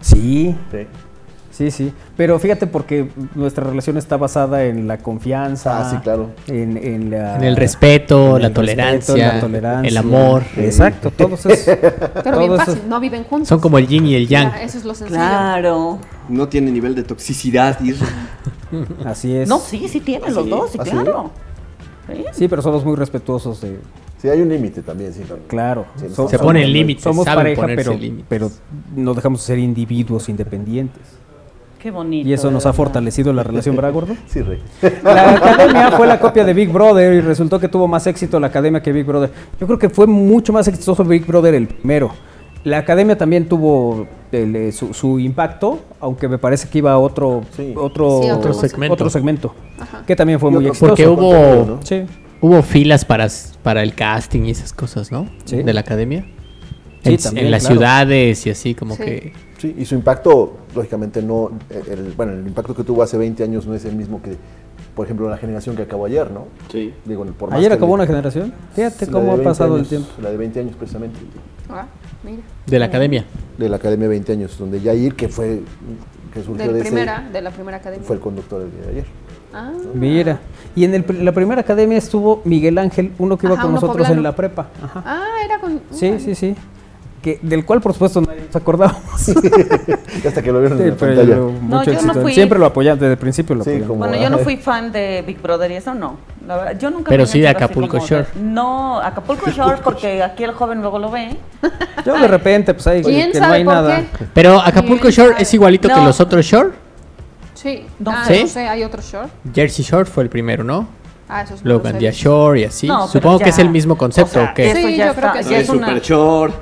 [0.00, 0.86] Sí, Sí.
[1.50, 1.92] sí, sí.
[2.16, 5.80] Pero fíjate porque nuestra relación está basada en la confianza.
[5.86, 6.30] Ah, sí, claro.
[6.46, 10.42] En, en la- En el respeto, en la el tolerancia, la tolerancia, el amor.
[10.56, 11.76] Exacto, todos esos.
[12.24, 13.48] Pero bien fácil, esos- no viven juntos.
[13.48, 14.50] Son como el yin y el yang.
[14.52, 15.18] Ya, eso es lo sencillo.
[15.18, 15.98] Claro.
[16.28, 17.78] No tiene nivel de toxicidad.
[17.82, 18.04] Y eso.
[19.04, 19.48] Así es.
[19.48, 21.30] No, sí, sí tienen los dos, sí, claro.
[22.06, 22.24] Sí.
[22.32, 23.78] Sí, pero somos muy respetuosos de.
[24.20, 25.22] Sí, hay un límite también, sí.
[25.46, 25.86] Claro.
[25.96, 27.96] Sí, So- Se ponen límites, Somos pareja, pero,
[28.28, 28.50] pero
[28.94, 31.02] no dejamos de ser individuos independientes.
[31.78, 32.28] Qué bonito.
[32.28, 34.14] Y eso nos ha fortalecido la relación, ¿verdad, gordo?
[34.28, 34.58] Sí, Rey.
[35.02, 38.48] La academia fue la copia de Big Brother y resultó que tuvo más éxito la
[38.48, 39.30] academia que Big Brother.
[39.58, 42.10] Yo creo que fue mucho más exitoso Big Brother el primero.
[42.64, 46.98] La academia también tuvo el, eh, su, su impacto, aunque me parece que iba a
[46.98, 47.72] otro, Sí.
[47.74, 48.92] otro, Sí, otro segmento.
[48.92, 49.54] otro segmento,
[50.06, 50.94] que también fue Y muy otro- exitoso.
[50.94, 51.78] Porque hubo.
[51.82, 52.02] Sí.
[52.40, 53.28] Hubo filas para,
[53.62, 55.28] para el casting y esas cosas, ¿no?
[55.44, 55.62] Sí.
[55.62, 56.26] De la academia.
[57.02, 57.76] Sí, en, también, en las claro.
[57.76, 59.02] ciudades y así como Sí.
[59.02, 59.32] que...
[59.58, 61.50] Sí, y su impacto, lógicamente, no.
[61.70, 64.36] eh, El, bueno, el impacto que tuvo hace 20 años no es el mismo que,
[64.94, 66.46] por ejemplo, la generación que acabó ayer, ¿no?
[66.70, 66.92] Sí.
[67.06, 68.52] Digo, por más Ayer acabó le- una generación.
[68.74, 70.08] Fíjate cómo ha 20 pasado el años, tiempo.
[70.22, 71.18] La de 20 años, precisamente.
[71.70, 71.86] Ah,
[72.22, 72.42] mira.
[72.66, 73.24] De la academia.
[73.56, 75.62] De la Academia 20 años, donde Yair, que fue.
[76.34, 78.06] que surgió de ese- primera, de la primera academia.
[78.06, 79.04] fue el conductor el día de ayer.
[79.52, 79.70] Ah.
[79.94, 80.38] Mira.
[80.76, 83.96] Y en el la primera academia estuvo Miguel Ángel, uno que iba Ajá, con nosotros
[83.96, 84.14] poblano.
[84.14, 84.68] en la prepa.
[84.82, 85.02] Ajá.
[85.04, 85.80] Ah, era con.
[85.90, 86.54] Sí, sí, sí.
[87.20, 89.02] Que, del cual, por supuesto, nadie nos acordábamos.
[90.26, 91.36] Hasta que lo vieron en la pero pantalla.
[91.36, 92.22] yo- mucho yo no éxito.
[92.22, 94.90] fui- Siempre lo apoyamos, desde el principio lo Sí, como- Bueno, yo no fui fan
[94.90, 96.16] de Big Brother y eso no.
[96.46, 98.26] La verdad, yo nunca Pero sí de Acapulco Shore.
[98.40, 101.36] No, Acapulco Shore porque aquí el joven luego lo ve.
[102.06, 103.96] Yo de repente, pues ahí, ¿Quién que no sabe hay por nada.
[103.98, 104.24] qué?
[104.32, 106.06] Pero Acapulco ¿Quién Shore es igualito que No.
[106.06, 106.70] los otros Shore.
[107.60, 107.84] Sí.
[107.98, 108.40] No ah, sé.
[108.40, 109.28] no sé, hay otro short.
[109.54, 110.88] Jersey Shore fue el primero, ¿no?
[111.28, 112.88] Ah, eso es Luego Gandia Shore y así.
[112.88, 113.44] No, Supongo ya.
[113.44, 114.74] que es el mismo concepto, O sea, ¿o qué?
[114.74, 115.54] Sí, yo creo que sí.
[115.54, 116.54] Es una- Super Short,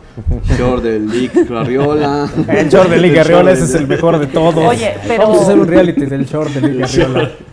[0.58, 2.28] Short del Lick Arriola.
[2.48, 4.56] El short de Liga El short Arriola, del- ese es el mejor de todos.
[4.56, 7.30] Oye, pero- Vamos a hacer un reality del short de Liga Arriola.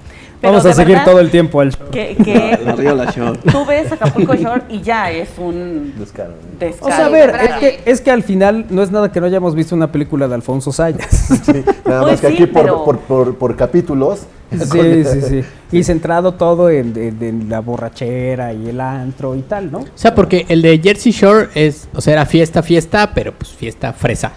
[0.46, 1.90] Vamos a seguir verdad todo el tiempo al short.
[1.90, 2.60] Que, que
[2.96, 3.40] La Short.
[3.52, 6.34] tú ves Acapulco Shore y ya es un Descaro.
[6.60, 6.88] descaro.
[6.94, 9.26] O sea, a ver, es que, es que al final no es nada que no
[9.26, 11.06] hayamos visto una película de Alfonso Sayas.
[11.46, 14.22] Sí, nada Pues más que sí, aquí por, pero- por, por, por capítulos.
[14.56, 15.42] Sí, sí, sí.
[15.72, 19.80] Y centrado todo en, en- en la borrachera y el antro y tal, ¿no?
[19.80, 23.52] O sea, porque el de Jersey Shore es, o sea, era fiesta, fiesta, pero pues
[23.52, 24.32] fiesta fresa.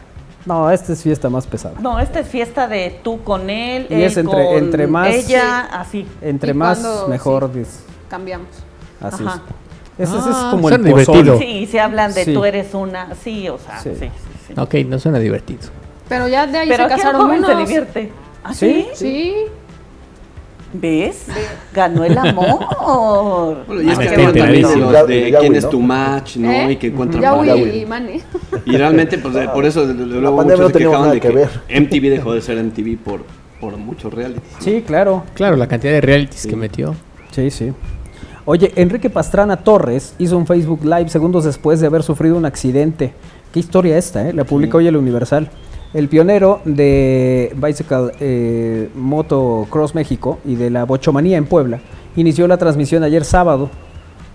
[0.46, 1.74] No, esta es fiesta más pesada.
[1.80, 5.08] No, esta es fiesta de tú con él, Y él es entre- con entre más-
[5.08, 6.06] ella, así.
[6.22, 7.50] Entre ¿Y más, mejor.
[7.54, 7.62] sí.
[8.08, 8.48] Cambiamos.
[9.00, 9.42] Así Ajá.
[9.98, 10.08] es.
[10.08, 11.38] Ese, es Ah, como el divertido.
[11.38, 12.32] Sí, se hablan de Sí.
[12.32, 14.06] tú eres una, sí, o sea, sí, Sí.
[14.06, 14.10] sí,
[14.46, 14.54] sí.
[14.60, 15.68] Ok, no suena divertido.
[16.08, 17.46] Pero ya de ahí Pero se casaron unos.
[17.50, 18.12] se divierte.
[18.44, 18.86] ¿Ah, ¿Sí?
[18.94, 19.34] sí?
[20.72, 20.78] Sí.
[20.80, 21.26] ¿Ves?
[21.74, 23.64] Ganó el amor.
[23.66, 24.62] Bueno, y es Ah, que hablan también
[25.06, 25.70] de, de Ya, quién es ¿no?
[25.70, 26.50] tu match, ¿no?
[26.50, 26.72] ¿Eh?
[26.72, 27.56] Y que encuentran Ya pareja.
[27.76, 28.20] y Mane.
[28.66, 31.00] Y realmente, pues de- por eso de- de- luego pandemia muchos no se teníamos quejaban
[31.02, 31.48] nada de que que, ver.
[31.82, 33.20] MTV dejó de ser MTV por,
[33.60, 34.42] por muchos realities.
[34.60, 35.24] Sí, claro.
[35.34, 36.94] Claro, la cantidad de realities que metió.
[37.30, 37.72] Sí, sí.
[38.44, 43.12] Oye, Enrique Pastrana Torres hizo un Facebook Live segundos después de haber sufrido un accidente.
[43.52, 44.32] Qué historia esta, ¿eh?
[44.32, 45.50] La publica hoy el Universal.
[45.94, 51.80] El pionero de Bicycle eh, Moto Cross México y de la Bochomanía en Puebla
[52.14, 53.70] inició la transmisión ayer sábado,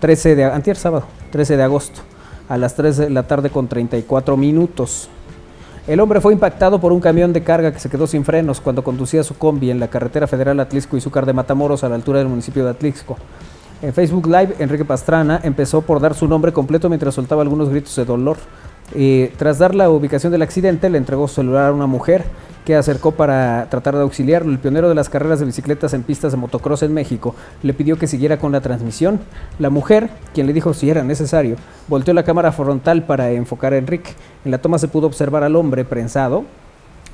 [0.00, 2.00] 13 de, antier sábado, 13 de agosto,
[2.48, 5.08] a las 3 de la tarde con 34 minutos.
[5.86, 8.82] El hombre fue impactado por un camión de carga que se quedó sin frenos cuando
[8.82, 12.18] conducía su combi en la carretera federal Atlisco y Zúcar de Matamoros a la altura
[12.18, 13.16] del municipio de Atlixco.
[13.80, 17.94] En Facebook Live, Enrique Pastrana empezó por dar su nombre completo mientras soltaba algunos gritos
[17.94, 18.38] de dolor.
[18.94, 22.24] Eh, tras dar la ubicación del accidente, le entregó su celular a una mujer
[22.64, 24.50] que acercó para tratar de auxiliarlo.
[24.50, 27.98] El pionero de las carreras de bicicletas en pistas de motocross en México le pidió
[27.98, 29.20] que siguiera con la transmisión.
[29.58, 31.56] La mujer, quien le dijo si era necesario,
[31.88, 34.12] volteó la cámara frontal para enfocar a Enrique.
[34.44, 36.44] En la toma se pudo observar al hombre prensado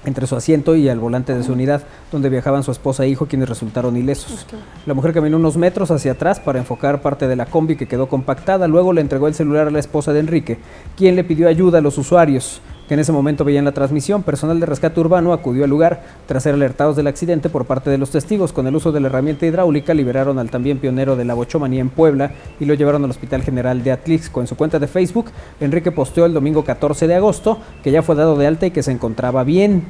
[0.05, 3.27] entre su asiento y al volante de su unidad, donde viajaban su esposa e hijo,
[3.27, 4.47] quienes resultaron ilesos.
[4.87, 8.09] La mujer caminó unos metros hacia atrás para enfocar parte de la combi que quedó
[8.09, 10.59] compactada, luego le entregó el celular a la esposa de Enrique,
[10.97, 12.61] quien le pidió ayuda a los usuarios
[12.91, 14.25] que en ese momento veían la transmisión.
[14.25, 17.99] Personal de rescate urbano acudió al lugar tras ser alertados del accidente por parte de
[17.99, 18.53] los testigos.
[18.53, 21.89] Con el uso de la herramienta hidráulica liberaron al también pionero de la bochomanía en
[21.89, 24.41] Puebla y lo llevaron al Hospital General de Atlixco.
[24.41, 25.27] En su cuenta de Facebook,
[25.61, 28.83] Enrique posteó el domingo 14 de agosto que ya fue dado de alta y que
[28.83, 29.85] se encontraba bien.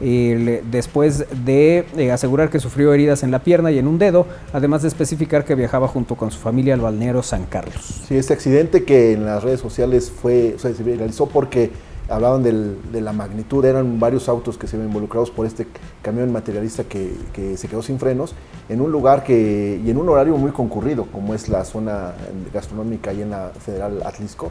[0.00, 4.80] Después de eh, asegurar que sufrió heridas en la pierna y en un dedo, además
[4.80, 8.02] de especificar que viajaba junto con su familia al balneario San Carlos.
[8.08, 11.70] Sí, este accidente que en las redes sociales fue, o sea, se viralizó porque
[12.08, 15.66] hablaban del- de la magnitud, eran varios autos que se ven involucrados por este
[16.02, 17.14] camión materialista que,
[17.56, 18.34] se quedó sin frenos
[18.68, 22.12] en un lugar que, y en un horario muy concurrido, como es la zona
[22.52, 24.50] gastronómica ahí en la Federal Atlisco,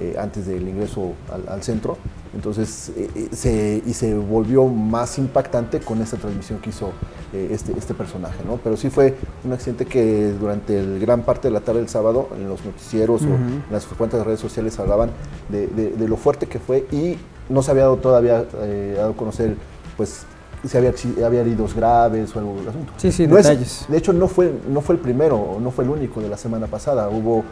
[0.00, 1.96] eh, antes del ingreso al, al centro.
[2.34, 6.90] Entonces, eh, eh, se, y se volvió más impactante con esta transmisión que hizo
[7.32, 8.56] eh, este, este personaje, ¿no?
[8.56, 9.14] Pero sí fue
[9.44, 13.22] un accidente que durante el gran parte de la tarde del sábado, en los noticieros
[13.22, 13.34] o Ujú.
[13.34, 15.10] en las frecuentes redes sociales hablaban
[15.48, 17.16] de, de- de lo fuerte que fue y
[17.48, 19.56] no se había dado todavía eh, dado a conocer,
[19.96, 20.24] pues,
[20.66, 22.92] si había, si había heridos graves o algo del asunto.
[22.96, 23.84] Sí, sí, No es- detalles.
[23.86, 26.36] de hecho, no fue, no fue el primero, o no fue el único de la
[26.38, 27.08] semana pasada.
[27.10, 27.44] Hubo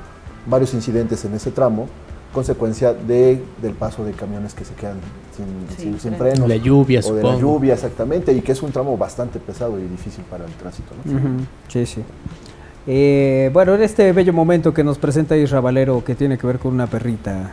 [0.47, 1.87] varios incidentes en ese tramo,
[2.33, 4.97] consecuencia de, del paso de camiones que se quedan
[5.37, 5.47] sin,
[5.77, 6.33] Sí, sin- sin freno.
[6.35, 6.49] frenos.
[6.49, 9.83] La lluvia, O de la lluvia, exactamente, y que es un tramo bastante pesado y
[9.83, 10.93] difícil para el tránsito.
[11.69, 12.03] Sí, sí.
[12.87, 16.59] Eh, bueno, en este bello momento que nos presenta Isra Valero, que tiene que ver
[16.59, 17.53] con una perrita.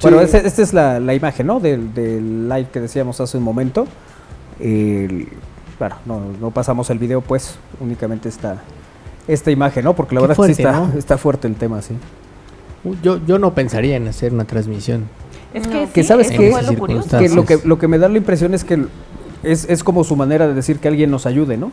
[0.00, 0.24] Bueno, Sí.
[0.24, 1.60] este- esta es la, la imagen, ¿no?
[1.60, 3.86] Del, del live que decíamos hace un momento.
[4.58, 5.28] El-
[5.78, 8.56] bueno, no, no pasamos el video, pues, únicamente esta,
[9.28, 9.94] esta imagen, ¿no?
[9.94, 10.98] Porque la Qué verdad es que sí está, ¿no?
[10.98, 11.94] está fuerte el tema, sí.
[12.84, 15.04] Uh, Yo, yo no pensaría en hacer una transmisión.
[15.52, 16.56] Es que, Que sí, sabes que- lo.
[16.58, 18.84] Que lo, que Entonces- lo que me da la impresión es que
[19.42, 21.72] es, es como su manera de decir que alguien nos ayude, ¿no?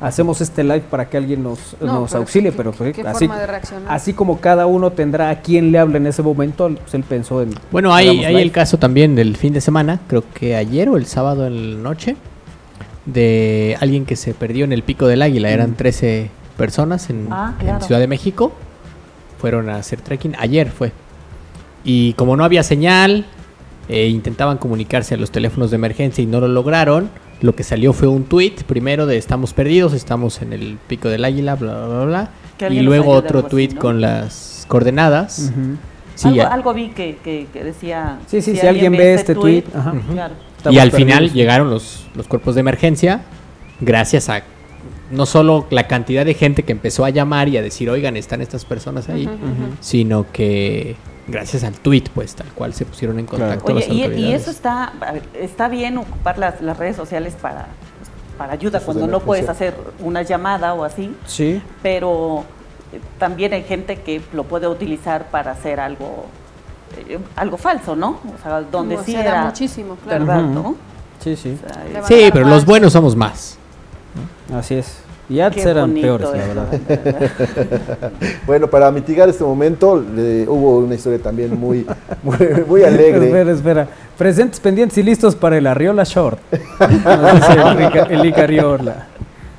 [0.00, 3.02] Hacemos este live para que alguien nos, No, nos pero auxilie, qué- pero pues, qué
[3.02, 3.92] así, forma de reaccionar.
[3.92, 7.42] así como cada uno tendrá a quien le hable en ese momento, pues él pensó
[7.42, 7.50] en...
[7.72, 11.06] Bueno, hay, hay el caso también del fin de semana, creo que ayer o el
[11.06, 12.16] sábado en la noche,
[13.04, 15.50] de alguien que se perdió en el Pico del Águila.
[15.50, 17.80] Eran 13 personas en, Ah, en.
[17.82, 18.52] Ciudad de México.
[19.38, 20.34] Fueron a hacer trekking.
[20.38, 20.92] Ayer fue.
[21.84, 23.26] Y como no había señal,
[23.88, 27.08] eh, intentaban comunicarse a los teléfonos de emergencia y no lo lograron.
[27.40, 31.24] Lo que salió fue un tweet primero de estamos perdidos, estamos en el Pico del
[31.24, 32.04] Águila, bla, bla, bla,
[32.58, 32.68] bla.
[32.70, 33.80] Y luego otro así, tweet ¿no?
[33.80, 35.52] con las coordenadas.
[36.16, 38.18] Sí, algo, ya- algo vi que, que, que decía.
[38.26, 39.94] Sí, sí, si alguien ve este tweet, ajá.
[40.12, 40.34] claro.
[40.68, 40.96] Y al perdidos.
[41.12, 43.20] final llegaron los, los cuerpos de emergencia
[43.80, 44.42] gracias a
[45.10, 48.40] no solo la cantidad de gente que empezó a llamar y a decir, oigan, están
[48.42, 49.28] estas personas ahí,
[49.80, 54.20] sino que gracias al tweet, pues tal cual se pusieron en contacto Oye, las y,
[54.20, 54.92] y eso está,
[55.34, 57.68] está bien ocupar las, las redes sociales para,
[58.38, 62.44] para ayuda cuando no puedes hacer una llamada o así, Sí, pero
[62.92, 66.26] eh, también hay gente que lo puede utilizar para hacer algo
[66.96, 68.18] eh, algo falso, ¿no?
[68.34, 70.24] O sea, donde Como sí se da era muchísimo, claro.
[70.24, 70.52] verdad, Ujú.
[70.54, 70.74] ¿no?
[71.20, 72.54] sí, sí, O sea, Sí, pero más.
[72.54, 73.58] los buenos somos más.
[74.54, 74.98] Así es.
[75.30, 76.66] Y antes qué eran peores, la verdad.
[78.46, 81.86] Bueno, para mitigar este momento, le- hubo una historia también muy,
[82.22, 82.36] muy,
[82.66, 83.26] muy alegre.
[83.26, 83.88] Espera, espera.
[84.16, 86.38] Presentes, pendientes y listos para el Arriola Short.
[86.80, 89.06] Nos Enrique- Elica Arriola.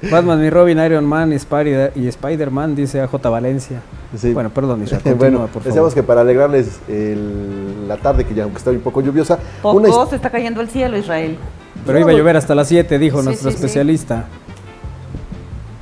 [0.10, 3.82] Batman y Robin, Iron Man y Spider- y Spider-Man, dice AJ Valencia.
[4.18, 4.34] Sí.
[4.34, 5.94] Bueno, perdón, Isra, continúa, bueno, por decíamos favor.
[5.94, 9.90] que para alegrarles el- la tarde, que ya aunque está un poco lluviosa, Poco una
[10.10, 11.38] se está cayendo el cielo, Israel.
[11.86, 13.64] Pero iba a llover hasta las 7, dijo Sí, nuestro sí, sí.
[13.66, 14.26] especialista.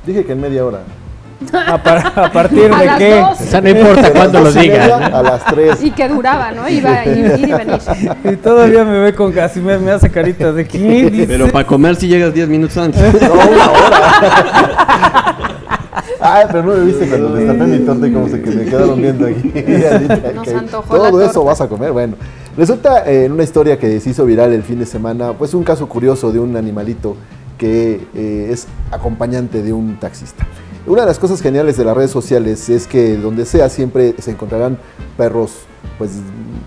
[0.06, 0.78] dije que en media hora.
[1.66, 3.20] ¿A, par- a partir A de qué?
[3.20, 3.40] dos.
[3.40, 5.16] O sea, no importa cuándo lo ¿no?
[5.16, 5.82] A las 3.
[5.84, 6.68] Y que duraba, ¿no?
[6.68, 7.78] Iba a ir, ir y venir.
[8.24, 10.78] Y todavía me ve con casi me, me hace carita de qué
[11.10, 11.26] dice.
[11.28, 13.00] Pero para comer si llegas 10 minutos antes.
[13.22, 15.36] No, una hora.
[16.20, 19.00] Ay, pero no me viste cuando destapé mi torta y como se que me quedaron
[19.00, 19.52] viendo aquí.
[20.34, 21.48] Nos antojó la Todo eso torta.
[21.50, 21.92] vas a comer.
[21.92, 22.14] Bueno,
[22.58, 25.62] Resulta eh, en una historia que se hizo viral el fin de semana, pues un
[25.62, 27.14] caso curioso de un animalito
[27.56, 30.44] que eh, es acompañante de un taxista.
[30.84, 34.32] Una de las cosas geniales de las redes sociales es que donde sea siempre se
[34.32, 34.76] encontrarán
[35.16, 35.52] perros
[35.98, 36.10] pues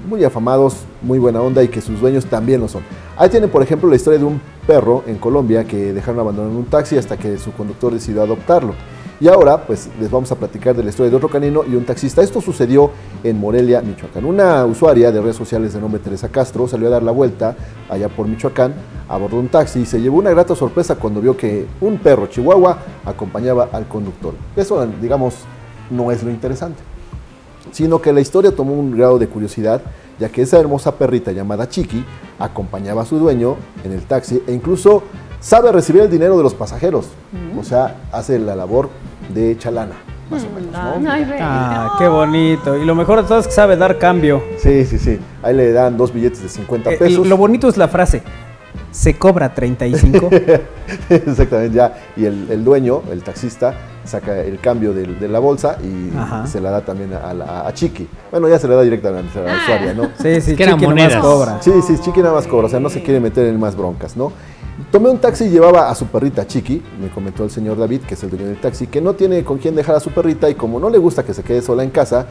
[0.07, 2.83] muy afamados, muy buena onda y que sus dueños también lo son.
[3.17, 6.57] Ahí tienen por ejemplo la historia de un perro en Colombia que dejaron abandonado en
[6.57, 8.75] un taxi hasta que su conductor decidió adoptarlo.
[9.21, 11.85] Y ahora, pues les vamos a platicar de la historia de otro canino y un
[11.85, 12.23] taxista.
[12.23, 12.89] Esto sucedió
[13.23, 14.25] en Morelia, Michoacán.
[14.25, 17.55] Una usuaria de redes sociales de nombre Teresa Castro salió a dar la vuelta
[17.87, 18.73] allá por Michoacán,
[19.07, 22.79] abordó un taxi y se llevó una grata sorpresa cuando vio que un perro chihuahua
[23.05, 24.33] acompañaba al conductor.
[24.55, 25.35] Eso, digamos,
[25.91, 26.81] no es lo interesante,
[27.71, 29.83] sino que la historia tomó un grado de curiosidad,
[30.19, 32.03] ya que esa hermosa perrita llamada Chiqui
[32.39, 35.03] acompañaba a su dueño en el taxi e incluso
[35.39, 37.05] sabe recibir el dinero de los pasajeros.
[37.59, 38.89] O sea, hace la labor
[39.33, 39.95] de chalana,
[40.29, 40.71] más o menos.
[41.01, 41.11] ¿no?
[41.11, 41.37] Ay, ve.
[41.41, 42.77] Ah, qué bonito.
[42.77, 44.43] Y lo mejor de todo es que sabe dar cambio.
[44.57, 45.19] Sí, sí, sí.
[45.43, 47.25] Ahí le dan dos billetes de 50 Eh, pesos.
[47.27, 48.21] lo bonito es la frase.
[48.91, 50.29] Se cobra 35.
[51.09, 51.93] Exactamente, ya.
[52.15, 56.45] Y el, el dueño, el taxista, saca el cambio de, la bolsa y Ajá.
[56.47, 58.07] se la da también a, la- a Chiqui.
[58.31, 60.03] Bueno, ya se le da directamente a la usuaria, ¿no?
[60.21, 61.21] Sí, sí, que Chiqui nomás monedas.
[61.21, 61.57] cobra.
[61.61, 64.17] Sí, sí, Chiqui nada más cobra, o sea, no se quiere meter en más broncas,
[64.17, 64.31] ¿no?
[64.91, 68.15] Tomé un taxi y llevaba a su perrita Chiqui, me comentó el señor David, que
[68.15, 70.55] es el dueño del taxi, que no tiene con quién dejar a su perrita y
[70.55, 72.25] como no le gusta que se quede sola en casa,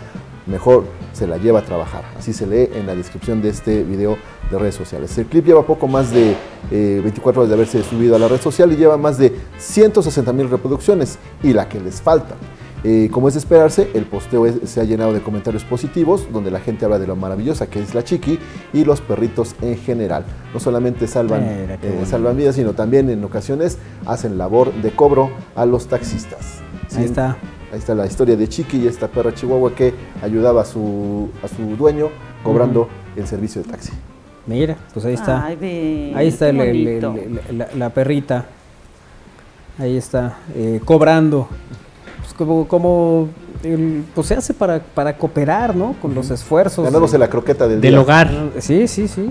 [0.46, 2.04] mejor se la lleva a trabajar.
[2.18, 4.16] Así se lee en la descripción de este video
[4.50, 5.16] de redes sociales.
[5.16, 6.34] El clip lleva poco más de
[6.70, 10.32] eh, 24 horas de haberse subido a la red social y lleva más de 160
[10.32, 12.36] mil reproducciones y la que les falta.
[12.82, 16.50] Eh, como es de esperarse, el posteo es- se ha llenado de comentarios positivos, donde
[16.50, 18.38] la gente habla de lo maravillosa que es la chiqui
[18.72, 20.24] y los perritos en general.
[20.54, 23.76] No solamente salvan, Mira, eh, salvan vidas, sino también en ocasiones
[24.06, 26.60] hacen labor de cobro a los taxistas.
[26.96, 27.36] Ahí está.
[27.72, 29.92] Ahí está la historia de Chiqui y esta perra chihuahua que
[30.22, 32.08] ayudaba a su, a su dueño
[32.42, 33.92] cobrando el servicio de taxi.
[34.46, 35.44] Mira, pues ahí está.
[35.44, 37.40] Ay, ve, Ahí está qué el- el- el- bonito.
[37.50, 38.46] el- la, la perrita.
[39.78, 41.46] Ahí está, eh, cobrando.
[42.40, 43.28] Como, como
[43.62, 45.94] el- pues se hace para, para cooperar, ¿no?
[46.00, 46.86] Con los esfuerzos.
[46.86, 48.00] Ganándose la croqueta del, Del día.
[48.00, 48.30] hogar.
[48.60, 49.30] Sí, sí, sí.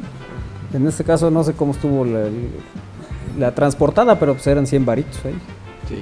[0.73, 2.26] En este caso no sé cómo estuvo la,
[3.40, 5.34] la transportada, pero pues eran 100 varitos ahí.
[5.88, 5.95] Sí.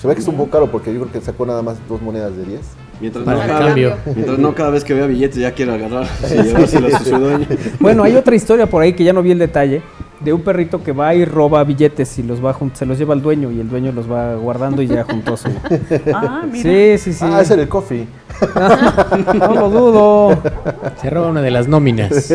[0.00, 2.00] Se ve que es un poco caro porque yo creo que sacó nada más dos
[2.00, 2.60] monedas de 10.
[3.00, 3.96] Mientras Para no, el cada, cambio.
[4.14, 7.46] mientras no cada vez que vea billetes ya quiere agarrar y llevárselos a su dueño.
[7.80, 9.82] Bueno, hay otra historia por ahí que ya no vi el detalle,
[10.20, 13.22] de un perrito que va y roba billetes y los va se los lleva al
[13.22, 15.48] dueño y el dueño los va guardando y ya juntó su...
[16.14, 16.62] Ah, mira.
[16.62, 17.24] Sí, sí, sí.
[17.28, 18.06] Ah, ese era el coffee.
[19.34, 20.42] No lo dudo.
[21.00, 22.12] Se roba una de las nóminas.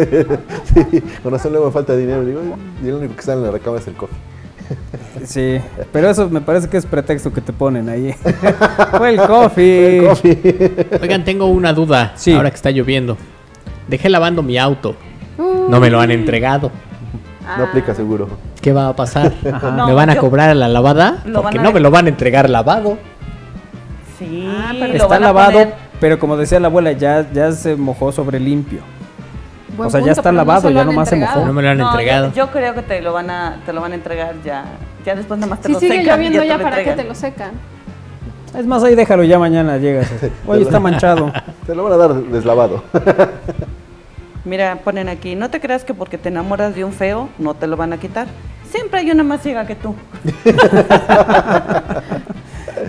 [0.74, 2.24] Sí, con razón luego me falta dinero.
[2.24, 2.42] Digo,
[2.84, 4.18] y el único que sale en la recámara es el coffee.
[5.26, 5.60] Sí,
[5.92, 8.16] pero eso me parece que es pretexto que te ponen ahí.
[8.98, 9.98] Fue el coffee.
[9.98, 10.88] El coffee.
[11.02, 12.14] Oigan, tengo una duda.
[12.16, 12.34] Sí.
[12.34, 13.18] Ahora que está lloviendo.
[13.88, 14.96] Dejé lavando mi auto.
[15.38, 16.72] No me lo han entregado.
[17.58, 18.28] No aplica seguro.
[18.62, 19.32] ¿Qué va a pasar?
[19.76, 21.18] No, ¿Me van a yo- cobrar a la lavada?
[21.26, 22.98] Lo Porque van a- no me lo van a entregar lavado.
[24.20, 28.12] Sí, Ah, pero Está lavado, poner- pero como decía la abuela, ya, ya se mojó
[28.12, 28.82] sobre limpio.
[29.76, 31.46] Buen o sea, ya está no lavado, ya nomás se mojó.
[31.46, 32.28] No me lo han No, entregado.
[32.30, 34.66] Yo, yo creo que te lo van a te lo van a entregar ya.
[35.06, 37.16] Ya después nada más te Si lo sigue secan lloviendo ya, para que te lo
[37.16, 37.52] secan.
[38.56, 40.12] Es más, ahí déjalo, ya mañana llegas.
[40.48, 41.32] Hoy está manchado.
[41.66, 42.84] Te lo van a dar deslavado.
[44.44, 47.68] Mira, ponen aquí, no te creas que porque te enamoras de un feo no te
[47.68, 48.28] lo van a quitar.
[48.70, 49.96] Siempre hay una más ciega que tú.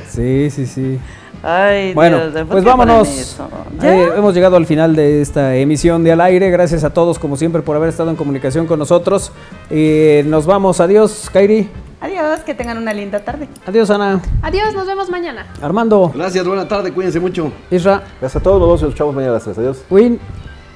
[0.09, 0.99] Sí, sí, sí.
[1.43, 3.37] Ay, Bueno, Dios, ¿por pues vámonos.
[3.83, 6.51] Eh, hemos llegado al final de esta emisión de Al Aire.
[6.51, 9.33] Gracias a todos, como siempre, por haber estado en comunicación con nosotros.
[9.71, 10.81] Eh, nos vamos.
[10.81, 11.69] Adiós, Kairi.
[12.01, 13.49] Adiós, que tengan una linda tarde.
[13.67, 14.21] Adiós, Ana.
[14.43, 15.47] Adiós, nos vemos mañana.
[15.61, 16.13] Armando.
[16.15, 17.53] Gracias, buena tarde, cuídense mucho.
[17.71, 18.03] Isra.
[18.21, 19.59] Gracias a todos los dos y los chavos mañana a las 3.
[19.59, 19.85] Adiós.
[19.91, 20.21] Win.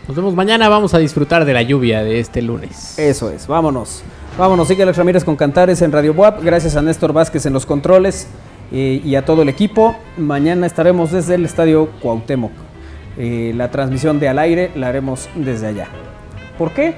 [0.08, 0.68] Nos vemos mañana.
[0.68, 2.98] Vamos a disfrutar de la lluvia de este lunes.
[2.98, 4.02] Eso es, vámonos.
[4.38, 6.42] Vámonos, sigue Alex Ramírez con Cantares en Radio Buap.
[6.44, 8.28] Gracias a Néstor Vázquez en los controles
[8.70, 9.96] eh, y a todo el equipo.
[10.16, 12.52] Mañana estaremos desde el Estadio Cuauhtémoc.
[13.18, 15.88] Eh, la transmisión de al aire la haremos desde allá.
[16.58, 16.94] ¿Por qué?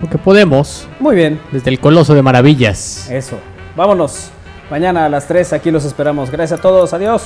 [0.00, 0.86] Porque podemos.
[1.00, 3.08] Muy bien, Desde el Coloso de Maravillas.
[3.10, 3.38] eso.
[3.76, 4.30] Vámonos.
[4.70, 6.30] Mañana a las 3 aquí los esperamos.
[6.30, 6.92] Gracias a todos.
[6.92, 7.22] Adiós.